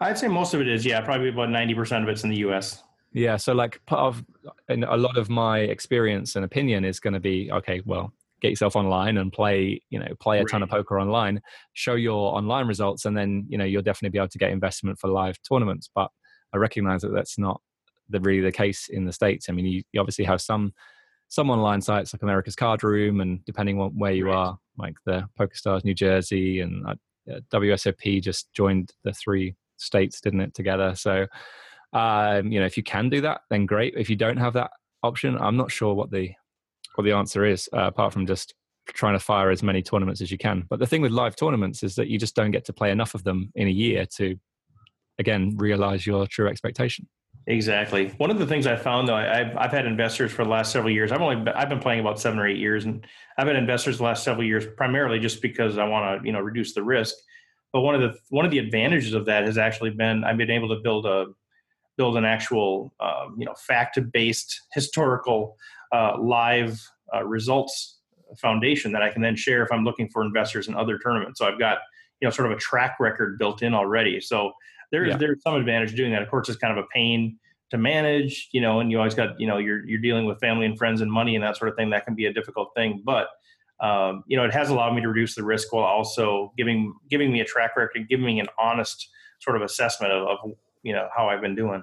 I'd 0.00 0.18
say 0.18 0.28
most 0.28 0.54
of 0.54 0.60
it 0.60 0.68
is. 0.68 0.86
Yeah, 0.86 1.00
probably 1.00 1.30
about 1.30 1.50
ninety 1.50 1.74
percent 1.74 2.04
of 2.04 2.08
it's 2.08 2.22
in 2.22 2.30
the 2.30 2.36
U.S. 2.36 2.84
Yeah, 3.12 3.36
so 3.36 3.52
like 3.52 3.84
part 3.86 4.00
of 4.00 4.24
and 4.68 4.84
a 4.84 4.96
lot 4.96 5.16
of 5.16 5.28
my 5.28 5.60
experience 5.60 6.36
and 6.36 6.44
opinion 6.44 6.84
is 6.84 7.00
going 7.00 7.14
to 7.14 7.20
be 7.20 7.50
okay. 7.50 7.82
Well, 7.84 8.12
get 8.40 8.50
yourself 8.50 8.76
online 8.76 9.16
and 9.16 9.32
play 9.32 9.80
you 9.90 9.98
know 9.98 10.08
play 10.20 10.40
a 10.40 10.44
ton 10.44 10.62
of 10.62 10.68
poker 10.68 11.00
online 11.00 11.40
show 11.72 11.94
your 11.94 12.36
online 12.36 12.66
results 12.66 13.04
and 13.04 13.16
then 13.16 13.44
you 13.48 13.58
know 13.58 13.64
you'll 13.64 13.82
definitely 13.82 14.10
be 14.10 14.18
able 14.18 14.28
to 14.28 14.38
get 14.38 14.50
investment 14.50 14.98
for 14.98 15.08
live 15.08 15.36
tournaments. 15.42 15.90
But 15.94 16.10
i 16.52 16.56
recognize 16.56 17.02
that 17.02 17.12
that's 17.12 17.38
not 17.38 17.60
the 18.08 18.20
really 18.20 18.40
the 18.40 18.52
case 18.52 18.88
in 18.88 19.04
the 19.04 19.12
states. 19.12 19.48
I 19.48 19.52
mean 19.52 19.66
you, 19.66 19.82
you 19.92 20.00
obviously 20.00 20.24
have 20.24 20.40
some 20.40 20.72
some 21.30 21.50
online 21.50 21.82
sites 21.82 22.14
like 22.14 22.22
america's 22.22 22.56
card 22.56 22.82
room 22.82 23.20
and 23.20 23.44
depending 23.44 23.78
on 23.78 23.90
where 23.90 24.12
you 24.12 24.26
right. 24.26 24.34
are 24.34 24.58
like 24.78 24.94
the 25.04 25.28
poker 25.36 25.54
stars 25.54 25.84
new 25.84 25.92
jersey 25.94 26.60
and 26.60 26.86
uh, 26.86 26.94
wsop 27.52 28.22
just 28.22 28.50
joined 28.54 28.94
the 29.04 29.12
three 29.12 29.54
states 29.76 30.20
didn't 30.20 30.40
it 30.40 30.54
together? 30.54 30.94
So 30.94 31.26
um, 31.92 32.50
you 32.50 32.60
know 32.60 32.66
if 32.66 32.76
you 32.76 32.82
can 32.82 33.08
do 33.08 33.20
that 33.22 33.42
then 33.50 33.66
great. 33.66 33.94
If 33.96 34.08
you 34.10 34.16
don't 34.16 34.36
have 34.36 34.54
that 34.54 34.70
option 35.02 35.38
i'm 35.38 35.56
not 35.56 35.70
sure 35.70 35.94
what 35.94 36.10
the 36.10 36.30
what 36.98 37.04
the 37.04 37.12
answer 37.12 37.44
is, 37.44 37.68
uh, 37.72 37.86
apart 37.86 38.12
from 38.12 38.26
just 38.26 38.54
trying 38.88 39.14
to 39.14 39.20
fire 39.20 39.50
as 39.50 39.62
many 39.62 39.82
tournaments 39.82 40.20
as 40.20 40.32
you 40.32 40.36
can. 40.36 40.64
But 40.68 40.80
the 40.80 40.86
thing 40.86 41.00
with 41.00 41.12
live 41.12 41.36
tournaments 41.36 41.84
is 41.84 41.94
that 41.94 42.08
you 42.08 42.18
just 42.18 42.34
don't 42.34 42.50
get 42.50 42.64
to 42.64 42.72
play 42.72 42.90
enough 42.90 43.14
of 43.14 43.22
them 43.22 43.52
in 43.54 43.68
a 43.68 43.70
year 43.70 44.04
to, 44.16 44.36
again, 45.20 45.54
realize 45.56 46.04
your 46.04 46.26
true 46.26 46.48
expectation. 46.48 47.06
Exactly. 47.46 48.08
One 48.18 48.32
of 48.32 48.40
the 48.40 48.46
things 48.46 48.66
I 48.66 48.74
found 48.74 49.06
though, 49.06 49.14
I, 49.14 49.44
have 49.44 49.56
I've 49.56 49.70
had 49.70 49.86
investors 49.86 50.32
for 50.32 50.42
the 50.42 50.50
last 50.50 50.72
several 50.72 50.92
years. 50.92 51.12
I've 51.12 51.20
only 51.22 51.36
been, 51.36 51.54
I've 51.54 51.68
been 51.68 51.78
playing 51.78 52.00
about 52.00 52.18
seven 52.18 52.36
or 52.40 52.48
eight 52.48 52.58
years, 52.58 52.84
and 52.84 53.06
I've 53.38 53.46
had 53.46 53.54
investors 53.54 53.98
the 53.98 54.04
last 54.04 54.24
several 54.24 54.44
years 54.44 54.66
primarily 54.76 55.20
just 55.20 55.40
because 55.40 55.78
I 55.78 55.84
want 55.84 56.20
to 56.20 56.26
you 56.26 56.32
know 56.32 56.40
reduce 56.40 56.74
the 56.74 56.82
risk. 56.82 57.14
But 57.72 57.82
one 57.82 57.94
of 57.94 58.00
the 58.00 58.18
one 58.30 58.44
of 58.44 58.50
the 58.50 58.58
advantages 58.58 59.14
of 59.14 59.24
that 59.26 59.44
has 59.44 59.56
actually 59.56 59.90
been 59.90 60.24
I've 60.24 60.36
been 60.36 60.50
able 60.50 60.68
to 60.70 60.80
build 60.82 61.06
a 61.06 61.26
build 61.96 62.18
an 62.18 62.24
actual 62.26 62.92
uh, 63.00 63.26
you 63.38 63.46
know 63.46 63.54
fact 63.54 63.98
based 64.12 64.62
historical 64.74 65.56
uh, 65.92 66.18
live 66.20 66.80
uh, 67.14 67.24
results 67.24 67.98
foundation 68.36 68.92
that 68.92 69.02
I 69.02 69.10
can 69.10 69.22
then 69.22 69.36
share 69.36 69.62
if 69.62 69.72
I'm 69.72 69.84
looking 69.84 70.08
for 70.08 70.22
investors 70.22 70.68
in 70.68 70.74
other 70.74 70.98
tournaments. 70.98 71.38
So 71.38 71.46
I've 71.46 71.58
got 71.58 71.78
you 72.20 72.26
know 72.26 72.30
sort 72.30 72.50
of 72.50 72.56
a 72.56 72.60
track 72.60 72.96
record 73.00 73.38
built 73.38 73.62
in 73.62 73.74
already. 73.74 74.20
So 74.20 74.52
there's 74.90 75.08
yeah. 75.08 75.16
there's 75.16 75.42
some 75.42 75.54
advantage 75.54 75.94
doing 75.94 76.12
that. 76.12 76.22
Of 76.22 76.30
course, 76.30 76.48
it's 76.48 76.58
kind 76.58 76.76
of 76.76 76.84
a 76.84 76.86
pain 76.94 77.38
to 77.70 77.78
manage, 77.78 78.48
you 78.52 78.60
know, 78.60 78.80
and 78.80 78.90
you 78.90 78.98
always 78.98 79.14
got 79.14 79.38
you 79.40 79.46
know 79.46 79.58
you're 79.58 79.86
you're 79.86 80.00
dealing 80.00 80.26
with 80.26 80.38
family 80.40 80.66
and 80.66 80.76
friends 80.76 81.00
and 81.00 81.10
money 81.10 81.34
and 81.34 81.44
that 81.44 81.56
sort 81.56 81.70
of 81.70 81.76
thing. 81.76 81.90
That 81.90 82.04
can 82.04 82.14
be 82.14 82.26
a 82.26 82.32
difficult 82.32 82.70
thing, 82.74 83.02
but 83.04 83.28
um, 83.80 84.24
you 84.26 84.36
know 84.36 84.44
it 84.44 84.52
has 84.52 84.70
allowed 84.70 84.94
me 84.94 85.02
to 85.02 85.08
reduce 85.08 85.34
the 85.34 85.44
risk 85.44 85.72
while 85.72 85.84
also 85.84 86.52
giving 86.56 86.94
giving 87.08 87.32
me 87.32 87.40
a 87.40 87.44
track 87.44 87.76
record, 87.76 88.08
giving 88.08 88.26
me 88.26 88.40
an 88.40 88.48
honest 88.58 89.08
sort 89.40 89.56
of 89.56 89.62
assessment 89.62 90.12
of, 90.12 90.26
of 90.26 90.38
you 90.82 90.92
know 90.92 91.08
how 91.16 91.28
I've 91.28 91.40
been 91.40 91.54
doing. 91.54 91.82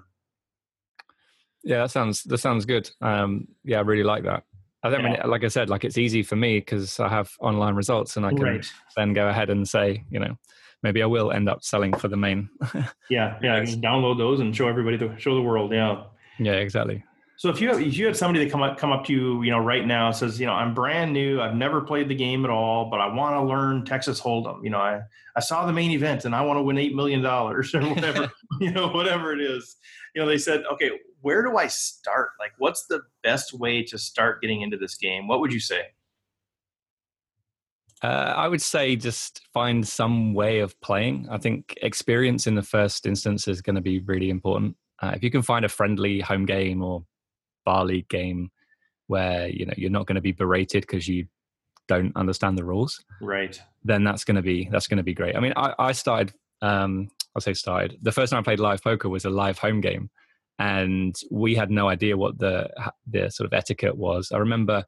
Yeah, 1.65 1.79
that 1.79 1.91
sounds 1.91 2.23
that 2.23 2.37
sounds 2.37 2.65
good. 2.65 2.89
Um, 3.01 3.47
yeah, 3.63 3.79
I 3.79 3.81
really 3.81 4.03
like 4.03 4.23
that. 4.23 4.43
I 4.83 4.89
don't 4.89 5.03
yeah. 5.03 5.21
mean, 5.21 5.29
like 5.29 5.43
I 5.43 5.47
said, 5.47 5.69
like 5.69 5.83
it's 5.83 5.97
easy 5.97 6.21
for 6.21 6.35
me 6.35 6.59
because 6.59 6.99
I 6.99 7.09
have 7.09 7.31
online 7.39 7.73
results 7.73 8.17
and 8.17 8.25
I 8.25 8.29
can 8.29 8.43
right. 8.43 8.71
then 8.95 9.13
go 9.13 9.27
ahead 9.27 9.49
and 9.49 9.67
say, 9.67 10.03
you 10.11 10.19
know, 10.19 10.37
maybe 10.83 11.01
I 11.01 11.07
will 11.07 11.31
end 11.31 11.49
up 11.49 11.63
selling 11.63 11.91
for 11.93 12.07
the 12.07 12.17
main. 12.17 12.49
yeah, 13.09 13.39
yeah, 13.41 13.59
just 13.61 13.81
download 13.81 14.19
those 14.19 14.39
and 14.39 14.55
show 14.55 14.67
everybody, 14.67 14.97
the, 14.97 15.17
show 15.17 15.33
the 15.33 15.41
world. 15.41 15.73
Yeah, 15.73 16.03
yeah, 16.37 16.53
exactly. 16.53 17.03
So 17.37 17.49
if 17.49 17.59
you 17.59 17.67
have, 17.69 17.81
if 17.81 17.97
you 17.97 18.05
had 18.05 18.15
somebody 18.15 18.45
that 18.45 18.51
come 18.51 18.61
up 18.61 18.77
come 18.77 18.91
up 18.91 19.05
to 19.05 19.13
you, 19.13 19.43
you 19.43 19.51
know, 19.51 19.59
right 19.59 19.85
now 19.85 20.11
says, 20.11 20.39
you 20.39 20.45
know, 20.45 20.53
I'm 20.53 20.73
brand 20.73 21.11
new, 21.11 21.41
I've 21.41 21.55
never 21.55 21.81
played 21.81 22.07
the 22.07 22.15
game 22.15 22.45
at 22.45 22.51
all, 22.51 22.89
but 22.89 23.01
I 23.01 23.13
want 23.13 23.35
to 23.35 23.41
learn 23.41 23.83
Texas 23.83 24.21
Hold'em. 24.21 24.63
You 24.63 24.69
know, 24.69 24.79
I 24.79 25.01
I 25.35 25.41
saw 25.41 25.65
the 25.65 25.73
main 25.73 25.91
event 25.91 26.23
and 26.23 26.33
I 26.33 26.41
want 26.41 26.57
to 26.57 26.61
win 26.61 26.77
eight 26.77 26.95
million 26.95 27.21
dollars 27.21 27.75
or 27.75 27.81
whatever, 27.81 28.31
you 28.61 28.71
know, 28.71 28.87
whatever 28.87 29.33
it 29.33 29.41
is. 29.41 29.75
You 30.13 30.21
know, 30.21 30.27
they 30.27 30.37
said, 30.37 30.63
okay, 30.71 30.91
where 31.25 31.41
do 31.41 31.57
I 31.57 31.65
start? 31.65 32.29
Like, 32.39 32.51
what's 32.59 32.85
the 32.85 33.01
best 33.23 33.51
way 33.51 33.81
to 33.85 33.97
start 33.97 34.43
getting 34.43 34.61
into 34.61 34.77
this 34.77 34.95
game? 34.95 35.27
What 35.27 35.39
would 35.39 35.51
you 35.51 35.59
say? 35.59 35.81
Uh, 38.03 38.33
I 38.37 38.47
would 38.47 38.61
say 38.61 38.95
just 38.95 39.41
find 39.51 39.87
some 39.87 40.35
way 40.35 40.59
of 40.59 40.79
playing. 40.81 41.27
I 41.31 41.39
think 41.39 41.79
experience 41.81 42.45
in 42.45 42.53
the 42.53 42.61
first 42.61 43.07
instance 43.07 43.47
is 43.47 43.63
going 43.63 43.75
to 43.75 43.81
be 43.81 44.01
really 44.01 44.29
important. 44.29 44.77
Uh, 45.01 45.13
if 45.15 45.23
you 45.23 45.31
can 45.31 45.41
find 45.41 45.65
a 45.65 45.69
friendly 45.69 46.19
home 46.19 46.45
game 46.45 46.83
or 46.83 47.03
bar 47.65 47.85
league 47.85 48.07
game 48.07 48.51
where 49.07 49.47
you 49.47 49.65
know 49.65 49.73
you're 49.77 49.89
not 49.89 50.05
going 50.05 50.15
to 50.15 50.21
be 50.21 50.31
berated 50.31 50.81
because 50.81 51.07
you 51.07 51.25
don't 51.87 52.15
understand 52.15 52.55
the 52.55 52.63
rules, 52.63 53.03
right? 53.19 53.59
Then 53.83 54.03
that's 54.03 54.25
going 54.25 54.35
to 54.35 54.43
be 54.43 54.69
that's 54.71 54.85
going 54.85 54.97
to 54.97 55.03
be 55.03 55.15
great. 55.15 55.35
I 55.35 55.39
mean, 55.39 55.53
I, 55.55 55.73
I 55.79 55.91
started. 55.91 56.35
Um, 56.61 57.09
I'll 57.35 57.41
say 57.41 57.53
started. 57.53 57.97
The 58.03 58.11
first 58.11 58.29
time 58.29 58.41
I 58.41 58.43
played 58.43 58.59
live 58.59 58.83
poker 58.83 59.09
was 59.09 59.25
a 59.25 59.31
live 59.31 59.57
home 59.57 59.81
game, 59.81 60.11
and 60.59 61.15
we 61.31 61.55
had 61.55 61.69
no 61.69 61.89
idea 61.89 62.17
what 62.17 62.37
the 62.39 62.69
the 63.07 63.29
sort 63.29 63.45
of 63.45 63.53
etiquette 63.53 63.97
was. 63.97 64.31
I 64.31 64.37
remember 64.37 64.83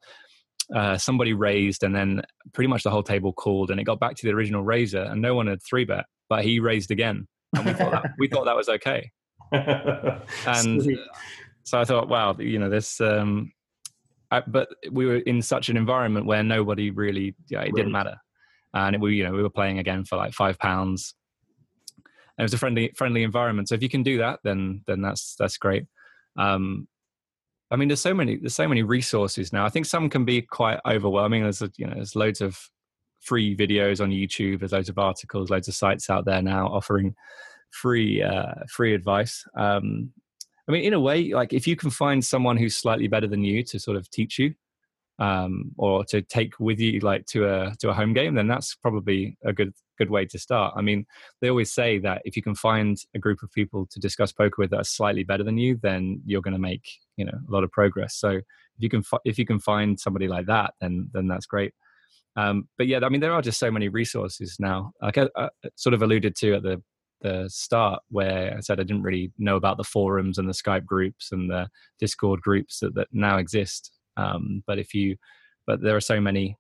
uh, 0.74 0.98
somebody 0.98 1.34
raised, 1.34 1.84
and 1.84 1.96
then 1.96 2.22
pretty 2.54 2.68
much 2.68 2.84
the 2.84 2.92
whole 2.92 3.04
table 3.04 3.34
called, 3.34 3.72
and 3.72 3.80
it 3.80 3.84
got 3.84 4.00
back 4.00 4.16
to 4.16 4.26
the 4.26 4.34
original 4.34 4.64
raiser, 4.64 5.02
and 5.02 5.22
no 5.22 5.36
one 5.36 5.48
had 5.48 5.62
three 5.64 5.86
bet, 5.86 6.06
but 6.30 6.44
he 6.44 6.60
raised 6.60 6.92
again, 6.92 7.28
and 7.56 7.66
we 7.66 7.74
thought 7.74 7.92
that, 7.92 8.12
we 8.20 8.28
thought 8.28 8.46
that 8.46 8.56
was 8.56 8.70
okay. 8.70 9.12
and 9.52 11.00
so 11.64 11.80
I 11.80 11.86
thought, 11.86 12.10
wow, 12.10 12.36
you 12.38 12.60
know, 12.60 12.70
this. 12.70 13.00
Um, 13.02 13.52
I, 14.30 14.42
but 14.46 14.68
we 14.92 15.06
were 15.06 15.18
in 15.18 15.42
such 15.42 15.70
an 15.70 15.78
environment 15.78 16.26
where 16.26 16.44
nobody 16.44 16.92
really, 16.92 17.34
yeah, 17.50 17.60
it 17.60 17.62
right. 17.62 17.74
didn't 17.74 17.94
matter, 17.94 18.16
and 18.74 18.96
it, 18.96 19.02
we, 19.02 19.16
you 19.16 19.24
know, 19.24 19.32
we 19.32 19.44
were 19.44 19.50
playing 19.50 19.80
again 19.80 20.04
for 20.04 20.18
like 20.18 20.34
five 20.34 20.60
pounds. 20.60 21.14
It 22.38 22.44
was 22.44 22.54
a 22.54 22.58
friendly, 22.58 22.92
friendly 22.96 23.24
environment. 23.24 23.70
So 23.70 23.76
if 23.76 23.82
you 23.82 23.90
can 23.90 24.04
do 24.04 24.20
that, 24.20 24.40
then 24.44 24.84
then 24.88 25.02
that's 25.02 25.36
that's 25.36 25.58
great. 25.58 25.86
Um, 26.38 26.88
I 27.72 27.76
mean, 27.76 27.88
there's 27.90 28.02
so 28.02 28.14
many 28.14 28.38
there's 28.38 28.56
so 28.56 28.68
many 28.68 28.84
resources 28.84 29.52
now. 29.52 29.66
I 29.66 29.70
think 29.70 29.86
some 29.86 30.10
can 30.10 30.24
be 30.24 30.42
quite 30.42 30.80
overwhelming. 30.86 31.44
There's 31.44 31.62
a, 31.62 31.72
you 31.78 31.88
know 31.88 31.96
there's 31.96 32.16
loads 32.16 32.42
of 32.42 32.58
free 33.22 33.56
videos 33.56 34.02
on 34.02 34.12
YouTube. 34.12 34.60
There's 34.60 34.72
loads 34.72 34.90
of 34.90 34.98
articles, 34.98 35.50
loads 35.50 35.68
of 35.68 35.74
sites 35.74 36.10
out 36.10 36.26
there 36.26 36.42
now 36.42 36.68
offering 36.68 37.16
free 37.72 38.22
uh, 38.22 38.54
free 38.70 38.94
advice. 38.94 39.44
Um, 39.58 40.12
I 40.68 40.74
mean, 40.74 40.84
in 40.84 40.94
a 40.94 41.00
way, 41.00 41.34
like 41.34 41.54
if 41.54 41.66
you 41.68 41.76
can 41.76 41.90
find 41.90 42.24
someone 42.24 42.58
who's 42.58 42.78
slightly 42.78 43.08
better 43.08 43.28
than 43.28 43.44
you 43.44 43.64
to 43.64 43.80
sort 43.80 43.98
of 43.98 44.10
teach 44.10 44.38
you, 44.38 44.54
um, 45.20 45.72
or 45.78 46.04
to 46.06 46.22
take 46.22 46.60
with 46.60 46.80
you 46.80 47.00
like 47.00 47.26
to 47.28 47.48
a 47.48 47.76
to 47.80 47.90
a 47.90 47.94
home 47.94 48.14
game, 48.14 48.36
then 48.36 48.48
that's 48.48 48.76
probably 48.76 49.38
a 49.44 49.54
good 49.54 49.74
good 49.98 50.10
way 50.10 50.26
to 50.26 50.38
start. 50.38 50.74
I 50.78 50.82
mean, 50.82 51.06
they 51.42 51.50
always 51.50 51.72
say 51.72 51.98
that 52.00 52.22
if 52.24 52.36
you 52.36 52.44
can 52.44 52.56
find 52.56 52.98
a 53.16 53.20
group 53.20 53.42
of 53.42 53.52
people 53.52 53.88
to 53.92 54.00
discuss 54.00 54.32
poker 54.32 54.56
with 54.60 54.70
that 54.72 54.82
are 54.82 54.84
slightly 54.84 55.24
better 55.24 55.44
than 55.44 55.58
you, 55.58 55.80
then 55.82 56.22
you're 56.26 56.42
going 56.42 56.54
to 56.54 56.60
make 56.60 56.88
you 57.16 57.26
know 57.26 57.38
a 57.48 57.52
lot 57.52 57.64
of 57.64 57.72
progress. 57.72 58.16
So 58.16 58.30
if 58.30 58.44
you 58.78 58.90
can 58.90 59.04
if 59.26 59.40
you 59.40 59.46
can 59.46 59.60
find 59.60 60.00
somebody 60.00 60.28
like 60.28 60.46
that, 60.48 60.74
then 60.82 61.10
then 61.14 61.28
that's 61.28 61.46
great. 61.46 61.74
Um, 62.36 62.68
but 62.78 62.86
yeah, 62.86 63.00
I 63.04 63.10
mean, 63.10 63.22
there 63.22 63.34
are 63.34 63.42
just 63.42 63.60
so 63.60 63.72
many 63.72 63.90
resources 63.90 64.58
now. 64.60 64.92
Like 65.02 65.18
I, 65.18 65.28
I 65.36 65.50
sort 65.76 65.96
of 65.96 66.04
alluded 66.04 66.36
to 66.38 66.56
at 66.56 66.64
the 66.64 66.82
the 67.22 67.50
start 67.50 68.04
where 68.10 68.56
I 68.56 68.60
said 68.60 68.80
I 68.80 68.84
didn't 68.84 69.02
really 69.02 69.32
know 69.40 69.56
about 69.56 69.78
the 69.78 69.84
forums 69.84 70.38
and 70.38 70.48
the 70.48 70.54
Skype 70.54 70.86
groups 70.86 71.32
and 71.32 71.50
the 71.50 71.68
Discord 72.00 72.42
groups 72.42 72.80
that, 72.82 72.94
that 72.94 73.08
now 73.12 73.38
exist. 73.38 73.92
Um, 74.18 74.64
but 74.68 74.80
if 74.80 74.94
you, 74.94 75.16
but 75.66 75.82
there 75.82 75.96
are 75.96 76.02
so 76.02 76.20
many, 76.20 76.58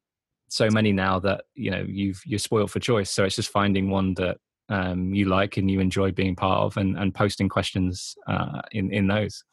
so 0.47 0.70
many 0.70 0.93
now 0.93 1.20
that 1.20 1.45
you 1.55 1.72
know 1.72 1.84
you've 1.88 2.22
you're 2.26 2.39
spoiled 2.39 2.72
for 2.72 2.80
choice. 2.80 3.12
So 3.12 3.26
it's 3.26 3.36
just 3.36 3.49
finding 3.49 3.89
one 3.89 4.14
that 4.16 4.38
um, 4.70 5.14
you 5.14 5.26
like 5.26 5.58
and 5.58 5.70
you 5.70 5.80
enjoy 5.80 6.12
being 6.12 6.36
part 6.36 6.60
of, 6.60 6.78
and, 6.78 6.97
and 6.97 7.14
posting 7.14 7.49
questions 7.49 8.16
uh, 8.28 8.62
in 8.72 8.93
in 8.93 9.08
those. 9.08 9.43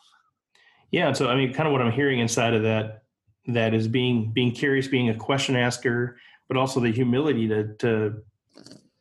Yeah, 0.90 1.12
so 1.12 1.28
I 1.28 1.34
mean, 1.34 1.52
kind 1.52 1.66
of 1.66 1.72
what 1.72 1.82
I'm 1.82 1.92
hearing 1.92 2.20
inside 2.20 2.54
of 2.54 2.62
that 2.62 3.02
that 3.46 3.74
is 3.74 3.88
being 3.88 4.30
being 4.32 4.52
curious, 4.52 4.86
being 4.86 5.08
a 5.08 5.14
question 5.14 5.56
asker, 5.56 6.16
but 6.48 6.56
also 6.56 6.80
the 6.80 6.92
humility 6.92 7.48
to 7.48 7.74
to 7.78 8.22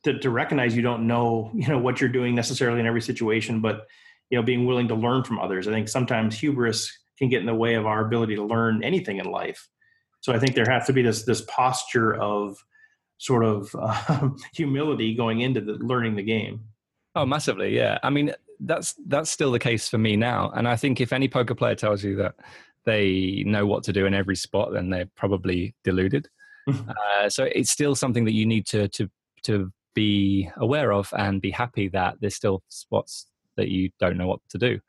to, 0.03 0.19
to 0.19 0.29
recognize 0.29 0.75
you 0.75 0.81
don't 0.81 1.07
know 1.07 1.51
you 1.53 1.67
know 1.67 1.77
what 1.77 1.99
you're 1.99 2.09
doing 2.09 2.35
necessarily 2.35 2.79
in 2.79 2.85
every 2.85 3.01
situation 3.01 3.61
but 3.61 3.87
you 4.29 4.37
know 4.37 4.43
being 4.43 4.65
willing 4.65 4.87
to 4.87 4.95
learn 4.95 5.23
from 5.23 5.39
others 5.39 5.67
i 5.67 5.71
think 5.71 5.87
sometimes 5.87 6.37
hubris 6.37 6.99
can 7.17 7.29
get 7.29 7.39
in 7.39 7.45
the 7.45 7.55
way 7.55 7.75
of 7.75 7.85
our 7.85 8.05
ability 8.05 8.35
to 8.35 8.43
learn 8.43 8.83
anything 8.83 9.17
in 9.17 9.25
life. 9.25 9.69
So 10.21 10.33
i 10.33 10.39
think 10.39 10.55
there 10.55 10.69
has 10.69 10.87
to 10.87 10.93
be 10.93 11.01
this 11.01 11.23
this 11.23 11.41
posture 11.41 12.15
of 12.15 12.57
sort 13.17 13.43
of 13.43 13.75
uh, 13.79 14.29
humility 14.53 15.15
going 15.15 15.41
into 15.41 15.61
the 15.61 15.73
learning 15.73 16.15
the 16.15 16.23
game. 16.23 16.61
Oh 17.15 17.25
massively 17.25 17.75
yeah. 17.75 17.99
I 18.03 18.09
mean 18.09 18.33
that's 18.59 18.95
that's 19.07 19.29
still 19.29 19.51
the 19.51 19.59
case 19.59 19.89
for 19.89 19.97
me 19.97 20.15
now. 20.15 20.51
And 20.55 20.67
i 20.67 20.75
think 20.75 21.01
if 21.01 21.13
any 21.13 21.27
poker 21.27 21.55
player 21.55 21.75
tells 21.75 22.03
you 22.03 22.15
that 22.17 22.35
they 22.85 23.43
know 23.45 23.65
what 23.65 23.83
to 23.83 23.93
do 23.93 24.05
in 24.05 24.13
every 24.13 24.35
spot 24.35 24.73
then 24.73 24.89
they're 24.89 25.09
probably 25.15 25.75
deluded. 25.83 26.27
Uh, 26.65 27.27
so 27.27 27.43
it's 27.43 27.69
still 27.69 27.93
something 27.93 28.23
that 28.23 28.31
you 28.31 28.45
need 28.45 28.65
to 28.65 28.87
to 28.87 29.09
to 29.41 29.69
be 29.93 30.49
aware 30.57 30.93
of 30.93 31.13
and 31.17 31.41
be 31.41 31.51
happy 31.51 31.89
that 31.89 32.15
there's 32.19 32.35
still 32.35 32.63
spots 32.69 33.27
that 33.55 33.69
you 33.69 33.89
don't 33.99 34.17
know 34.17 34.27
what 34.27 34.39
to 34.49 34.57
do. 34.57 34.79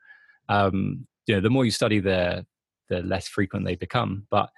Um, 0.49 1.07
you 1.27 1.35
know, 1.35 1.41
the 1.41 1.49
more 1.49 1.65
you 1.65 1.71
study, 1.71 1.99
the 1.99 2.45
the 2.89 3.01
less 3.01 3.27
frequent 3.27 3.65
they 3.65 3.75
become. 3.75 4.27
But 4.29 4.49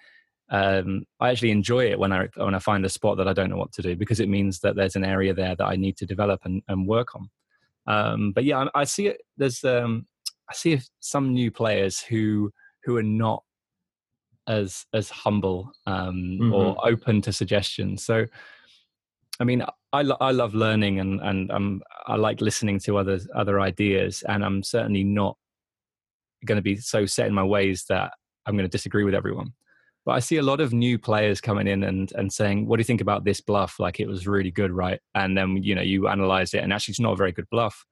um, 0.49 1.03
I 1.19 1.29
actually 1.29 1.51
enjoy 1.51 1.89
it 1.91 1.99
when 1.99 2.13
I 2.13 2.29
when 2.35 2.55
I 2.55 2.59
find 2.59 2.85
a 2.85 2.89
spot 2.89 3.17
that 3.17 3.27
I 3.27 3.33
don't 3.33 3.49
know 3.49 3.57
what 3.57 3.73
to 3.73 3.81
do 3.81 3.95
because 3.95 4.19
it 4.19 4.29
means 4.29 4.59
that 4.61 4.75
there's 4.75 4.95
an 4.95 5.05
area 5.05 5.33
there 5.33 5.55
that 5.55 5.65
I 5.65 5.75
need 5.75 5.97
to 5.97 6.05
develop 6.05 6.41
and, 6.45 6.61
and 6.67 6.87
work 6.87 7.15
on. 7.15 7.29
Um, 7.87 8.31
but 8.33 8.43
yeah, 8.43 8.65
I, 8.75 8.81
I, 8.81 8.83
see 8.83 9.07
it. 9.07 9.21
There's 9.37 9.63
um, 9.63 10.07
I 10.49 10.53
see 10.53 10.79
some 10.99 11.33
new 11.33 11.51
players 11.51 12.01
who 12.01 12.51
who 12.83 12.97
are 12.97 13.03
not 13.03 13.43
as 14.47 14.85
as 14.93 15.09
humble 15.09 15.71
um, 15.85 16.37
mm-hmm. 16.39 16.53
or 16.53 16.77
open 16.87 17.21
to 17.21 17.33
suggestions. 17.33 18.03
So, 18.03 18.25
I 19.39 19.43
mean, 19.43 19.63
I 19.93 20.01
lo- 20.01 20.17
I 20.19 20.31
love 20.31 20.53
learning 20.53 20.99
and 20.99 21.19
and 21.21 21.51
um, 21.51 21.81
I 22.07 22.15
like 22.15 22.41
listening 22.41 22.79
to 22.81 22.97
others 22.97 23.27
other 23.35 23.59
ideas, 23.59 24.23
and 24.27 24.43
I'm 24.43 24.63
certainly 24.63 25.03
not 25.03 25.37
going 26.47 26.57
to 26.57 26.63
be 26.63 26.77
so 26.77 27.05
set 27.05 27.27
in 27.27 27.33
my 27.33 27.43
ways 27.43 27.85
that 27.89 28.13
I'm 28.45 28.55
going 28.55 28.65
to 28.65 28.69
disagree 28.69 29.03
with 29.03 29.13
everyone. 29.13 29.53
But 30.05 30.13
I 30.13 30.19
see 30.19 30.37
a 30.37 30.43
lot 30.43 30.61
of 30.61 30.73
new 30.73 30.97
players 30.97 31.41
coming 31.41 31.67
in 31.67 31.83
and 31.83 32.11
and 32.13 32.31
saying, 32.31 32.67
"What 32.67 32.77
do 32.77 32.81
you 32.81 32.85
think 32.85 33.01
about 33.01 33.25
this 33.25 33.41
bluff? 33.41 33.75
Like 33.79 33.99
it 33.99 34.07
was 34.07 34.25
really 34.25 34.51
good, 34.51 34.71
right?" 34.71 34.99
And 35.13 35.37
then 35.37 35.57
you 35.61 35.75
know 35.75 35.81
you 35.81 36.07
analyze 36.07 36.53
it, 36.53 36.63
and 36.63 36.71
actually 36.71 36.93
it's 36.93 36.99
not 36.99 37.13
a 37.13 37.17
very 37.17 37.33
good 37.33 37.49
bluff. 37.51 37.85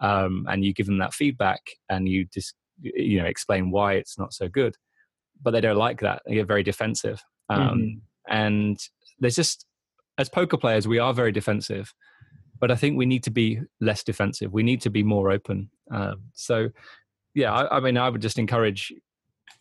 Um, 0.00 0.46
and 0.48 0.64
you 0.64 0.74
give 0.74 0.86
them 0.86 0.98
that 0.98 1.14
feedback, 1.14 1.60
and 1.88 2.08
you 2.08 2.26
just 2.26 2.54
you 2.80 3.18
know 3.18 3.26
explain 3.26 3.70
why 3.70 3.94
it's 3.94 4.18
not 4.18 4.34
so 4.34 4.48
good. 4.48 4.76
But 5.42 5.52
they 5.52 5.62
don't 5.62 5.78
like 5.78 6.00
that; 6.00 6.22
they 6.26 6.34
get 6.34 6.46
very 6.46 6.62
defensive. 6.62 7.22
Um, 7.48 7.60
mm-hmm. 7.60 7.98
And 8.28 8.78
there's 9.18 9.36
just 9.36 9.66
as 10.18 10.28
poker 10.28 10.56
players, 10.56 10.86
we 10.86 10.98
are 10.98 11.12
very 11.12 11.32
defensive, 11.32 11.92
but 12.60 12.70
I 12.70 12.76
think 12.76 12.96
we 12.96 13.06
need 13.06 13.24
to 13.24 13.30
be 13.30 13.60
less 13.80 14.04
defensive. 14.04 14.52
We 14.52 14.62
need 14.62 14.80
to 14.82 14.90
be 14.90 15.02
more 15.02 15.30
open. 15.30 15.70
Um, 15.90 16.22
so, 16.34 16.70
yeah, 17.34 17.52
I, 17.52 17.76
I, 17.76 17.80
mean, 17.80 17.96
I 17.96 18.08
would 18.08 18.22
just 18.22 18.38
encourage 18.38 18.92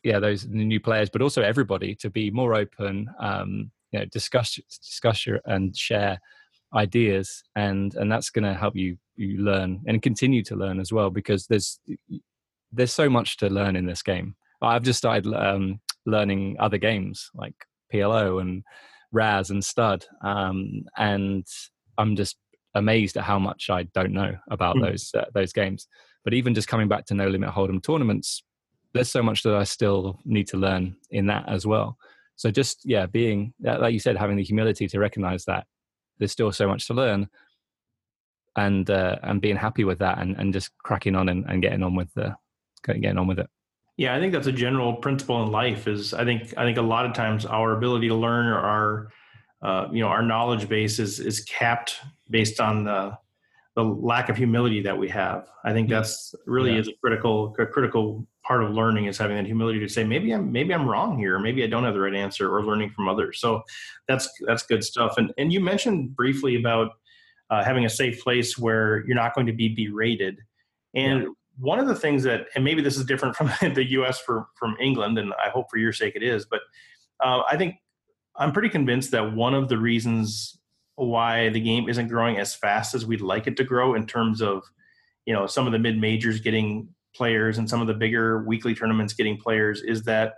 yeah 0.03 0.19
those 0.19 0.45
new 0.47 0.79
players 0.79 1.09
but 1.09 1.21
also 1.21 1.41
everybody 1.41 1.95
to 1.95 2.09
be 2.09 2.29
more 2.29 2.53
open 2.55 3.07
um, 3.19 3.71
you 3.91 3.99
know 3.99 4.05
discuss 4.05 4.59
discuss 4.81 5.25
your, 5.25 5.39
and 5.45 5.75
share 5.75 6.19
ideas 6.75 7.43
and 7.55 7.95
and 7.95 8.11
that's 8.11 8.29
going 8.29 8.43
to 8.43 8.53
help 8.53 8.75
you 8.75 8.97
you 9.15 9.37
learn 9.37 9.81
and 9.87 10.01
continue 10.01 10.43
to 10.43 10.55
learn 10.55 10.79
as 10.79 10.91
well 10.91 11.09
because 11.09 11.47
there's 11.47 11.79
there's 12.71 12.93
so 12.93 13.09
much 13.09 13.37
to 13.37 13.47
learn 13.49 13.75
in 13.75 13.85
this 13.85 14.01
game 14.01 14.35
i've 14.61 14.83
just 14.83 14.97
started 14.97 15.31
um, 15.33 15.79
learning 16.05 16.55
other 16.59 16.77
games 16.77 17.29
like 17.35 17.53
plo 17.93 18.41
and 18.41 18.63
razz 19.11 19.51
and 19.51 19.63
stud 19.63 20.05
um, 20.23 20.83
and 20.97 21.45
i'm 21.97 22.15
just 22.15 22.37
amazed 22.73 23.15
at 23.17 23.23
how 23.23 23.37
much 23.37 23.69
i 23.69 23.83
don't 23.93 24.11
know 24.11 24.35
about 24.49 24.75
mm. 24.75 24.81
those 24.81 25.11
uh, 25.15 25.25
those 25.33 25.53
games 25.53 25.87
but 26.23 26.33
even 26.33 26.53
just 26.53 26.67
coming 26.67 26.87
back 26.87 27.05
to 27.05 27.13
no 27.13 27.27
limit 27.27 27.49
hold'em 27.49 27.81
tournaments 27.81 28.43
there's 28.93 29.11
so 29.11 29.23
much 29.23 29.43
that 29.43 29.55
I 29.55 29.63
still 29.63 30.19
need 30.23 30.47
to 30.47 30.57
learn 30.57 30.95
in 31.09 31.25
that 31.27 31.49
as 31.49 31.65
well. 31.65 31.97
So 32.35 32.51
just 32.51 32.81
yeah, 32.83 33.05
being 33.05 33.53
like 33.61 33.93
you 33.93 33.99
said, 33.99 34.17
having 34.17 34.37
the 34.37 34.43
humility 34.43 34.87
to 34.87 34.99
recognize 34.99 35.45
that 35.45 35.65
there's 36.17 36.31
still 36.31 36.51
so 36.51 36.67
much 36.67 36.87
to 36.87 36.93
learn, 36.93 37.27
and 38.55 38.89
uh, 38.89 39.17
and 39.23 39.41
being 39.41 39.55
happy 39.55 39.83
with 39.83 39.99
that, 39.99 40.19
and, 40.19 40.35
and 40.37 40.53
just 40.53 40.71
cracking 40.79 41.15
on 41.15 41.29
and, 41.29 41.45
and 41.47 41.61
getting 41.61 41.83
on 41.83 41.95
with 41.95 42.13
the 42.13 42.35
getting 42.85 43.17
on 43.17 43.27
with 43.27 43.39
it. 43.39 43.49
Yeah, 43.97 44.15
I 44.15 44.19
think 44.19 44.33
that's 44.33 44.47
a 44.47 44.51
general 44.51 44.95
principle 44.95 45.43
in 45.43 45.51
life. 45.51 45.87
Is 45.87 46.13
I 46.13 46.25
think 46.25 46.53
I 46.57 46.63
think 46.63 46.77
a 46.77 46.83
lot 46.83 47.05
of 47.05 47.13
times 47.13 47.45
our 47.45 47.73
ability 47.73 48.07
to 48.07 48.15
learn 48.15 48.47
or 48.47 48.57
our 48.57 49.07
uh, 49.61 49.87
you 49.91 50.01
know 50.01 50.09
our 50.09 50.23
knowledge 50.23 50.67
base 50.67 50.99
is 50.99 51.19
is 51.19 51.41
capped 51.41 51.99
based 52.29 52.59
on 52.59 52.83
the 52.83 53.17
the 53.75 53.83
lack 53.83 54.29
of 54.29 54.37
humility 54.37 54.81
that 54.81 54.97
we 54.97 55.09
have. 55.09 55.47
I 55.65 55.73
think 55.73 55.89
that's 55.89 56.35
really 56.45 56.73
yeah. 56.73 56.79
is 56.79 56.87
a 56.87 56.93
critical 57.01 57.55
a 57.57 57.65
critical 57.65 58.27
part 58.43 58.63
of 58.63 58.71
learning 58.71 59.05
is 59.05 59.17
having 59.17 59.35
that 59.37 59.45
humility 59.45 59.79
to 59.79 59.89
say 59.89 60.03
maybe 60.03 60.31
I'm 60.31 60.51
maybe 60.51 60.73
I'm 60.73 60.87
wrong 60.87 61.17
here, 61.17 61.39
maybe 61.39 61.63
I 61.63 61.67
don't 61.67 61.83
have 61.83 61.93
the 61.93 62.01
right 62.01 62.13
answer, 62.13 62.53
or 62.53 62.63
learning 62.63 62.91
from 62.91 63.07
others. 63.07 63.39
So 63.39 63.63
that's 64.07 64.29
that's 64.45 64.63
good 64.63 64.83
stuff. 64.83 65.17
And 65.17 65.33
and 65.37 65.51
you 65.51 65.59
mentioned 65.59 66.15
briefly 66.15 66.55
about 66.55 66.91
uh, 67.49 67.63
having 67.63 67.85
a 67.85 67.89
safe 67.89 68.21
place 68.21 68.57
where 68.57 69.05
you're 69.05 69.15
not 69.15 69.33
going 69.33 69.47
to 69.47 69.53
be 69.53 69.69
berated. 69.69 70.39
And 70.95 71.23
yeah. 71.23 71.29
one 71.59 71.79
of 71.79 71.87
the 71.87 71.95
things 71.95 72.23
that, 72.23 72.47
and 72.55 72.63
maybe 72.63 72.81
this 72.81 72.97
is 72.97 73.05
different 73.05 73.35
from 73.35 73.51
the 73.73 73.85
U.S. 73.91 74.19
for 74.19 74.47
from 74.55 74.75
England, 74.79 75.17
and 75.17 75.33
I 75.33 75.49
hope 75.49 75.67
for 75.71 75.77
your 75.77 75.93
sake 75.93 76.15
it 76.15 76.23
is, 76.23 76.45
but 76.45 76.61
uh, 77.23 77.41
I 77.49 77.57
think 77.57 77.75
I'm 78.35 78.51
pretty 78.51 78.69
convinced 78.69 79.11
that 79.11 79.33
one 79.33 79.53
of 79.53 79.69
the 79.69 79.77
reasons 79.77 80.57
why 80.95 81.49
the 81.49 81.59
game 81.59 81.89
isn't 81.89 82.07
growing 82.07 82.37
as 82.37 82.53
fast 82.53 82.93
as 82.93 83.05
we'd 83.05 83.21
like 83.21 83.47
it 83.47 83.57
to 83.57 83.63
grow 83.63 83.95
in 83.95 84.05
terms 84.05 84.41
of 84.41 84.63
you 85.25 85.33
know 85.33 85.47
some 85.47 85.65
of 85.65 85.71
the 85.71 85.79
mid 85.79 85.99
majors 85.99 86.39
getting 86.39 86.87
players 87.15 87.57
and 87.57 87.69
some 87.69 87.81
of 87.81 87.87
the 87.87 87.93
bigger 87.93 88.43
weekly 88.43 88.73
tournaments 88.73 89.13
getting 89.13 89.37
players 89.37 89.81
is 89.81 90.03
that 90.03 90.33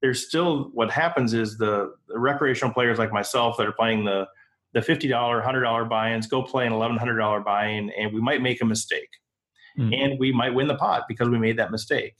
there's 0.00 0.26
still 0.26 0.70
what 0.72 0.90
happens 0.90 1.34
is 1.34 1.58
the, 1.58 1.92
the 2.08 2.18
recreational 2.18 2.72
players 2.72 2.98
like 2.98 3.12
myself 3.12 3.56
that 3.56 3.66
are 3.66 3.72
playing 3.72 4.04
the 4.04 4.26
the 4.72 4.80
$50 4.80 5.10
$100 5.10 5.88
buy-ins 5.88 6.28
go 6.28 6.42
play 6.42 6.64
an 6.64 6.72
$1100 6.72 7.44
buy-in 7.44 7.90
and 7.90 8.14
we 8.14 8.20
might 8.20 8.40
make 8.40 8.62
a 8.62 8.64
mistake 8.64 9.08
mm. 9.76 9.92
and 9.92 10.18
we 10.18 10.32
might 10.32 10.54
win 10.54 10.68
the 10.68 10.76
pot 10.76 11.04
because 11.08 11.28
we 11.28 11.38
made 11.38 11.58
that 11.58 11.72
mistake 11.72 12.14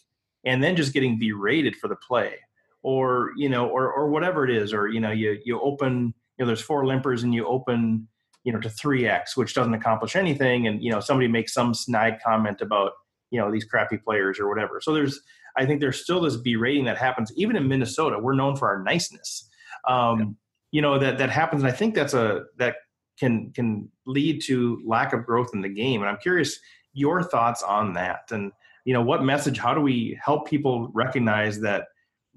and 0.44 0.62
then 0.62 0.74
just 0.74 0.92
getting 0.92 1.18
berated 1.18 1.76
for 1.76 1.86
the 1.86 1.96
play 1.96 2.34
or 2.82 3.32
you 3.36 3.48
know 3.48 3.68
or 3.68 3.92
or 3.92 4.08
whatever 4.08 4.44
it 4.44 4.50
is 4.50 4.72
or 4.72 4.88
you 4.88 5.00
know 5.00 5.10
you 5.10 5.38
you 5.44 5.60
open 5.60 6.14
know 6.40 6.46
there's 6.46 6.60
four 6.62 6.84
limpers 6.84 7.22
and 7.22 7.34
you 7.34 7.46
open 7.46 8.08
you 8.44 8.52
know 8.52 8.60
to 8.60 8.68
3x 8.68 9.36
which 9.36 9.54
doesn't 9.54 9.74
accomplish 9.74 10.16
anything 10.16 10.66
and 10.66 10.82
you 10.82 10.90
know 10.90 11.00
somebody 11.00 11.28
makes 11.28 11.52
some 11.52 11.74
snide 11.74 12.18
comment 12.24 12.60
about 12.60 12.92
you 13.30 13.40
know 13.40 13.50
these 13.50 13.64
crappy 13.64 13.96
players 13.96 14.38
or 14.38 14.48
whatever. 14.48 14.80
So 14.80 14.92
there's 14.92 15.20
I 15.56 15.66
think 15.66 15.80
there's 15.80 16.02
still 16.02 16.20
this 16.20 16.36
berating 16.36 16.84
that 16.84 16.98
happens 16.98 17.32
even 17.36 17.56
in 17.56 17.66
Minnesota. 17.68 18.18
We're 18.18 18.34
known 18.34 18.56
for 18.56 18.68
our 18.68 18.82
niceness. 18.82 19.48
Um, 19.88 20.18
yeah. 20.18 20.26
You 20.72 20.82
know 20.82 20.98
that 20.98 21.18
that 21.18 21.30
happens, 21.30 21.62
and 21.62 21.72
I 21.72 21.74
think 21.74 21.94
that's 21.94 22.14
a 22.14 22.44
that 22.58 22.76
can 23.18 23.52
can 23.52 23.88
lead 24.06 24.42
to 24.44 24.80
lack 24.84 25.12
of 25.12 25.24
growth 25.24 25.50
in 25.52 25.62
the 25.62 25.68
game. 25.68 26.00
And 26.00 26.08
I'm 26.08 26.18
curious 26.18 26.58
your 26.92 27.22
thoughts 27.22 27.62
on 27.62 27.94
that, 27.94 28.30
and 28.30 28.52
you 28.84 28.92
know 28.92 29.02
what 29.02 29.24
message? 29.24 29.58
How 29.58 29.74
do 29.74 29.80
we 29.80 30.18
help 30.22 30.48
people 30.48 30.90
recognize 30.94 31.60
that 31.60 31.86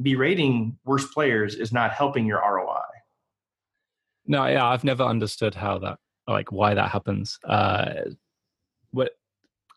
berating 0.02 0.78
worse 0.84 1.06
players 1.14 1.56
is 1.56 1.72
not 1.72 1.92
helping 1.92 2.26
your 2.26 2.40
ROI? 2.40 2.73
No, 4.26 4.46
yeah, 4.48 4.66
I've 4.66 4.84
never 4.84 5.04
understood 5.04 5.54
how 5.54 5.80
that 5.80 6.00
like 6.28 6.52
why 6.52 6.74
that 6.74 6.90
happens. 6.90 7.38
Uh, 7.44 7.94
what 8.92 9.12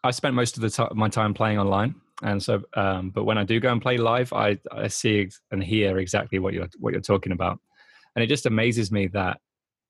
I 0.04 0.10
spent 0.10 0.34
most 0.34 0.56
of 0.56 0.62
the 0.62 0.70
time 0.70 0.90
my 0.94 1.08
time 1.08 1.34
playing 1.34 1.58
online, 1.58 1.94
and 2.22 2.42
so 2.42 2.62
um, 2.74 3.10
but 3.10 3.24
when 3.24 3.38
I 3.38 3.44
do 3.44 3.58
go 3.58 3.72
and 3.72 3.82
play 3.82 3.96
live, 3.96 4.32
I 4.32 4.58
I 4.70 4.88
see 4.88 5.28
and 5.50 5.62
hear 5.62 5.98
exactly 5.98 6.38
what 6.38 6.54
you're 6.54 6.68
what 6.78 6.92
you're 6.92 7.02
talking 7.02 7.32
about, 7.32 7.58
and 8.14 8.22
it 8.22 8.28
just 8.28 8.46
amazes 8.46 8.92
me 8.92 9.08
that 9.08 9.40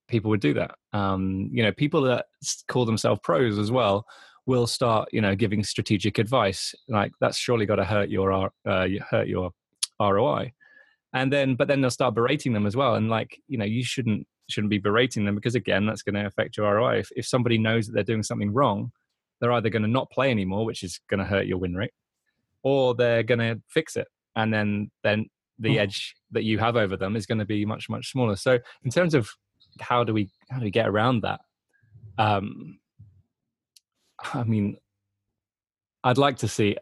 people 0.09 0.31
would 0.31 0.41
do 0.41 0.55
that. 0.55 0.77
Um, 0.93 1.51
you 1.53 1.63
know, 1.63 1.73
people 1.73 2.03
that 2.03 2.27
call 2.69 2.87
themselves 2.87 3.21
pros 3.23 3.59
as 3.59 3.71
well 3.71 4.07
will 4.47 4.67
start 4.67 5.09
you 5.13 5.21
know 5.21 5.35
giving 5.35 5.65
strategic 5.65 6.19
advice 6.19 6.73
like 6.89 7.11
that's 7.21 7.37
surely 7.37 7.67
got 7.67 7.77
to 7.77 7.85
hurt 7.85 8.09
your 8.09 8.51
uh, 8.65 8.89
hurt 9.11 9.29
your 9.29 9.51
ROI, 10.01 10.53
and 11.13 11.31
then 11.31 11.57
but 11.57 11.69
then 11.69 11.83
they'll 11.83 11.91
start 11.91 12.15
berating 12.15 12.55
them 12.55 12.67
as 12.67 12.75
well, 12.75 12.95
and 12.95 13.11
like 13.11 13.39
you 13.49 13.59
know 13.59 13.67
you 13.67 13.85
shouldn't 13.85 14.27
shouldn't 14.49 14.71
be 14.71 14.79
berating 14.79 15.25
them 15.25 15.35
because 15.35 15.55
again 15.55 15.87
that's 15.87 16.03
going 16.03 16.15
to 16.15 16.27
affect 16.27 16.57
your 16.57 16.73
ROI. 16.75 16.99
If, 16.99 17.11
if 17.17 17.27
somebody 17.27 17.59
knows 17.59 17.87
that 17.87 17.93
they're 17.93 18.05
doing 18.05 18.23
something 18.23 18.53
wrong 18.53 18.93
they're 19.41 19.53
either 19.53 19.71
going 19.71 19.83
to 19.83 19.89
not 19.89 20.11
play 20.11 20.31
anymore, 20.31 20.65
which 20.65 20.83
is 20.83 21.01
going 21.09 21.19
to 21.19 21.25
hurt 21.25 21.47
your 21.47 21.59
win 21.59 21.75
rate, 21.75 21.93
or 22.63 22.95
they're 22.95 23.23
going 23.23 23.39
to 23.39 23.61
fix 23.69 23.97
it, 23.97 24.09
and 24.35 24.53
then 24.53 24.91
then 25.03 25.27
the 25.59 25.77
mm. 25.77 25.81
edge 25.81 26.15
that 26.31 26.45
you 26.45 26.59
have 26.59 26.77
over 26.77 26.97
them 26.97 27.17
is 27.17 27.27
going 27.27 27.39
to 27.39 27.45
be 27.45 27.65
much 27.65 27.89
much 27.89 28.11
smaller. 28.11 28.37
So 28.37 28.59
in 28.85 28.91
terms 28.91 29.15
of 29.15 29.31
how 29.81 30.05
do 30.05 30.15
we 30.15 30.31
how 30.51 30.59
do 30.59 30.65
we 30.65 30.71
get 30.71 30.89
around 30.89 31.23
that? 31.23 31.41
Um, 32.19 32.79
I 34.33 34.45
mean, 34.45 34.79
I'd 36.03 36.19
like 36.19 36.39
to 36.39 36.49
see 36.49 36.77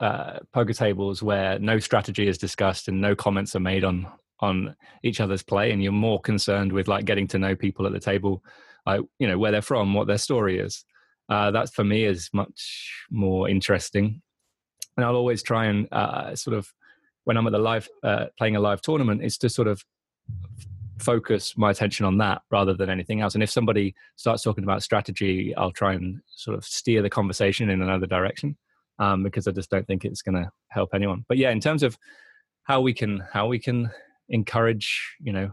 uh, 0.00 0.38
poker 0.52 0.72
tables 0.72 1.22
where 1.22 1.58
no 1.58 1.78
strategy 1.78 2.26
is 2.26 2.38
discussed 2.38 2.88
and 2.88 3.00
no 3.00 3.14
comments 3.14 3.54
are 3.54 3.60
made 3.60 3.84
on 3.84 4.06
on 4.40 4.74
each 5.02 5.20
other's 5.20 5.42
play, 5.42 5.70
and 5.70 5.82
you're 5.82 5.92
more 5.92 6.20
concerned 6.20 6.72
with 6.72 6.88
like 6.88 7.04
getting 7.04 7.26
to 7.28 7.38
know 7.38 7.54
people 7.54 7.86
at 7.86 7.92
the 7.92 8.00
table, 8.00 8.42
like 8.86 9.00
you 9.18 9.26
know 9.26 9.38
where 9.38 9.52
they're 9.52 9.62
from, 9.62 9.94
what 9.94 10.06
their 10.06 10.18
story 10.18 10.58
is, 10.58 10.84
uh, 11.28 11.50
that 11.50 11.72
for 11.72 11.84
me 11.84 12.04
is 12.04 12.30
much 12.32 13.06
more 13.10 13.48
interesting. 13.48 14.20
And 14.96 15.04
I'll 15.04 15.16
always 15.16 15.42
try 15.42 15.66
and 15.66 15.92
uh, 15.92 16.36
sort 16.36 16.56
of, 16.56 16.72
when 17.24 17.36
I'm 17.36 17.46
at 17.46 17.52
the 17.52 17.58
live, 17.58 17.88
uh, 18.02 18.26
playing 18.38 18.56
a 18.56 18.60
live 18.60 18.80
tournament, 18.80 19.24
is 19.24 19.38
to 19.38 19.48
sort 19.48 19.66
of 19.66 19.84
focus 20.98 21.56
my 21.56 21.70
attention 21.70 22.06
on 22.06 22.18
that 22.18 22.42
rather 22.50 22.74
than 22.74 22.88
anything 22.88 23.20
else. 23.20 23.34
And 23.34 23.42
if 23.42 23.50
somebody 23.50 23.94
starts 24.16 24.42
talking 24.42 24.62
about 24.64 24.82
strategy, 24.82 25.54
I'll 25.56 25.72
try 25.72 25.94
and 25.94 26.20
sort 26.28 26.56
of 26.56 26.64
steer 26.64 27.02
the 27.02 27.10
conversation 27.10 27.70
in 27.70 27.82
another 27.82 28.06
direction 28.06 28.56
um, 28.98 29.22
because 29.22 29.48
I 29.48 29.50
just 29.50 29.70
don't 29.70 29.86
think 29.86 30.04
it's 30.04 30.22
going 30.22 30.36
to 30.36 30.50
help 30.68 30.90
anyone. 30.94 31.24
But 31.28 31.38
yeah, 31.38 31.50
in 31.50 31.60
terms 31.60 31.82
of 31.82 31.98
how 32.62 32.80
we 32.80 32.94
can 32.94 33.22
how 33.32 33.46
we 33.46 33.58
can 33.58 33.90
encourage, 34.28 35.16
you 35.20 35.32
know, 35.32 35.50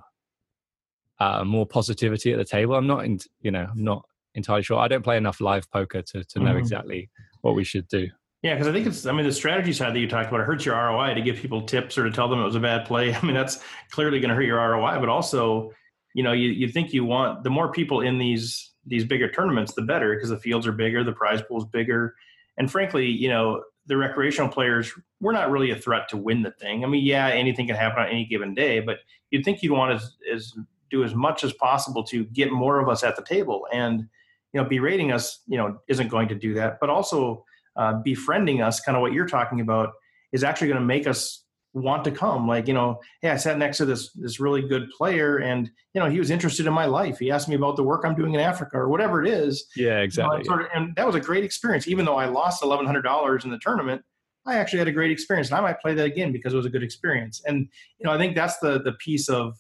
uh, 1.20 1.44
more 1.44 1.66
positivity 1.66 2.32
at 2.32 2.38
the 2.38 2.46
table, 2.46 2.76
I'm 2.76 2.88
not, 2.88 3.06
in, 3.06 3.20
you 3.42 3.52
know, 3.52 3.68
I'm 3.72 3.84
not 3.84 4.06
entirely 4.36 4.64
sure. 4.64 4.80
I 4.80 4.88
don't 4.88 5.04
play 5.04 5.18
enough 5.18 5.42
live 5.42 5.70
poker 5.72 6.02
to 6.02 6.24
to 6.24 6.40
know 6.40 6.52
mm-hmm. 6.52 6.60
exactly 6.60 7.10
what 7.42 7.56
we 7.56 7.64
should 7.64 7.88
do. 7.88 8.08
Yeah, 8.42 8.56
because 8.56 8.68
I 8.68 8.72
think 8.72 8.88
it's. 8.88 9.06
I 9.06 9.12
mean, 9.12 9.26
the 9.26 9.32
strategy 9.32 9.72
side 9.72 9.94
that 9.94 10.00
you 10.00 10.08
talked 10.08 10.30
about 10.30 10.42
it 10.42 10.46
hurts 10.46 10.66
your 10.66 10.76
ROI 10.76 11.14
to 11.14 11.22
give 11.22 11.36
people 11.36 11.62
tips 11.62 11.98
or 11.98 12.04
to 12.06 12.12
tell 12.12 12.28
them 12.28 12.40
it 12.40 12.44
was 12.44 12.56
a 12.56 12.60
bad 12.60 12.86
play. 12.88 13.14
I 13.16 13.22
mean, 13.22 13.36
that's 13.36 13.64
clearly 13.92 14.20
going 14.20 14.30
to 14.30 14.36
hurt 14.36 14.46
your 14.46 14.58
ROI. 14.58 15.00
But 15.00 15.10
also, 15.10 15.72
you 16.16 16.24
know, 16.24 16.32
you 16.32 16.50
you 16.50 16.68
think 16.68 16.94
you 16.94 17.06
want 17.06 17.44
the 17.44 17.50
more 17.50 17.72
people 17.72 18.02
in 18.02 18.18
these 18.18 18.74
these 18.86 19.06
bigger 19.06 19.30
tournaments, 19.30 19.74
the 19.74 19.84
better 19.84 20.16
because 20.16 20.30
the 20.30 20.40
fields 20.40 20.66
are 20.66 20.72
bigger, 20.72 21.04
the 21.04 21.12
prize 21.12 21.42
pool 21.44 21.60
is 21.60 21.66
bigger, 21.66 22.16
and 22.58 22.72
frankly, 22.72 23.06
you 23.06 23.30
know, 23.30 23.64
the 23.88 23.98
recreational 23.98 24.50
players, 24.50 24.92
we're 25.20 25.32
not 25.32 25.52
really 25.52 25.72
a 25.72 25.76
threat 25.76 26.08
to 26.10 26.18
win 26.18 26.42
the 26.44 26.52
thing. 26.52 26.84
I 26.84 26.88
mean, 26.88 27.04
yeah, 27.04 27.28
anything 27.30 27.68
can 27.68 27.76
happen 27.76 28.04
on 28.04 28.10
any 28.10 28.26
given 28.26 28.54
day, 28.54 28.80
but 28.80 29.00
you'd 29.32 29.44
think 29.44 29.62
you'd 29.62 29.74
want 29.74 30.00
to 30.00 30.34
as, 30.34 30.54
do 30.90 31.04
as 31.04 31.16
much 31.16 31.44
as 31.44 31.54
possible 31.54 32.04
to 32.04 32.26
get 32.26 32.52
more 32.52 32.80
of 32.80 32.90
us 32.90 33.04
at 33.04 33.16
the 33.16 33.24
table. 33.24 33.68
And 33.72 34.08
you 34.54 34.62
know, 34.62 34.68
berating 34.68 35.12
us, 35.12 35.42
you 35.48 35.58
know, 35.58 35.80
isn't 35.88 36.10
going 36.10 36.28
to 36.28 36.36
do 36.36 36.54
that. 36.56 36.80
But 36.80 36.90
also 36.90 37.46
uh, 37.76 37.94
befriending 38.04 38.62
us, 38.62 38.80
kind 38.82 38.96
of 38.96 39.02
what 39.02 39.14
you're 39.14 39.28
talking 39.28 39.62
about, 39.62 39.94
is 40.32 40.44
actually 40.44 40.68
going 40.68 40.80
to 40.80 40.86
make 40.86 41.08
us 41.08 41.44
want 41.74 42.04
to 42.04 42.12
come. 42.12 42.48
Like, 42.48 42.68
you 42.68 42.74
know, 42.74 43.00
hey, 43.22 43.30
I 43.30 43.38
sat 43.38 43.58
next 43.58 43.78
to 43.78 43.86
this 43.86 44.12
this 44.14 44.40
really 44.40 44.62
good 44.62 44.90
player, 44.98 45.38
and 45.38 45.70
you 45.94 46.02
know, 46.02 46.10
he 46.10 46.20
was 46.20 46.30
interested 46.30 46.68
in 46.68 46.74
my 46.74 46.86
life. 46.86 47.20
He 47.20 47.32
asked 47.32 47.48
me 47.48 47.56
about 47.56 47.76
the 47.76 47.84
work 47.84 48.04
I'm 48.06 48.16
doing 48.16 48.34
in 48.34 48.40
Africa 48.40 48.78
or 48.78 48.90
whatever 48.90 49.24
it 49.24 49.30
is. 49.30 49.66
Yeah, 49.76 50.00
exactly. 50.00 50.40
You 50.40 50.44
know, 50.44 50.48
sort 50.48 50.62
of, 50.62 50.68
and 50.74 50.96
that 50.96 51.06
was 51.06 51.16
a 51.16 51.20
great 51.20 51.44
experience. 51.44 51.88
Even 51.88 52.06
though 52.06 52.18
I 52.18 52.26
lost 52.26 52.64
eleven 52.64 52.86
hundred 52.86 53.04
dollars 53.04 53.46
in 53.46 53.52
the 53.52 53.60
tournament, 53.60 54.02
I 54.46 54.56
actually 54.56 54.80
had 54.80 54.88
a 54.88 54.94
great 54.94 55.12
experience, 55.12 55.50
and 55.50 55.58
I 55.58 55.62
might 55.62 55.80
play 55.80 55.94
that 55.94 56.06
again 56.06 56.32
because 56.32 56.54
it 56.54 56.58
was 56.58 56.66
a 56.66 56.70
good 56.70 56.84
experience. 56.84 57.42
And 57.46 57.68
you 58.00 58.06
know, 58.06 58.12
I 58.12 58.18
think 58.18 58.36
that's 58.36 58.58
the 58.60 58.82
the 58.82 58.94
piece 58.94 59.30
of, 59.30 59.58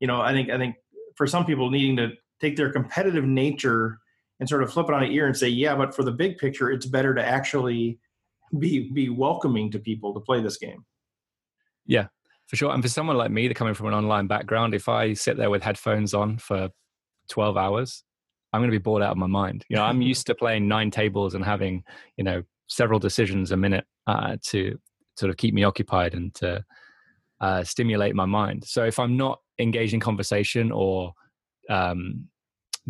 you 0.00 0.06
know, 0.06 0.20
I 0.20 0.32
think 0.32 0.50
I 0.50 0.58
think 0.58 0.76
for 1.16 1.26
some 1.26 1.44
people 1.44 1.70
needing 1.70 1.96
to 1.96 2.10
take 2.40 2.56
their 2.56 2.72
competitive 2.72 3.24
nature 3.24 3.98
and 4.40 4.48
sort 4.48 4.62
of 4.62 4.72
flip 4.72 4.88
it 4.88 4.94
on 4.94 5.04
an 5.04 5.12
ear 5.12 5.26
and 5.26 5.36
say, 5.36 5.48
yeah, 5.48 5.76
but 5.76 5.94
for 5.94 6.02
the 6.02 6.10
big 6.10 6.38
picture, 6.38 6.70
it's 6.70 6.86
better 6.86 7.14
to 7.14 7.24
actually 7.24 7.98
be 8.58 8.90
be 8.92 9.08
welcoming 9.08 9.70
to 9.70 9.78
people 9.78 10.14
to 10.14 10.20
play 10.20 10.40
this 10.42 10.56
game. 10.56 10.84
Yeah, 11.92 12.06
for 12.46 12.56
sure. 12.56 12.72
And 12.72 12.82
for 12.82 12.88
someone 12.88 13.18
like 13.18 13.30
me, 13.30 13.48
that 13.48 13.54
coming 13.54 13.74
from 13.74 13.88
an 13.88 13.92
online 13.94 14.26
background, 14.26 14.74
if 14.74 14.88
I 14.88 15.12
sit 15.12 15.36
there 15.36 15.50
with 15.50 15.62
headphones 15.62 16.14
on 16.14 16.38
for 16.38 16.70
12 17.28 17.58
hours, 17.58 18.02
I'm 18.50 18.62
going 18.62 18.70
to 18.70 18.78
be 18.78 18.82
bored 18.82 19.02
out 19.02 19.10
of 19.12 19.18
my 19.18 19.26
mind. 19.26 19.66
You 19.68 19.76
know, 19.76 19.82
I'm 19.82 20.00
used 20.12 20.26
to 20.28 20.34
playing 20.34 20.66
nine 20.68 20.90
tables 20.90 21.34
and 21.34 21.44
having, 21.44 21.84
you 22.16 22.24
know, 22.24 22.44
several 22.66 22.98
decisions 22.98 23.52
a 23.52 23.58
minute 23.58 23.84
uh, 24.06 24.38
to 24.44 24.78
sort 25.18 25.28
of 25.28 25.36
keep 25.36 25.52
me 25.52 25.64
occupied 25.64 26.14
and 26.14 26.34
to 26.36 26.64
uh, 27.42 27.62
stimulate 27.62 28.14
my 28.14 28.24
mind. 28.24 28.64
So 28.64 28.84
if 28.84 28.98
I'm 28.98 29.18
not 29.18 29.40
engaged 29.58 29.92
in 29.92 30.00
conversation 30.00 30.72
or 30.72 31.12
um, 31.68 32.26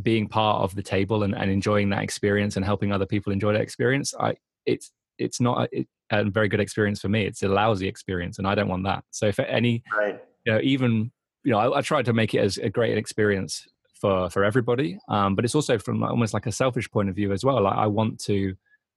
being 0.01 0.29
part 0.29 0.63
of 0.63 0.77
the 0.77 0.83
table 0.83 1.25
and, 1.25 1.35
and 1.35 1.51
enjoying 1.51 1.91
that 1.91 2.05
experience 2.05 2.55
and 2.55 2.65
helping 2.65 2.93
other 2.93 3.07
people 3.07 3.33
enjoy 3.33 3.53
that 3.55 3.63
experience, 3.63 4.15
I 4.19 4.37
it's 4.65 4.93
it's 5.19 5.41
not 5.41 5.69
a, 5.75 5.87
a, 6.13 6.25
very 6.31 6.49
good 6.49 6.61
experience 6.61 7.01
for 7.01 7.09
me. 7.09 7.25
It's 7.25 7.43
a 7.43 7.49
lousy 7.49 7.89
experience, 7.89 8.39
and 8.39 8.47
I 8.47 8.55
don't 8.55 8.69
want 8.69 8.85
that. 8.85 9.05
So, 9.11 9.33
for 9.33 9.43
any, 9.43 9.83
right. 9.97 10.21
you 10.45 10.53
know, 10.53 10.61
even 10.63 11.11
you 11.45 11.53
know, 11.53 11.59
I, 11.59 11.79
I 11.79 11.81
tried 11.81 12.05
to 12.05 12.13
make 12.13 12.35
it 12.35 12.39
as 12.39 12.59
a 12.59 12.71
great 12.71 12.97
experience 12.97 13.67
for 14.01 14.31
for 14.31 14.45
everybody, 14.45 14.99
um, 15.09 15.35
but 15.35 15.45
it's 15.45 15.55
also 15.55 15.79
from 15.79 16.03
almost 16.03 16.35
like 16.35 16.47
a 16.47 16.53
selfish 16.53 16.91
point 16.91 17.09
of 17.09 17.17
view 17.17 17.33
as 17.33 17.45
well. 17.45 17.63
Like 17.63 17.77
I 17.77 17.87
want 17.87 18.21
to 18.25 18.55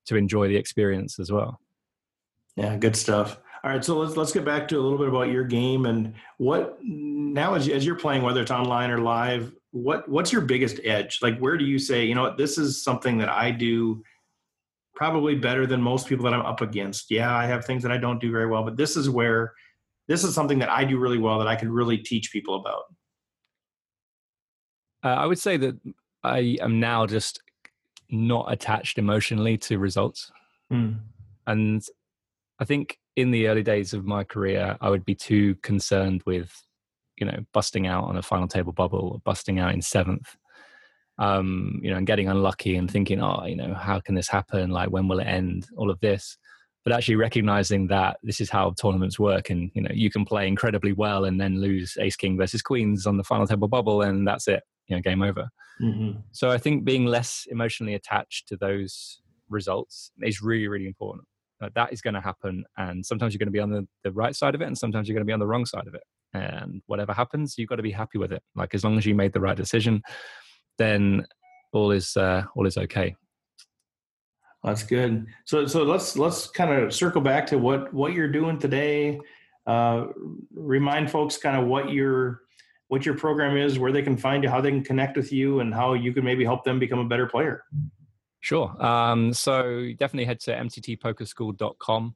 to 0.07 0.15
enjoy 0.15 0.47
the 0.47 0.57
experience 0.57 1.19
as 1.19 1.31
well. 1.31 1.59
Yeah, 2.55 2.77
good 2.77 2.95
stuff. 2.95 3.39
All 3.63 3.71
right, 3.71 3.83
so 3.83 3.97
let's 3.97 4.15
let's 4.15 4.31
get 4.31 4.45
back 4.45 4.67
to 4.67 4.77
a 4.77 4.81
little 4.81 4.97
bit 4.97 5.07
about 5.07 5.29
your 5.29 5.43
game 5.43 5.85
and 5.87 6.13
what 6.37 6.77
now 6.83 7.55
as, 7.55 7.67
as 7.67 7.85
you're 7.85 7.95
playing, 7.95 8.21
whether 8.21 8.41
it's 8.41 8.51
online 8.51 8.91
or 8.91 8.99
live. 8.99 9.53
What 9.71 10.07
what's 10.07 10.31
your 10.31 10.41
biggest 10.41 10.79
edge? 10.83 11.19
Like, 11.21 11.39
where 11.39 11.57
do 11.57 11.65
you 11.65 11.79
say, 11.79 12.05
you 12.05 12.13
know, 12.15 12.23
what, 12.23 12.37
this 12.37 12.57
is 12.57 12.83
something 12.83 13.17
that 13.17 13.29
I 13.29 13.51
do 13.51 14.03
probably 14.95 15.35
better 15.35 15.67
than 15.67 15.81
most 15.81 16.07
people 16.07 16.23
that 16.25 16.33
I'm 16.33 16.45
up 16.45 16.61
against. 16.61 17.11
Yeah, 17.11 17.35
I 17.35 17.45
have 17.45 17.65
things 17.65 17.83
that 17.83 17.91
I 17.91 17.97
don't 17.97 18.19
do 18.19 18.31
very 18.31 18.47
well, 18.47 18.63
but 18.63 18.77
this 18.77 18.95
is 18.95 19.09
where 19.09 19.53
this 20.07 20.23
is 20.23 20.33
something 20.33 20.59
that 20.59 20.69
I 20.69 20.85
do 20.85 20.97
really 20.97 21.17
well 21.17 21.39
that 21.39 21.47
I 21.47 21.55
can 21.55 21.71
really 21.71 21.97
teach 21.97 22.31
people 22.31 22.55
about. 22.55 22.83
Uh, 25.03 25.15
I 25.15 25.25
would 25.25 25.39
say 25.39 25.57
that 25.57 25.75
I 26.23 26.57
am 26.61 26.79
now 26.79 27.05
just 27.05 27.41
not 28.09 28.51
attached 28.51 28.97
emotionally 28.97 29.57
to 29.57 29.77
results. 29.77 30.31
Mm. 30.71 30.99
And 31.47 31.83
I 32.59 32.65
think 32.65 32.97
in 33.15 33.31
the 33.31 33.47
early 33.47 33.63
days 33.63 33.93
of 33.93 34.05
my 34.05 34.23
career, 34.23 34.77
I 34.81 34.89
would 34.89 35.05
be 35.05 35.15
too 35.15 35.55
concerned 35.55 36.23
with, 36.25 36.51
you 37.17 37.25
know, 37.25 37.39
busting 37.53 37.87
out 37.87 38.05
on 38.05 38.17
a 38.17 38.21
final 38.21 38.47
table 38.47 38.73
bubble 38.73 39.09
or 39.13 39.19
busting 39.23 39.59
out 39.59 39.73
in 39.73 39.81
seventh 39.81 40.35
um, 41.17 41.79
you 41.81 41.91
know, 41.91 41.97
and 41.97 42.07
getting 42.07 42.27
unlucky 42.29 42.75
and 42.75 42.89
thinking, 42.89 43.21
oh, 43.21 43.45
you 43.45 43.55
know, 43.55 43.73
how 43.73 43.99
can 43.99 44.15
this 44.15 44.27
happen? 44.27 44.69
Like, 44.71 44.89
when 44.89 45.07
will 45.07 45.19
it 45.19 45.27
end? 45.27 45.67
All 45.77 45.89
of 45.89 45.99
this. 45.99 46.37
But 46.83 46.93
actually 46.93 47.15
recognizing 47.15 47.87
that 47.87 48.17
this 48.21 48.39
is 48.39 48.49
how 48.49 48.73
tournaments 48.79 49.17
work, 49.17 49.49
and 49.49 49.71
you 49.73 49.81
know, 49.81 49.91
you 49.91 50.11
can 50.11 50.23
play 50.23 50.47
incredibly 50.47 50.93
well 50.93 51.25
and 51.25 51.41
then 51.41 51.59
lose 51.59 51.97
Ace 51.99 52.15
King 52.15 52.37
versus 52.37 52.61
Queens 52.61 53.07
on 53.07 53.17
the 53.17 53.23
final 53.23 53.47
table 53.47 53.67
bubble, 53.67 54.03
and 54.03 54.27
that's 54.27 54.47
it. 54.47 54.61
You 54.87 54.95
know, 54.95 55.01
game 55.01 55.23
over. 55.23 55.49
Mm-hmm. 55.81 56.19
So 56.31 56.51
I 56.51 56.59
think 56.59 56.85
being 56.85 57.05
less 57.05 57.47
emotionally 57.49 57.95
attached 57.95 58.47
to 58.49 58.57
those 58.57 59.19
results 59.49 60.11
is 60.21 60.41
really, 60.41 60.67
really 60.67 60.85
important. 60.85 61.25
Uh, 61.61 61.69
that 61.73 61.91
is 61.91 62.01
going 62.01 62.13
to 62.13 62.21
happen, 62.21 62.65
and 62.77 63.03
sometimes 63.03 63.33
you're 63.33 63.39
going 63.39 63.47
to 63.47 63.51
be 63.51 63.59
on 63.59 63.71
the, 63.71 63.87
the 64.03 64.11
right 64.11 64.35
side 64.35 64.53
of 64.53 64.61
it, 64.61 64.65
and 64.65 64.77
sometimes 64.77 65.07
you're 65.07 65.15
going 65.15 65.25
to 65.25 65.29
be 65.29 65.33
on 65.33 65.39
the 65.39 65.47
wrong 65.47 65.65
side 65.65 65.87
of 65.87 65.95
it. 65.95 66.03
And 66.33 66.81
whatever 66.87 67.13
happens, 67.13 67.57
you've 67.57 67.69
got 67.69 67.77
to 67.77 67.83
be 67.83 67.91
happy 67.91 68.17
with 68.17 68.33
it. 68.33 68.43
Like 68.55 68.75
as 68.75 68.83
long 68.83 68.97
as 68.97 69.05
you 69.05 69.15
made 69.15 69.33
the 69.33 69.39
right 69.39 69.55
decision, 69.55 70.03
then 70.77 71.25
all 71.73 71.91
is 71.91 72.15
uh, 72.17 72.43
all 72.55 72.65
is 72.65 72.77
okay. 72.77 73.15
That's 74.63 74.83
good. 74.83 75.27
So 75.45 75.67
so 75.67 75.83
let's 75.83 76.17
let's 76.17 76.47
kind 76.47 76.71
of 76.71 76.93
circle 76.93 77.21
back 77.21 77.45
to 77.47 77.57
what 77.57 77.93
what 77.93 78.13
you're 78.13 78.31
doing 78.31 78.57
today. 78.57 79.19
Uh, 79.67 80.07
remind 80.53 81.09
folks 81.09 81.37
kind 81.37 81.57
of 81.57 81.67
what 81.67 81.89
your 81.89 82.41
what 82.87 83.05
your 83.05 83.15
program 83.15 83.57
is, 83.57 83.79
where 83.79 83.91
they 83.91 84.01
can 84.01 84.17
find 84.17 84.43
you, 84.43 84.49
how 84.49 84.61
they 84.61 84.69
can 84.69 84.83
connect 84.83 85.17
with 85.17 85.31
you, 85.31 85.59
and 85.59 85.73
how 85.73 85.93
you 85.93 86.13
can 86.13 86.23
maybe 86.23 86.43
help 86.43 86.63
them 86.63 86.79
become 86.79 86.99
a 86.99 87.05
better 87.07 87.27
player. 87.27 87.63
Sure. 88.41 88.75
Um, 88.83 89.33
so 89.33 89.91
definitely 89.97 90.25
head 90.25 90.39
to 90.41 90.51
mttpokerschool.com 90.51 92.15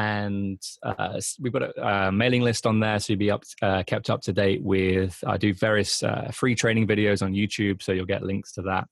and 0.00 0.62
uh, 0.82 1.20
we've 1.40 1.52
got 1.52 1.62
a, 1.62 1.86
a, 1.86 2.12
mailing 2.12 2.42
list 2.42 2.66
on 2.66 2.80
there 2.80 2.98
so 2.98 3.12
you'll 3.12 3.18
be 3.18 3.30
up, 3.30 3.44
uh, 3.62 3.82
kept 3.86 4.08
up 4.08 4.20
to 4.22 4.32
date 4.32 4.62
with 4.62 5.22
i 5.26 5.36
do 5.36 5.52
various 5.52 6.02
uh, 6.02 6.30
free 6.32 6.54
training 6.54 6.86
videos 6.86 7.22
on 7.22 7.32
youtube 7.32 7.82
so 7.82 7.92
you'll 7.92 8.06
get 8.06 8.22
links 8.22 8.52
to 8.52 8.62
that 8.62 8.86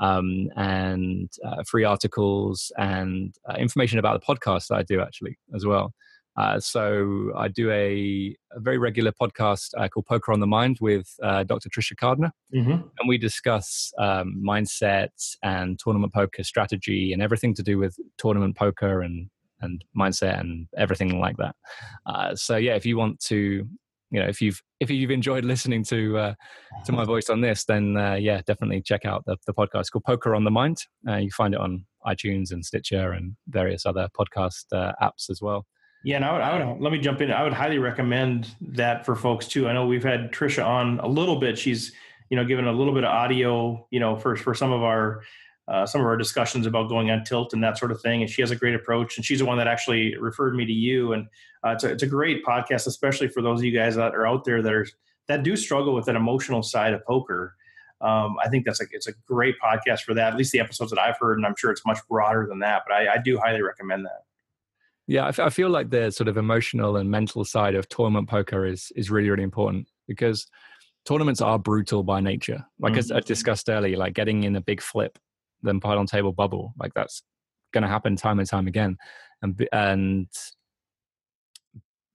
um, 0.00 0.48
and 0.56 1.30
uh, 1.46 1.62
free 1.66 1.84
articles 1.84 2.72
and 2.78 3.34
uh, 3.48 3.54
information 3.54 3.98
about 3.98 4.20
the 4.20 4.26
podcast 4.26 4.68
that 4.68 4.76
i 4.76 4.82
do 4.82 5.00
actually 5.00 5.38
as 5.54 5.64
well 5.64 5.92
uh, 6.36 6.58
so 6.60 7.32
i 7.36 7.48
do 7.48 7.70
a, 7.70 8.36
a 8.52 8.60
very 8.60 8.78
regular 8.78 9.12
podcast 9.12 9.70
called 9.90 10.06
poker 10.06 10.32
on 10.32 10.40
the 10.40 10.46
mind 10.46 10.76
with 10.80 11.08
dr 11.20 11.68
Tricia 11.70 11.96
Cardner 11.96 12.32
mm-hmm. 12.54 12.72
and 12.72 13.08
we 13.08 13.16
discuss 13.16 13.92
um, 13.98 14.42
mindset 14.46 15.08
and 15.42 15.78
tournament 15.78 16.12
poker 16.12 16.44
strategy 16.44 17.12
and 17.12 17.22
everything 17.22 17.54
to 17.54 17.62
do 17.62 17.78
with 17.78 17.96
tournament 18.18 18.56
poker 18.56 19.00
and 19.02 19.30
and 19.60 19.84
mindset 19.96 20.40
and 20.40 20.66
everything 20.76 21.20
like 21.20 21.36
that. 21.36 21.54
Uh, 22.06 22.34
so 22.34 22.56
yeah, 22.56 22.74
if 22.74 22.86
you 22.86 22.96
want 22.96 23.20
to, 23.20 23.66
you 24.10 24.20
know, 24.20 24.26
if 24.26 24.40
you've 24.40 24.60
if 24.80 24.90
you've 24.90 25.10
enjoyed 25.10 25.44
listening 25.44 25.84
to 25.84 26.18
uh, 26.18 26.34
to 26.84 26.92
my 26.92 27.04
voice 27.04 27.30
on 27.30 27.40
this, 27.40 27.64
then 27.64 27.96
uh, 27.96 28.14
yeah, 28.14 28.40
definitely 28.46 28.82
check 28.82 29.04
out 29.04 29.24
the, 29.26 29.36
the 29.46 29.54
podcast 29.54 29.80
it's 29.80 29.90
called 29.90 30.04
Poker 30.04 30.34
on 30.34 30.44
the 30.44 30.50
Mind. 30.50 30.78
Uh, 31.08 31.16
you 31.16 31.30
find 31.30 31.54
it 31.54 31.60
on 31.60 31.84
iTunes 32.06 32.50
and 32.50 32.64
Stitcher 32.64 33.12
and 33.12 33.36
various 33.48 33.86
other 33.86 34.08
podcast 34.18 34.64
uh, 34.72 34.92
apps 35.02 35.30
as 35.30 35.40
well. 35.40 35.66
Yeah, 36.02 36.16
and 36.16 36.24
I 36.24 36.32
would, 36.32 36.40
I 36.40 36.66
would 36.72 36.80
let 36.80 36.92
me 36.92 36.98
jump 36.98 37.20
in. 37.20 37.30
I 37.30 37.44
would 37.44 37.52
highly 37.52 37.78
recommend 37.78 38.54
that 38.60 39.04
for 39.04 39.14
folks 39.14 39.46
too. 39.46 39.68
I 39.68 39.74
know 39.74 39.86
we've 39.86 40.02
had 40.02 40.32
Tricia 40.32 40.64
on 40.66 40.98
a 41.00 41.06
little 41.06 41.38
bit. 41.38 41.58
She's 41.58 41.92
you 42.30 42.36
know 42.36 42.44
given 42.44 42.66
a 42.66 42.72
little 42.72 42.94
bit 42.94 43.04
of 43.04 43.10
audio, 43.10 43.86
you 43.90 44.00
know, 44.00 44.16
for 44.16 44.34
for 44.34 44.54
some 44.54 44.72
of 44.72 44.82
our 44.82 45.22
uh, 45.70 45.86
some 45.86 46.00
of 46.00 46.06
our 46.08 46.16
discussions 46.16 46.66
about 46.66 46.88
going 46.88 47.10
on 47.10 47.22
tilt 47.22 47.52
and 47.52 47.62
that 47.62 47.78
sort 47.78 47.92
of 47.92 48.00
thing. 48.00 48.22
And 48.22 48.30
she 48.30 48.42
has 48.42 48.50
a 48.50 48.56
great 48.56 48.74
approach, 48.74 49.16
and 49.16 49.24
she's 49.24 49.38
the 49.38 49.44
one 49.44 49.56
that 49.58 49.68
actually 49.68 50.16
referred 50.16 50.56
me 50.56 50.66
to 50.66 50.72
you. 50.72 51.12
And 51.12 51.28
uh, 51.64 51.70
it's, 51.70 51.84
a, 51.84 51.90
it's 51.90 52.02
a 52.02 52.08
great 52.08 52.44
podcast, 52.44 52.88
especially 52.88 53.28
for 53.28 53.40
those 53.40 53.60
of 53.60 53.64
you 53.64 53.70
guys 53.70 53.94
that 53.94 54.14
are 54.14 54.26
out 54.26 54.44
there 54.44 54.62
that 54.62 54.72
are 54.72 54.86
that 55.28 55.44
do 55.44 55.54
struggle 55.56 55.94
with 55.94 56.08
an 56.08 56.16
emotional 56.16 56.62
side 56.64 56.92
of 56.92 57.04
poker. 57.06 57.54
Um, 58.00 58.36
I 58.44 58.48
think 58.48 58.64
that's 58.64 58.80
a 58.80 58.84
it's 58.90 59.06
a 59.06 59.12
great 59.26 59.54
podcast 59.62 60.00
for 60.00 60.12
that. 60.14 60.32
At 60.32 60.36
least 60.36 60.50
the 60.50 60.58
episodes 60.58 60.90
that 60.90 60.98
I've 60.98 61.18
heard, 61.20 61.38
and 61.38 61.46
I'm 61.46 61.54
sure 61.56 61.70
it's 61.70 61.86
much 61.86 62.00
broader 62.08 62.46
than 62.48 62.58
that. 62.60 62.82
But 62.88 62.94
I, 62.94 63.14
I 63.14 63.18
do 63.18 63.38
highly 63.38 63.62
recommend 63.62 64.06
that. 64.06 64.24
Yeah, 65.06 65.26
I, 65.26 65.28
f- 65.28 65.38
I 65.38 65.50
feel 65.50 65.70
like 65.70 65.90
the 65.90 66.10
sort 66.10 66.28
of 66.28 66.36
emotional 66.36 66.96
and 66.96 67.10
mental 67.10 67.44
side 67.44 67.76
of 67.76 67.88
tournament 67.88 68.28
poker 68.28 68.66
is 68.66 68.90
is 68.96 69.08
really 69.08 69.30
really 69.30 69.44
important 69.44 69.86
because 70.08 70.48
tournaments 71.04 71.40
are 71.40 71.60
brutal 71.60 72.02
by 72.02 72.20
nature. 72.20 72.66
Like 72.80 72.94
mm-hmm. 72.94 72.98
as 72.98 73.12
I 73.12 73.20
discussed 73.20 73.70
earlier, 73.70 73.96
like 73.96 74.14
getting 74.14 74.42
in 74.42 74.56
a 74.56 74.60
big 74.60 74.80
flip 74.80 75.16
than 75.62 75.80
pile 75.80 75.98
on 75.98 76.06
table 76.06 76.32
bubble. 76.32 76.74
Like 76.78 76.92
that's 76.94 77.22
going 77.72 77.82
to 77.82 77.88
happen 77.88 78.16
time 78.16 78.38
and 78.38 78.48
time 78.48 78.66
again, 78.66 78.96
and 79.42 79.66
and 79.72 80.28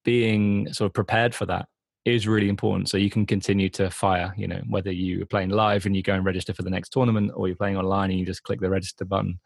being 0.04 0.72
sort 0.72 0.88
of 0.88 0.94
prepared 0.94 1.34
for 1.34 1.46
that 1.48 1.68
is 2.06 2.28
really 2.28 2.50
important. 2.50 2.88
So 2.88 2.98
you 2.98 3.10
can 3.10 3.26
continue 3.26 3.70
to 3.70 3.90
fire. 3.90 4.34
You 4.38 4.48
know, 4.48 4.62
whether 4.70 4.92
you're 4.92 5.26
playing 5.26 5.50
live 5.50 5.86
and 5.86 5.96
you 5.96 6.04
go 6.04 6.14
and 6.14 6.26
register 6.26 6.54
for 6.54 6.62
the 6.62 6.70
next 6.70 6.90
tournament, 6.90 7.32
or 7.36 7.48
you're 7.48 7.58
playing 7.58 7.78
online 7.78 8.12
and 8.12 8.20
you 8.20 8.26
just 8.26 8.44
click 8.44 8.62
the 8.62 8.70
register 8.70 9.06
button. 9.06 9.40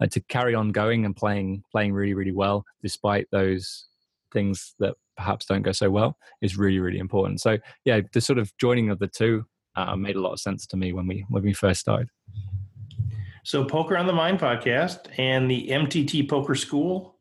Like 0.00 0.10
to 0.10 0.20
carry 0.20 0.54
on 0.54 0.70
going 0.70 1.04
and 1.04 1.16
playing 1.16 1.64
playing 1.72 1.92
really 1.92 2.14
really 2.14 2.32
well 2.32 2.64
despite 2.82 3.26
those 3.32 3.86
things 4.32 4.74
that 4.78 4.94
perhaps 5.16 5.46
don't 5.46 5.62
go 5.62 5.72
so 5.72 5.90
well 5.90 6.16
is 6.40 6.56
really 6.56 6.78
really 6.78 6.98
important. 6.98 7.40
So 7.40 7.58
yeah, 7.84 8.00
the 8.12 8.20
sort 8.20 8.38
of 8.38 8.56
joining 8.58 8.90
of 8.90 9.00
the 9.00 9.08
two 9.08 9.44
uh, 9.74 9.96
made 9.96 10.16
a 10.16 10.20
lot 10.20 10.32
of 10.32 10.40
sense 10.40 10.66
to 10.66 10.76
me 10.76 10.92
when 10.92 11.06
we 11.06 11.24
when 11.28 11.42
we 11.42 11.52
first 11.52 11.80
started. 11.80 12.08
So, 13.48 13.64
Poker 13.64 13.96
on 13.96 14.06
the 14.06 14.12
Mind 14.12 14.38
podcast 14.38 15.06
and 15.16 15.50
the 15.50 15.68
MTT 15.68 16.28
Poker 16.28 16.54
School 16.54 17.16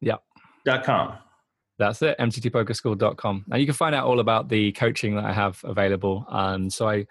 Yeah. 0.00 0.18
Dot 0.64 0.84
com. 0.84 1.18
That's 1.80 2.00
it, 2.00 2.16
mttpokerschool.com. 2.20 3.46
And 3.50 3.60
you 3.60 3.66
can 3.66 3.74
find 3.74 3.92
out 3.92 4.06
all 4.06 4.20
about 4.20 4.48
the 4.48 4.70
coaching 4.70 5.16
that 5.16 5.24
I 5.24 5.32
have 5.32 5.60
available. 5.64 6.26
And 6.28 6.72
so 6.72 6.88
I, 6.88 7.06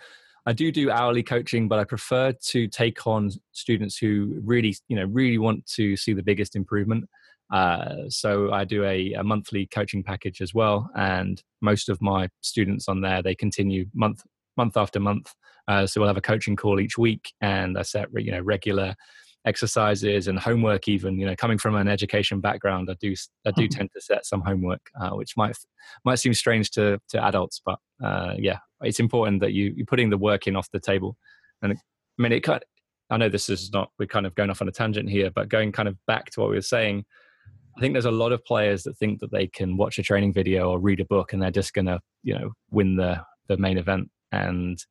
I 0.45 0.53
do 0.53 0.71
do 0.71 0.89
hourly 0.89 1.23
coaching, 1.23 1.67
but 1.67 1.77
I 1.77 1.83
prefer 1.83 2.31
to 2.31 2.67
take 2.69 3.05
on 3.05 3.31
students 3.51 3.97
who 3.97 4.39
really, 4.41 4.73
you 4.87 4.95
know, 4.95 5.07
really 5.07 5.39
want 5.39 5.65
to 5.75 5.97
see 5.97 6.13
the 6.13 6.23
biggest 6.23 6.55
improvement. 6.55 7.09
Uh, 7.51 8.07
so 8.07 8.53
I 8.53 8.63
do 8.63 8.85
a, 8.85 9.11
a, 9.11 9.23
monthly 9.25 9.67
coaching 9.67 10.03
package 10.03 10.39
as 10.39 10.53
well, 10.53 10.89
and 10.95 11.43
most 11.61 11.89
of 11.89 12.01
my 12.01 12.29
students 12.39 12.87
on 12.87 13.01
there 13.01 13.21
they 13.21 13.35
continue 13.35 13.87
month 13.93 14.23
month 14.57 14.77
after 14.77 14.99
month. 14.99 15.33
Uh, 15.67 15.87
so 15.87 16.01
we'll 16.01 16.09
have 16.09 16.17
a 16.17 16.21
coaching 16.21 16.55
call 16.55 16.79
each 16.79 16.97
week, 16.97 17.33
and 17.41 17.77
I 17.77 17.83
set 17.83 18.09
you 18.13 18.31
know 18.31 18.41
regular 18.41 18.95
exercises 19.45 20.27
and 20.27 20.39
homework 20.39 20.87
even 20.87 21.19
you 21.19 21.25
know 21.25 21.35
coming 21.35 21.57
from 21.57 21.75
an 21.75 21.87
education 21.87 22.39
background 22.39 22.89
i 22.89 22.95
do 22.99 23.13
i 23.45 23.51
do 23.51 23.63
mm-hmm. 23.63 23.77
tend 23.77 23.89
to 23.93 23.99
set 23.99 24.25
some 24.25 24.41
homework 24.41 24.89
uh, 25.01 25.09
which 25.11 25.35
might 25.35 25.55
might 26.05 26.15
seem 26.15 26.33
strange 26.33 26.71
to 26.71 26.99
to 27.09 27.21
adults 27.23 27.61
but 27.65 27.77
uh, 28.03 28.33
yeah 28.37 28.57
it's 28.81 28.99
important 28.99 29.41
that 29.41 29.51
you 29.51 29.73
you're 29.75 29.85
putting 29.85 30.09
the 30.09 30.17
work 30.17 30.47
in 30.47 30.55
off 30.55 30.69
the 30.71 30.79
table 30.79 31.17
and 31.61 31.73
i 31.73 32.21
mean 32.21 32.31
it 32.31 32.41
kind 32.41 32.63
i 33.09 33.17
know 33.17 33.27
this 33.27 33.49
is 33.49 33.71
not 33.73 33.89
we're 33.99 34.05
kind 34.05 34.25
of 34.25 34.33
going 34.35 34.49
off 34.49 34.61
on 34.61 34.67
a 34.67 34.71
tangent 34.71 35.09
here 35.09 35.29
but 35.29 35.49
going 35.49 35.71
kind 35.71 35.89
of 35.89 35.97
back 36.07 36.29
to 36.29 36.39
what 36.39 36.49
we 36.49 36.55
were 36.55 36.61
saying 36.61 37.03
i 37.77 37.81
think 37.81 37.93
there's 37.93 38.05
a 38.05 38.11
lot 38.11 38.31
of 38.31 38.43
players 38.45 38.83
that 38.83 38.97
think 38.97 39.19
that 39.19 39.31
they 39.31 39.47
can 39.47 39.75
watch 39.75 39.99
a 39.99 40.03
training 40.03 40.31
video 40.31 40.69
or 40.69 40.79
read 40.79 41.01
a 41.01 41.05
book 41.05 41.33
and 41.33 41.41
they're 41.41 41.51
just 41.51 41.73
going 41.73 41.85
to 41.85 41.99
you 42.23 42.33
know 42.33 42.51
win 42.71 42.95
the 42.95 43.21
the 43.49 43.57
main 43.57 43.77
event 43.77 44.09
and 44.33 44.83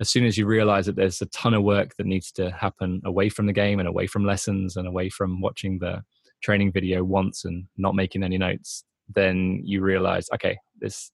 as 0.00 0.08
soon 0.08 0.24
as 0.24 0.38
you 0.38 0.46
realize 0.46 0.86
that 0.86 0.96
there's 0.96 1.20
a 1.20 1.26
ton 1.26 1.54
of 1.54 1.62
work 1.62 1.96
that 1.96 2.06
needs 2.06 2.32
to 2.32 2.50
happen 2.50 3.00
away 3.04 3.28
from 3.28 3.46
the 3.46 3.52
game 3.52 3.78
and 3.78 3.88
away 3.88 4.06
from 4.06 4.24
lessons 4.24 4.76
and 4.76 4.86
away 4.86 5.08
from 5.08 5.40
watching 5.40 5.78
the 5.78 6.02
training 6.42 6.72
video 6.72 7.02
once 7.02 7.44
and 7.44 7.66
not 7.76 7.94
making 7.94 8.22
any 8.22 8.38
notes 8.38 8.84
then 9.14 9.60
you 9.64 9.80
realize 9.80 10.28
okay 10.32 10.56
this 10.80 11.10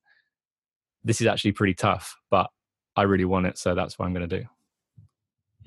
this 1.03 1.21
is 1.21 1.27
actually 1.27 1.53
pretty 1.53 1.75
tough 1.75 2.17
but 2.31 2.49
i 2.97 3.03
really 3.03 3.25
want 3.25 3.47
it 3.47 3.57
so 3.59 3.75
that's 3.75 3.99
what 3.99 4.07
i'm 4.07 4.15
going 4.15 4.29
to 4.29 4.41
do. 4.41 4.45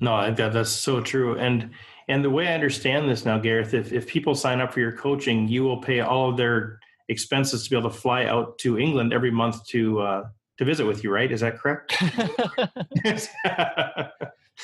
No 0.00 0.32
that 0.32 0.52
that's 0.52 0.70
so 0.70 1.00
true. 1.00 1.36
And 1.38 1.70
and 2.08 2.24
the 2.24 2.30
way 2.30 2.46
i 2.46 2.54
understand 2.54 3.08
this 3.08 3.24
now 3.24 3.38
gareth 3.38 3.74
if, 3.74 3.92
if 3.92 4.06
people 4.06 4.34
sign 4.34 4.60
up 4.60 4.72
for 4.72 4.80
your 4.80 4.92
coaching 4.92 5.48
you 5.48 5.64
will 5.64 5.80
pay 5.80 6.00
all 6.00 6.30
of 6.30 6.36
their 6.36 6.78
expenses 7.08 7.64
to 7.64 7.70
be 7.70 7.76
able 7.76 7.90
to 7.90 7.96
fly 7.96 8.26
out 8.26 8.58
to 8.58 8.78
england 8.78 9.12
every 9.12 9.30
month 9.30 9.66
to 9.66 10.00
uh, 10.00 10.24
to 10.58 10.64
visit 10.64 10.84
with 10.84 11.02
you, 11.02 11.10
right? 11.10 11.30
Is 11.30 11.40
that 11.40 11.58
correct? 11.58 11.96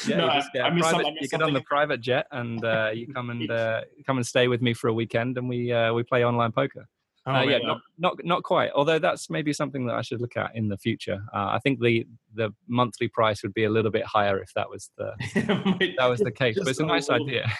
yeah, 0.06 0.16
no, 0.16 0.26
you, 0.26 0.62
I, 0.62 0.66
I 0.66 0.78
private, 0.78 1.06
you 1.20 1.28
get 1.28 1.42
on 1.42 1.52
the 1.52 1.62
private 1.62 2.00
jet 2.00 2.26
and 2.32 2.64
uh, 2.64 2.90
you 2.92 3.06
come 3.12 3.30
and 3.30 3.50
uh, 3.50 3.82
come 4.06 4.16
and 4.18 4.26
stay 4.26 4.48
with 4.48 4.60
me 4.60 4.74
for 4.74 4.88
a 4.88 4.92
weekend, 4.92 5.38
and 5.38 5.48
we 5.48 5.72
uh, 5.72 5.92
we 5.92 6.02
play 6.02 6.24
online 6.24 6.52
poker. 6.52 6.88
Oh, 7.26 7.32
uh, 7.32 7.42
yeah, 7.42 7.58
not, 7.58 7.80
not 7.96 8.24
not 8.24 8.42
quite. 8.42 8.70
Although 8.74 8.98
that's 8.98 9.30
maybe 9.30 9.52
something 9.52 9.86
that 9.86 9.94
I 9.94 10.02
should 10.02 10.20
look 10.20 10.36
at 10.36 10.54
in 10.54 10.68
the 10.68 10.76
future. 10.76 11.22
Uh, 11.32 11.48
I 11.52 11.58
think 11.62 11.80
the 11.80 12.06
the 12.34 12.52
monthly 12.68 13.08
price 13.08 13.42
would 13.42 13.54
be 13.54 13.64
a 13.64 13.70
little 13.70 13.90
bit 13.90 14.04
higher 14.04 14.38
if 14.42 14.52
that 14.54 14.68
was 14.68 14.90
the 14.98 15.14
that 15.98 16.06
was 16.06 16.20
the 16.20 16.32
case. 16.32 16.58
But 16.58 16.68
it's 16.68 16.80
a 16.80 16.86
nice 16.86 17.08
idea. 17.08 17.50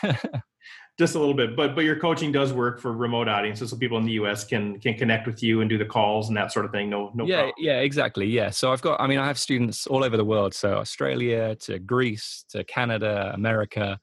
Just 0.98 1.14
a 1.14 1.18
little 1.18 1.34
bit 1.34 1.56
but 1.56 1.74
but 1.74 1.84
your 1.84 1.96
coaching 1.98 2.30
does 2.30 2.52
work 2.52 2.80
for 2.80 2.92
remote 2.92 3.28
audiences 3.28 3.70
so 3.70 3.76
people 3.76 3.98
in 3.98 4.04
the 4.04 4.12
us 4.12 4.44
can 4.44 4.78
can 4.78 4.94
connect 4.94 5.26
with 5.26 5.42
you 5.42 5.60
and 5.60 5.68
do 5.68 5.76
the 5.76 5.84
calls 5.84 6.28
and 6.28 6.36
that 6.36 6.52
sort 6.52 6.64
of 6.64 6.70
thing 6.70 6.88
no 6.88 7.10
no 7.14 7.26
yeah 7.26 7.36
problem. 7.36 7.54
yeah 7.58 7.80
exactly 7.80 8.26
yeah 8.26 8.50
so 8.50 8.72
i've 8.72 8.82
got 8.82 9.00
i 9.00 9.06
mean 9.06 9.18
i 9.18 9.26
have 9.26 9.38
students 9.38 9.86
all 9.86 10.04
over 10.04 10.16
the 10.16 10.24
world 10.24 10.54
so 10.54 10.74
australia 10.74 11.54
to 11.56 11.78
greece 11.78 12.44
to 12.48 12.62
canada 12.64 13.32
america 13.34 13.98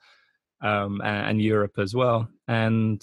um, 0.61 1.01
and, 1.03 1.29
and, 1.29 1.41
europe 1.41 1.79
as 1.79 1.95
well 1.95 2.27
and 2.47 3.01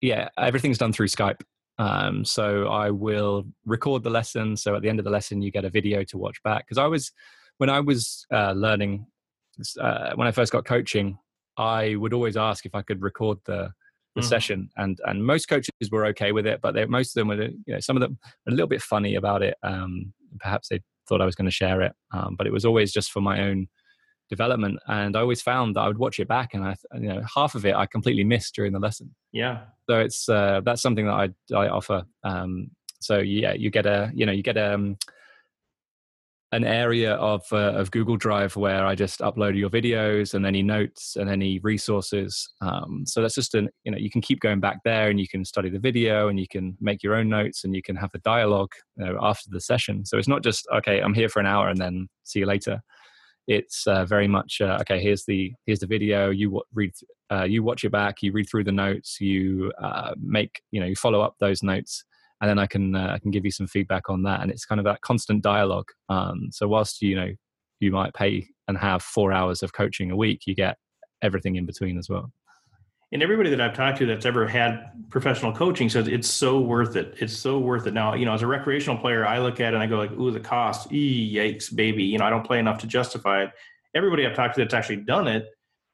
yeah 0.00 0.28
everything's 0.38 0.78
done 0.78 0.92
through 0.92 1.06
skype 1.06 1.40
um, 1.78 2.24
so 2.24 2.66
i 2.68 2.90
will 2.90 3.44
record 3.64 4.02
the 4.02 4.10
lesson 4.10 4.56
so 4.56 4.74
at 4.74 4.82
the 4.82 4.88
end 4.88 4.98
of 4.98 5.04
the 5.04 5.10
lesson 5.10 5.42
you 5.42 5.50
get 5.50 5.64
a 5.64 5.70
video 5.70 6.02
to 6.02 6.18
watch 6.18 6.42
back 6.42 6.66
because 6.66 6.78
i 6.78 6.86
was 6.86 7.12
when 7.58 7.70
i 7.70 7.78
was 7.78 8.26
uh, 8.32 8.52
learning 8.52 9.06
uh, 9.78 10.12
when 10.14 10.26
i 10.26 10.32
first 10.32 10.52
got 10.52 10.64
coaching 10.64 11.18
I 11.60 11.94
would 11.96 12.14
always 12.14 12.38
ask 12.38 12.64
if 12.64 12.74
I 12.74 12.82
could 12.82 13.02
record 13.02 13.38
the 13.44 13.70
the 14.16 14.22
mm. 14.22 14.24
session, 14.24 14.70
and 14.76 14.98
and 15.04 15.24
most 15.24 15.46
coaches 15.46 15.70
were 15.92 16.06
okay 16.06 16.32
with 16.32 16.46
it, 16.46 16.60
but 16.60 16.74
they, 16.74 16.84
most 16.86 17.10
of 17.10 17.20
them 17.20 17.28
were, 17.28 17.42
you 17.44 17.74
know, 17.74 17.80
some 17.80 17.96
of 17.96 18.00
them 18.00 18.18
were 18.46 18.50
a 18.50 18.54
little 18.54 18.66
bit 18.66 18.82
funny 18.82 19.14
about 19.14 19.42
it. 19.42 19.56
Um, 19.62 20.12
perhaps 20.40 20.68
they 20.68 20.80
thought 21.06 21.20
I 21.20 21.26
was 21.26 21.36
going 21.36 21.50
to 21.50 21.52
share 21.52 21.82
it, 21.82 21.92
um, 22.12 22.34
but 22.36 22.46
it 22.46 22.52
was 22.52 22.64
always 22.64 22.92
just 22.92 23.12
for 23.12 23.20
my 23.20 23.42
own 23.42 23.68
development. 24.30 24.78
And 24.88 25.16
I 25.16 25.20
always 25.20 25.42
found 25.42 25.76
that 25.76 25.82
I 25.82 25.88
would 25.88 25.98
watch 25.98 26.18
it 26.18 26.28
back, 26.28 26.54
and 26.54 26.64
I, 26.64 26.76
you 26.94 27.08
know, 27.08 27.22
half 27.34 27.54
of 27.54 27.66
it 27.66 27.74
I 27.74 27.86
completely 27.86 28.24
missed 28.24 28.54
during 28.54 28.72
the 28.72 28.80
lesson. 28.80 29.14
Yeah. 29.30 29.64
So 29.88 30.00
it's 30.00 30.28
uh, 30.28 30.62
that's 30.64 30.82
something 30.82 31.06
that 31.06 31.12
I 31.12 31.54
I 31.54 31.68
offer. 31.68 32.04
Um, 32.24 32.70
so 33.00 33.18
yeah, 33.18 33.52
you 33.52 33.70
get 33.70 33.86
a 33.86 34.10
you 34.14 34.24
know 34.24 34.32
you 34.32 34.42
get 34.42 34.56
a 34.56 34.74
um, 34.74 34.96
an 36.52 36.64
area 36.64 37.14
of 37.14 37.44
uh, 37.52 37.72
of 37.74 37.90
Google 37.90 38.16
Drive 38.16 38.56
where 38.56 38.84
I 38.84 38.94
just 38.94 39.20
upload 39.20 39.56
your 39.56 39.70
videos 39.70 40.34
and 40.34 40.44
any 40.44 40.62
notes 40.62 41.16
and 41.16 41.30
any 41.30 41.60
resources. 41.60 42.48
Um, 42.60 43.04
so 43.06 43.22
that's 43.22 43.36
just 43.36 43.54
an 43.54 43.68
you 43.84 43.92
know 43.92 43.98
you 43.98 44.10
can 44.10 44.20
keep 44.20 44.40
going 44.40 44.58
back 44.58 44.78
there 44.84 45.10
and 45.10 45.20
you 45.20 45.28
can 45.28 45.44
study 45.44 45.70
the 45.70 45.78
video 45.78 46.28
and 46.28 46.40
you 46.40 46.48
can 46.48 46.76
make 46.80 47.02
your 47.02 47.14
own 47.14 47.28
notes 47.28 47.64
and 47.64 47.74
you 47.74 47.82
can 47.82 47.94
have 47.96 48.10
the 48.12 48.18
dialogue 48.18 48.72
you 48.96 49.06
know, 49.06 49.18
after 49.22 49.48
the 49.50 49.60
session. 49.60 50.04
So 50.04 50.18
it's 50.18 50.28
not 50.28 50.42
just 50.42 50.66
okay, 50.74 51.00
I'm 51.00 51.14
here 51.14 51.28
for 51.28 51.38
an 51.40 51.46
hour 51.46 51.68
and 51.68 51.78
then 51.78 52.08
see 52.24 52.40
you 52.40 52.46
later. 52.46 52.82
It's 53.46 53.86
uh, 53.86 54.04
very 54.04 54.28
much 54.28 54.60
uh, 54.60 54.78
okay. 54.80 55.00
Here's 55.00 55.24
the 55.24 55.52
here's 55.66 55.80
the 55.80 55.86
video. 55.86 56.30
You 56.30 56.48
w- 56.48 56.64
read 56.74 56.92
uh, 57.30 57.44
you 57.44 57.62
watch 57.62 57.84
it 57.84 57.90
back. 57.90 58.22
You 58.22 58.32
read 58.32 58.48
through 58.50 58.64
the 58.64 58.72
notes. 58.72 59.20
You 59.20 59.72
uh, 59.80 60.14
make 60.20 60.62
you 60.72 60.80
know 60.80 60.86
you 60.86 60.96
follow 60.96 61.20
up 61.20 61.36
those 61.38 61.62
notes 61.62 62.04
and 62.40 62.48
then 62.48 62.58
I 62.58 62.66
can 62.66 62.94
uh, 62.94 63.12
I 63.14 63.18
can 63.18 63.30
give 63.30 63.44
you 63.44 63.50
some 63.50 63.66
feedback 63.66 64.08
on 64.08 64.22
that. 64.22 64.40
And 64.40 64.50
it's 64.50 64.64
kind 64.64 64.78
of 64.78 64.84
that 64.84 65.00
constant 65.02 65.42
dialogue. 65.42 65.88
Um, 66.08 66.48
so 66.50 66.68
whilst 66.68 67.02
you 67.02 67.16
know 67.16 67.28
you 67.80 67.92
might 67.92 68.14
pay 68.14 68.48
and 68.68 68.76
have 68.78 69.02
four 69.02 69.32
hours 69.32 69.62
of 69.62 69.72
coaching 69.72 70.10
a 70.10 70.16
week, 70.16 70.42
you 70.46 70.54
get 70.54 70.76
everything 71.22 71.56
in 71.56 71.66
between 71.66 71.98
as 71.98 72.08
well. 72.08 72.32
And 73.12 73.24
everybody 73.24 73.50
that 73.50 73.60
I've 73.60 73.74
talked 73.74 73.98
to 73.98 74.06
that's 74.06 74.24
ever 74.24 74.46
had 74.46 74.92
professional 75.08 75.52
coaching 75.52 75.88
says 75.88 76.06
it's 76.06 76.28
so 76.28 76.60
worth 76.60 76.94
it. 76.94 77.16
It's 77.18 77.36
so 77.36 77.58
worth 77.58 77.88
it. 77.88 77.92
Now, 77.92 78.14
you 78.14 78.24
know, 78.24 78.32
as 78.32 78.42
a 78.42 78.46
recreational 78.46 78.98
player, 78.98 79.26
I 79.26 79.40
look 79.40 79.58
at 79.58 79.72
it 79.72 79.74
and 79.74 79.82
I 79.82 79.86
go 79.86 79.96
like, 79.96 80.12
"Ooh, 80.12 80.30
the 80.30 80.40
cost, 80.40 80.92
ee, 80.92 81.34
yikes, 81.34 81.74
baby." 81.74 82.04
You 82.04 82.18
know, 82.18 82.24
I 82.24 82.30
don't 82.30 82.46
play 82.46 82.60
enough 82.60 82.78
to 82.78 82.86
justify 82.86 83.42
it. 83.42 83.50
Everybody 83.96 84.26
I've 84.26 84.36
talked 84.36 84.54
to 84.54 84.60
that's 84.60 84.74
actually 84.74 84.98
done 84.98 85.26
it, 85.26 85.46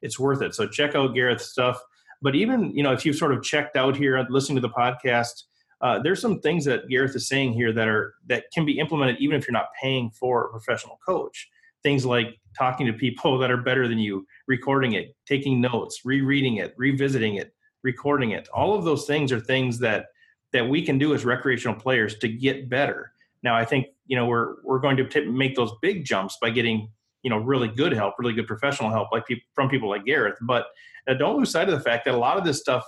it's 0.03 0.19
worth 0.19 0.43
it. 0.43 0.55
So 0.55 0.69
check 0.69 0.95
out 0.95 1.15
Gareth's 1.15 1.47
stuff. 1.47 1.81
But 2.21 2.35
even 2.35 2.77
you 2.77 2.83
know, 2.83 2.93
if 2.93 3.07
you've 3.07 3.17
sort 3.17 3.33
of 3.33 3.43
checked 3.43 3.77
out 3.77 3.97
here, 3.97 4.25
listening 4.29 4.57
to 4.57 4.63
the 4.63 4.69
podcast, 4.69 5.45
uh, 5.81 5.99
there's 5.99 6.21
some 6.21 6.41
things 6.41 6.65
that 6.65 6.89
Gareth 6.89 7.15
is 7.15 7.29
saying 7.29 7.53
here 7.53 7.73
that 7.73 7.89
are 7.89 8.15
that 8.27 8.45
can 8.53 8.65
be 8.65 8.79
implemented 8.79 9.17
even 9.19 9.37
if 9.37 9.47
you're 9.47 9.53
not 9.53 9.69
paying 9.81 10.11
for 10.11 10.47
a 10.47 10.51
professional 10.51 10.99
coach. 11.07 11.49
Things 11.83 12.07
like 12.07 12.39
talking 12.59 12.87
to 12.87 12.93
people 12.93 13.39
that 13.41 13.51
are 13.51 13.59
better 13.59 13.87
than 13.89 13.99
you, 13.99 14.27
recording 14.49 14.95
it, 14.95 15.15
taking 15.27 15.61
notes, 15.61 16.01
rereading 16.05 16.57
it, 16.57 16.75
revisiting 16.77 17.37
it, 17.37 17.53
recording 17.83 18.31
it. 18.31 18.49
All 18.55 18.75
of 18.75 18.85
those 18.85 19.07
things 19.07 19.33
are 19.33 19.41
things 19.41 19.79
that 19.81 20.07
that 20.53 20.67
we 20.67 20.81
can 20.81 20.97
do 20.97 21.13
as 21.13 21.25
recreational 21.25 21.79
players 21.79 22.19
to 22.19 22.29
get 22.29 22.71
better. 22.71 23.13
Now, 23.43 23.55
I 23.55 23.65
think 23.65 23.89
you 24.07 24.17
know 24.17 24.27
we're 24.27 24.63
we're 24.65 24.81
going 24.81 24.97
to 24.97 25.07
t- 25.07 25.27
make 25.27 25.57
those 25.57 25.73
big 25.83 26.05
jumps 26.05 26.39
by 26.41 26.51
getting 26.51 26.91
you 27.23 27.29
know 27.29 27.39
really 27.39 27.69
good 27.69 27.93
help, 27.93 28.15
really 28.19 28.33
good 28.33 28.47
professional 28.47 28.91
help, 28.91 29.09
like 29.13 29.27
pe- 29.27 29.43
from 29.55 29.69
people 29.69 29.91
like 29.91 30.07
Gareth. 30.07 30.39
But 30.41 30.69
uh, 31.07 31.15
don't 31.15 31.37
lose 31.37 31.51
sight 31.51 31.69
of 31.69 31.75
the 31.75 31.85
fact 31.85 32.07
that 32.07 32.15
a 32.15 32.19
lot 32.19 32.39
of 32.39 32.45
this 32.45 32.61
stuff 32.61 32.85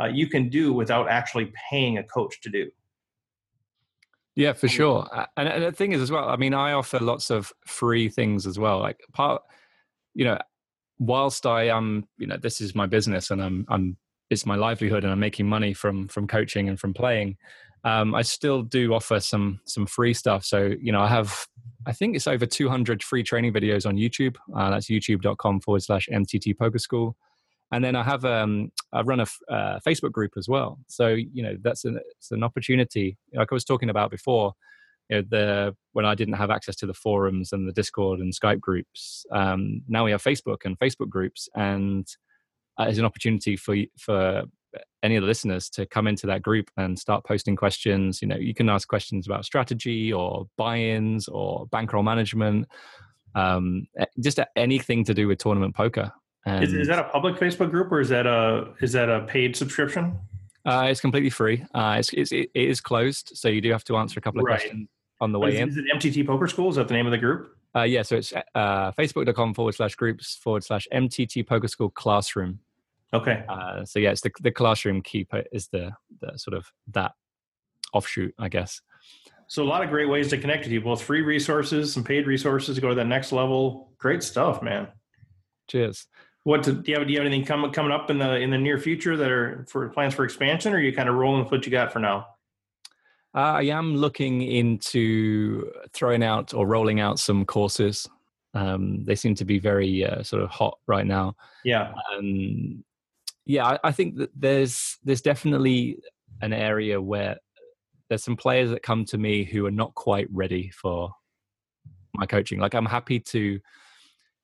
uh, 0.00 0.06
you 0.06 0.26
can 0.26 0.48
do 0.48 0.72
without 0.72 1.08
actually 1.08 1.52
paying 1.70 1.98
a 1.98 2.02
coach 2.04 2.40
to 2.42 2.50
do. 2.50 2.70
Yeah, 4.34 4.54
for 4.54 4.66
sure. 4.66 5.08
And, 5.36 5.48
and 5.48 5.62
the 5.62 5.72
thing 5.72 5.92
is, 5.92 6.00
as 6.00 6.10
well, 6.10 6.28
I 6.28 6.36
mean, 6.36 6.54
I 6.54 6.72
offer 6.72 6.98
lots 6.98 7.30
of 7.30 7.52
free 7.66 8.08
things 8.08 8.46
as 8.46 8.58
well. 8.58 8.78
Like 8.78 9.00
part, 9.12 9.42
you 10.14 10.24
know, 10.24 10.38
whilst 10.98 11.44
I 11.44 11.64
am, 11.64 12.08
you 12.16 12.26
know, 12.26 12.38
this 12.38 12.60
is 12.60 12.74
my 12.74 12.86
business 12.86 13.30
and 13.30 13.42
I'm, 13.42 13.66
I'm, 13.68 13.96
it's 14.30 14.46
my 14.46 14.54
livelihood 14.54 15.04
and 15.04 15.12
I'm 15.12 15.20
making 15.20 15.46
money 15.46 15.74
from 15.74 16.08
from 16.08 16.26
coaching 16.26 16.70
and 16.70 16.80
from 16.80 16.94
playing. 16.94 17.36
Um, 17.84 18.14
I 18.14 18.22
still 18.22 18.62
do 18.62 18.94
offer 18.94 19.20
some 19.20 19.60
some 19.66 19.84
free 19.84 20.14
stuff. 20.14 20.44
So 20.44 20.72
you 20.80 20.90
know, 20.90 21.02
I 21.02 21.08
have 21.08 21.46
I 21.86 21.92
think 21.92 22.16
it's 22.16 22.26
over 22.26 22.46
200 22.46 23.02
free 23.02 23.22
training 23.22 23.52
videos 23.52 23.86
on 23.86 23.96
YouTube. 23.96 24.36
Uh, 24.56 24.70
that's 24.70 24.86
youtube.com 24.86 25.60
forward 25.60 25.82
slash 25.82 26.08
MTT 26.10 26.58
Poker 26.58 26.78
School 26.78 27.14
and 27.72 27.82
then 27.82 27.96
I 27.96 28.02
have 28.02 28.24
um, 28.24 28.70
I 28.92 29.00
run 29.00 29.20
a 29.20 29.26
uh, 29.52 29.80
Facebook 29.80 30.12
group 30.12 30.32
as 30.36 30.48
well. 30.48 30.78
So 30.86 31.08
you 31.08 31.42
know 31.42 31.56
that's 31.62 31.84
an 31.84 31.98
it's 32.16 32.30
an 32.30 32.44
opportunity. 32.44 33.16
Like 33.34 33.48
I 33.50 33.54
was 33.54 33.64
talking 33.64 33.90
about 33.90 34.10
before, 34.10 34.52
you 35.08 35.16
know, 35.16 35.22
the 35.28 35.76
when 35.92 36.04
I 36.04 36.14
didn't 36.14 36.34
have 36.34 36.50
access 36.50 36.76
to 36.76 36.86
the 36.86 36.94
forums 36.94 37.52
and 37.52 37.66
the 37.66 37.72
Discord 37.72 38.20
and 38.20 38.32
Skype 38.32 38.60
groups. 38.60 39.24
Um, 39.32 39.82
now 39.88 40.04
we 40.04 40.10
have 40.10 40.22
Facebook 40.22 40.64
and 40.64 40.78
Facebook 40.78 41.08
groups, 41.08 41.48
and 41.56 42.06
uh, 42.78 42.84
it's 42.84 42.98
an 42.98 43.06
opportunity 43.06 43.56
for 43.56 43.74
for 43.98 44.44
any 45.02 45.16
of 45.16 45.22
the 45.22 45.26
listeners 45.26 45.68
to 45.68 45.86
come 45.86 46.06
into 46.06 46.26
that 46.26 46.42
group 46.42 46.70
and 46.76 46.98
start 46.98 47.24
posting 47.24 47.56
questions. 47.56 48.22
You 48.22 48.28
know, 48.28 48.36
you 48.36 48.54
can 48.54 48.68
ask 48.68 48.86
questions 48.86 49.26
about 49.26 49.44
strategy 49.44 50.12
or 50.12 50.46
buy-ins 50.56 51.28
or 51.28 51.66
bankroll 51.66 52.02
management, 52.02 52.68
um, 53.34 53.86
just 54.20 54.38
anything 54.56 55.04
to 55.04 55.14
do 55.14 55.28
with 55.28 55.38
tournament 55.38 55.74
poker. 55.74 56.12
Is, 56.44 56.72
is, 56.72 56.88
that 56.88 56.98
a 56.98 57.04
public 57.04 57.36
Facebook 57.36 57.70
group 57.70 57.92
or 57.92 58.00
is 58.00 58.08
that 58.08 58.26
a 58.26 58.74
is 58.80 58.92
that 58.92 59.08
a 59.08 59.20
paid 59.20 59.54
subscription? 59.54 60.18
Uh, 60.64 60.86
it's 60.88 61.00
completely 61.00 61.30
free. 61.30 61.64
Uh, 61.74 61.96
it's, 61.98 62.12
it's 62.12 62.32
it 62.32 62.50
is 62.54 62.80
closed, 62.80 63.32
so 63.34 63.48
you 63.48 63.60
do 63.60 63.70
have 63.70 63.84
to 63.84 63.96
answer 63.96 64.18
a 64.18 64.22
couple 64.22 64.40
of 64.40 64.46
Right. 64.46 64.58
questions 64.58 64.88
on 65.20 65.32
the 65.32 65.38
way 65.38 65.54
is, 65.54 65.60
in. 65.60 65.68
is 65.68 65.76
it 65.76 65.84
MTT 65.94 66.26
Poker 66.26 66.48
School? 66.48 66.68
Is 66.68 66.76
that 66.76 66.88
the 66.88 66.94
name 66.94 67.06
of 67.06 67.12
the 67.12 67.18
group? 67.18 67.56
Uh, 67.74 67.82
yeah, 67.82 68.02
so 68.02 68.16
it's 68.16 68.32
uh, 68.54 68.92
facebook.com 68.92 69.54
forward 69.54 69.74
slash 69.74 69.94
groups 69.94 70.36
forward 70.36 70.62
slash 70.64 70.86
MTT 70.92 71.46
Poker 71.46 71.68
School 71.68 71.90
Classroom. 71.90 72.58
Okay. 73.14 73.44
Uh, 73.48 73.84
so 73.84 73.98
yeah, 73.98 74.10
it's 74.10 74.20
the 74.20 74.30
the 74.40 74.50
classroom 74.50 75.00
keeper 75.02 75.44
is 75.52 75.68
the 75.68 75.92
the 76.20 76.36
sort 76.38 76.56
of 76.56 76.70
that 76.88 77.12
offshoot, 77.92 78.34
I 78.38 78.48
guess. 78.48 78.80
So 79.46 79.62
a 79.62 79.64
lot 79.64 79.82
of 79.82 79.90
great 79.90 80.08
ways 80.08 80.28
to 80.28 80.38
connect 80.38 80.64
with 80.64 80.72
you, 80.72 80.80
both 80.80 81.02
free 81.02 81.20
resources, 81.20 81.92
some 81.92 82.04
paid 82.04 82.26
resources 82.26 82.74
to 82.76 82.80
go 82.80 82.88
to 82.88 82.94
that 82.94 83.06
next 83.06 83.32
level. 83.32 83.92
Great 83.98 84.22
stuff, 84.22 84.62
man. 84.62 84.88
Cheers. 85.68 86.06
What 86.44 86.64
to, 86.64 86.72
do 86.72 86.90
you 86.90 86.98
have? 86.98 87.06
Do 87.06 87.12
you 87.12 87.20
have 87.20 87.26
anything 87.26 87.46
coming 87.46 87.70
coming 87.72 87.92
up 87.92 88.10
in 88.10 88.18
the 88.18 88.36
in 88.36 88.50
the 88.50 88.58
near 88.58 88.78
future 88.78 89.16
that 89.16 89.30
are 89.30 89.64
for 89.68 89.88
plans 89.90 90.14
for 90.14 90.24
expansion, 90.24 90.72
or 90.72 90.76
are 90.76 90.80
you 90.80 90.92
kind 90.92 91.08
of 91.08 91.14
rolling 91.14 91.42
with 91.42 91.52
what 91.52 91.64
you 91.64 91.70
got 91.70 91.92
for 91.92 92.00
now? 92.00 92.26
Uh, 93.34 93.54
I 93.58 93.62
am 93.62 93.96
looking 93.96 94.42
into 94.42 95.70
throwing 95.92 96.22
out 96.22 96.52
or 96.52 96.66
rolling 96.66 97.00
out 97.00 97.18
some 97.18 97.44
courses. 97.46 98.08
Um, 98.54 99.04
they 99.04 99.14
seem 99.14 99.34
to 99.36 99.44
be 99.44 99.58
very 99.58 100.04
uh, 100.04 100.22
sort 100.22 100.42
of 100.42 100.50
hot 100.50 100.78
right 100.86 101.06
now. 101.06 101.34
Yeah. 101.64 101.94
Um, 102.12 102.84
yeah, 103.46 103.66
I, 103.66 103.78
I 103.84 103.92
think 103.92 104.16
that 104.16 104.30
there's 104.36 104.98
there's 105.04 105.22
definitely 105.22 105.98
an 106.42 106.52
area 106.52 107.00
where 107.00 107.36
there's 108.08 108.24
some 108.24 108.36
players 108.36 108.70
that 108.70 108.82
come 108.82 109.04
to 109.06 109.16
me 109.16 109.44
who 109.44 109.64
are 109.64 109.70
not 109.70 109.94
quite 109.94 110.28
ready 110.30 110.70
for 110.70 111.14
my 112.14 112.26
coaching. 112.26 112.60
Like 112.60 112.74
I'm 112.74 112.86
happy 112.86 113.20
to 113.20 113.58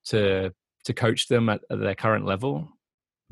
to 0.07 0.55
to 0.85 0.95
coach 0.95 1.29
them 1.29 1.49
at, 1.49 1.61
at 1.71 1.81
their 1.81 1.95
current 1.95 2.25
level, 2.25 2.69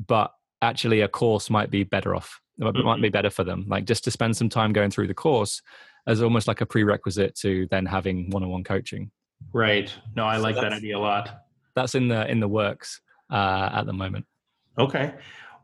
but 0.05 0.31
actually 0.61 1.01
a 1.01 1.07
course 1.07 1.49
might 1.49 1.69
be 1.69 1.83
better 1.83 2.15
off. 2.15 2.39
It 2.59 2.63
might- 2.63 2.83
might 2.83 3.01
be 3.01 3.09
better 3.09 3.29
for 3.29 3.43
them. 3.43 3.65
Like 3.67 3.85
just 3.85 4.03
to 4.05 4.11
spend 4.11 4.35
some 4.35 4.49
time 4.49 4.73
going 4.73 4.89
through 4.91 5.07
the 5.07 5.13
course 5.13 5.61
as 6.07 6.21
almost 6.21 6.47
like 6.47 6.61
a 6.61 6.65
prerequisite 6.65 7.35
to 7.35 7.67
then 7.69 7.85
having 7.85 8.29
one-on-one 8.29 8.63
coaching. 8.63 9.11
Right. 9.53 9.93
No, 10.15 10.25
I 10.25 10.37
So 10.37 10.43
like 10.43 10.55
that 10.55 10.73
idea 10.73 10.97
a 10.97 10.99
lot. 10.99 11.43
That's 11.75 11.93
in 11.95 12.07
the 12.07 12.29
in 12.29 12.39
the 12.39 12.47
works 12.47 13.01
uh, 13.31 13.69
at 13.71 13.85
the 13.85 13.93
moment. 13.93 14.25
Okay. 14.79 15.13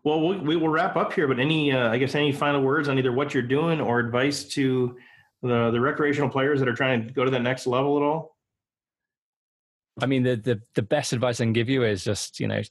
Well, 0.03 0.27
we, 0.27 0.37
we 0.37 0.55
will 0.57 0.69
wrap 0.69 0.97
up 0.97 1.13
here, 1.13 1.27
but 1.27 1.39
any, 1.39 1.71
uh, 1.71 1.89
I 1.89 1.97
guess, 1.97 2.13
any 2.13 2.33
final 2.33 2.61
words 2.61 2.89
on 2.89 2.97
either 2.99 3.11
what 3.13 3.33
you're 3.33 3.41
doing 3.41 3.79
or 3.79 3.99
advice 3.99 4.43
to 4.49 4.97
the 5.41 5.71
the 5.71 5.79
recreational 5.79 6.29
players 6.29 6.59
that 6.59 6.67
are 6.67 6.75
trying 6.75 7.07
to 7.07 7.13
go 7.13 7.23
to 7.25 7.31
the 7.31 7.39
next 7.39 7.65
level 7.65 7.97
at 7.97 8.03
all? 8.03 8.32
I 10.01 10.05
mean, 10.05 10.23
the, 10.23 10.35
the 10.35 10.61
the 10.75 10.81
best 10.81 11.13
advice 11.13 11.39
I 11.39 11.45
can 11.45 11.53
give 11.53 11.69
you 11.69 11.83
is 11.83 12.03
just 12.03 12.39
you 12.39 12.47
know 12.47 12.61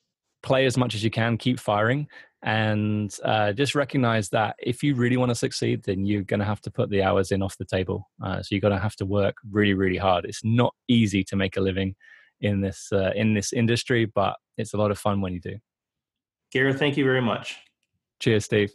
play 0.43 0.66
as 0.66 0.77
much 0.77 0.95
as 0.95 1.05
you 1.05 1.11
can, 1.11 1.37
keep 1.37 1.61
firing, 1.61 2.09
and 2.43 3.14
uh, 3.25 3.53
just 3.53 3.75
recognize 3.75 4.29
that 4.31 4.57
if 4.59 4.83
you 4.83 4.95
really 4.95 5.16
want 5.16 5.31
to 5.31 5.35
succeed, 5.35 5.85
then 5.85 6.05
you're 6.05 6.23
going 6.23 6.41
to 6.41 6.47
have 6.47 6.61
to 6.62 6.70
put 6.70 6.91
the 6.91 7.03
hours 7.03 7.31
in 7.31 7.43
off 7.43 7.57
the 7.59 7.64
table. 7.64 8.11
Uh, 8.23 8.43
so 8.43 8.49
you're 8.51 8.61
going 8.61 8.75
to 8.75 8.81
have 8.81 8.97
to 8.97 9.07
work 9.07 9.37
really, 9.51 9.75
really 9.75 9.97
hard. 9.97 10.25
It's 10.25 10.43
not 10.43 10.75
easy 10.89 11.23
to 11.25 11.37
make 11.37 11.57
a 11.57 11.61
living 11.61 11.95
in 12.41 12.61
this 12.61 12.89
uh, 12.93 13.12
in 13.14 13.35
this 13.35 13.53
industry, 13.53 14.05
but 14.05 14.37
it's 14.59 14.75
a 14.75 14.77
lot 14.77 14.91
of 14.91 14.99
fun 14.99 15.20
when 15.20 15.33
you 15.33 15.41
do. 15.41 15.57
Gareth, 16.51 16.79
thank 16.79 16.97
you 16.97 17.05
very 17.05 17.23
much. 17.23 17.57
Cheers, 18.20 18.45
Steve. 18.45 18.73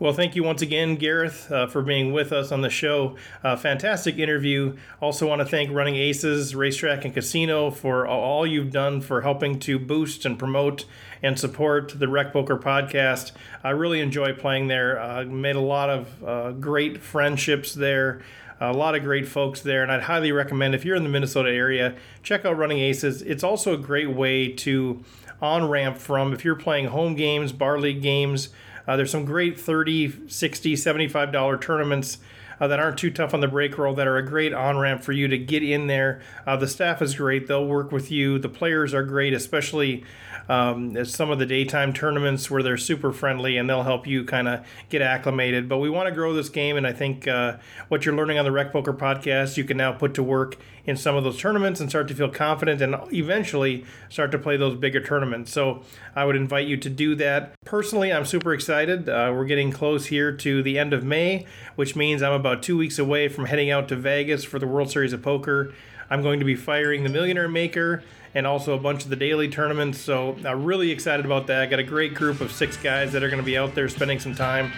Well, 0.00 0.12
thank 0.12 0.36
you 0.36 0.44
once 0.44 0.62
again, 0.62 0.94
Gareth, 0.94 1.50
uh, 1.50 1.66
for 1.66 1.82
being 1.82 2.12
with 2.12 2.32
us 2.32 2.52
on 2.52 2.60
the 2.60 2.70
show. 2.70 3.16
Uh, 3.42 3.56
fantastic 3.56 4.16
interview. 4.16 4.76
Also, 5.00 5.26
want 5.26 5.40
to 5.40 5.44
thank 5.44 5.72
Running 5.72 5.96
Aces 5.96 6.54
Racetrack 6.54 7.04
and 7.04 7.12
Casino 7.12 7.72
for 7.72 8.06
all 8.06 8.46
you've 8.46 8.70
done 8.70 9.00
for 9.00 9.22
helping 9.22 9.58
to 9.58 9.76
boost 9.76 10.24
and 10.24 10.38
promote 10.38 10.84
and 11.20 11.36
support 11.36 11.98
the 11.98 12.06
Rec 12.06 12.32
Poker 12.32 12.56
podcast. 12.56 13.32
I 13.64 13.70
really 13.70 13.98
enjoy 13.98 14.34
playing 14.34 14.68
there. 14.68 15.00
Uh, 15.00 15.24
made 15.24 15.56
a 15.56 15.60
lot 15.60 15.90
of 15.90 16.24
uh, 16.24 16.52
great 16.52 17.02
friendships 17.02 17.74
there. 17.74 18.22
A 18.60 18.72
lot 18.72 18.94
of 18.94 19.02
great 19.02 19.26
folks 19.26 19.62
there, 19.62 19.82
and 19.82 19.90
I'd 19.90 20.02
highly 20.02 20.30
recommend 20.30 20.76
if 20.76 20.84
you're 20.84 20.96
in 20.96 21.02
the 21.02 21.08
Minnesota 21.08 21.50
area, 21.50 21.96
check 22.22 22.44
out 22.44 22.56
Running 22.56 22.78
Aces. 22.78 23.20
It's 23.22 23.42
also 23.42 23.74
a 23.74 23.78
great 23.78 24.10
way 24.10 24.52
to 24.52 25.04
on 25.42 25.68
ramp 25.68 25.96
from 25.96 26.32
if 26.32 26.44
you're 26.44 26.56
playing 26.56 26.86
home 26.86 27.14
games, 27.16 27.52
bar 27.52 27.80
league 27.80 28.02
games. 28.02 28.50
Uh, 28.88 28.96
there's 28.96 29.10
some 29.10 29.26
great 29.26 29.60
30 29.60 30.28
60 30.28 30.74
75 30.74 31.30
dollar 31.30 31.58
tournaments 31.58 32.18
uh, 32.60 32.66
that 32.66 32.80
aren't 32.80 32.98
too 32.98 33.10
tough 33.10 33.34
on 33.34 33.40
the 33.40 33.46
bankroll 33.46 33.94
that 33.94 34.06
are 34.06 34.16
a 34.16 34.26
great 34.26 34.52
on 34.52 34.78
ramp 34.78 35.02
for 35.02 35.12
you 35.12 35.28
to 35.28 35.38
get 35.38 35.62
in 35.62 35.86
there. 35.86 36.20
Uh, 36.46 36.56
the 36.56 36.66
staff 36.66 37.00
is 37.02 37.14
great. 37.14 37.46
They'll 37.46 37.66
work 37.66 37.92
with 37.92 38.10
you. 38.10 38.38
The 38.38 38.48
players 38.48 38.94
are 38.94 39.04
great 39.04 39.34
especially 39.34 40.04
um, 40.48 41.04
some 41.04 41.30
of 41.30 41.38
the 41.38 41.46
daytime 41.46 41.92
tournaments 41.92 42.50
where 42.50 42.62
they're 42.62 42.76
super 42.76 43.12
friendly 43.12 43.56
and 43.56 43.68
they'll 43.68 43.82
help 43.82 44.06
you 44.06 44.24
kind 44.24 44.48
of 44.48 44.66
get 44.88 45.02
acclimated. 45.02 45.68
But 45.68 45.78
we 45.78 45.90
want 45.90 46.08
to 46.08 46.14
grow 46.14 46.32
this 46.32 46.48
game 46.48 46.76
and 46.76 46.86
i 46.86 46.92
think 46.92 47.28
uh, 47.28 47.56
what 47.88 48.04
you're 48.04 48.14
learning 48.14 48.38
on 48.38 48.44
the 48.44 48.52
rec 48.52 48.72
poker 48.72 48.92
podcast 48.92 49.56
you 49.56 49.64
can 49.64 49.76
now 49.76 49.92
put 49.92 50.14
to 50.14 50.22
work 50.22 50.56
in 50.84 50.96
some 50.96 51.14
of 51.16 51.24
those 51.24 51.38
tournaments 51.38 51.80
and 51.80 51.90
start 51.90 52.08
to 52.08 52.14
feel 52.14 52.30
confident 52.30 52.80
and 52.80 52.96
eventually 53.12 53.84
start 54.08 54.30
to 54.30 54.38
play 54.38 54.56
those 54.56 54.74
bigger 54.74 55.00
tournaments. 55.00 55.52
So 55.52 55.82
i 56.16 56.24
would 56.24 56.36
invite 56.36 56.66
you 56.66 56.76
to 56.78 56.90
do 56.90 57.14
that. 57.16 57.54
Personally 57.64 58.12
i'm 58.12 58.24
super 58.24 58.54
excited. 58.54 59.08
Uh, 59.08 59.32
we're 59.34 59.44
getting 59.44 59.70
close 59.70 60.06
here 60.06 60.32
to 60.32 60.62
the 60.62 60.78
end 60.78 60.92
of 60.92 61.04
may 61.04 61.46
which 61.76 61.94
means 61.94 62.22
i'm 62.22 62.32
about 62.32 62.62
two 62.62 62.76
weeks 62.76 62.98
away 62.98 63.28
from 63.28 63.46
heading 63.46 63.70
out 63.70 63.88
to 63.88 63.96
vegas 63.96 64.44
for 64.44 64.58
the 64.58 64.66
world 64.66 64.90
series 64.90 65.12
of 65.12 65.22
poker. 65.22 65.72
I'm 66.10 66.22
going 66.22 66.38
to 66.38 66.46
be 66.46 66.56
firing 66.56 67.02
the 67.02 67.10
millionaire 67.10 67.48
maker 67.48 68.02
and 68.34 68.46
also 68.46 68.74
a 68.74 68.78
bunch 68.78 69.04
of 69.04 69.10
the 69.10 69.16
daily 69.16 69.48
tournaments. 69.48 69.98
So 69.98 70.36
I'm 70.44 70.64
really 70.64 70.90
excited 70.90 71.24
about 71.24 71.46
that. 71.48 71.62
I 71.62 71.66
got 71.66 71.78
a 71.78 71.84
great 71.84 72.14
group 72.14 72.40
of 72.40 72.52
six 72.52 72.76
guys 72.76 73.12
that 73.12 73.22
are 73.22 73.28
going 73.28 73.40
to 73.40 73.46
be 73.46 73.58
out 73.58 73.74
there 73.74 73.88
spending 73.88 74.18
some 74.20 74.34
time. 74.34 74.72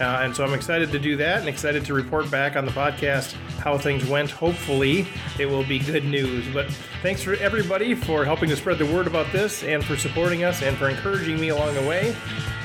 Uh, 0.00 0.20
and 0.22 0.34
so 0.34 0.42
I'm 0.42 0.54
excited 0.54 0.90
to 0.92 0.98
do 0.98 1.16
that 1.18 1.40
and 1.40 1.48
excited 1.48 1.84
to 1.84 1.94
report 1.94 2.30
back 2.30 2.56
on 2.56 2.64
the 2.64 2.70
podcast 2.70 3.32
how 3.58 3.76
things 3.76 4.06
went. 4.06 4.30
Hopefully, 4.30 5.06
it 5.38 5.44
will 5.44 5.64
be 5.64 5.78
good 5.78 6.04
news. 6.04 6.46
But 6.54 6.70
thanks 7.02 7.22
for 7.22 7.34
everybody 7.34 7.94
for 7.94 8.24
helping 8.24 8.48
to 8.48 8.56
spread 8.56 8.78
the 8.78 8.86
word 8.86 9.06
about 9.06 9.30
this 9.30 9.62
and 9.62 9.84
for 9.84 9.98
supporting 9.98 10.42
us 10.42 10.62
and 10.62 10.76
for 10.78 10.88
encouraging 10.88 11.38
me 11.38 11.50
along 11.50 11.74
the 11.74 11.82
way. 11.82 12.16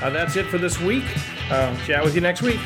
Uh, 0.02 0.08
that's 0.08 0.36
it 0.36 0.46
for 0.46 0.56
this 0.56 0.80
week. 0.80 1.04
Uh, 1.50 1.76
chat 1.84 2.02
with 2.02 2.14
you 2.14 2.22
next 2.22 2.40
week. 2.40 2.60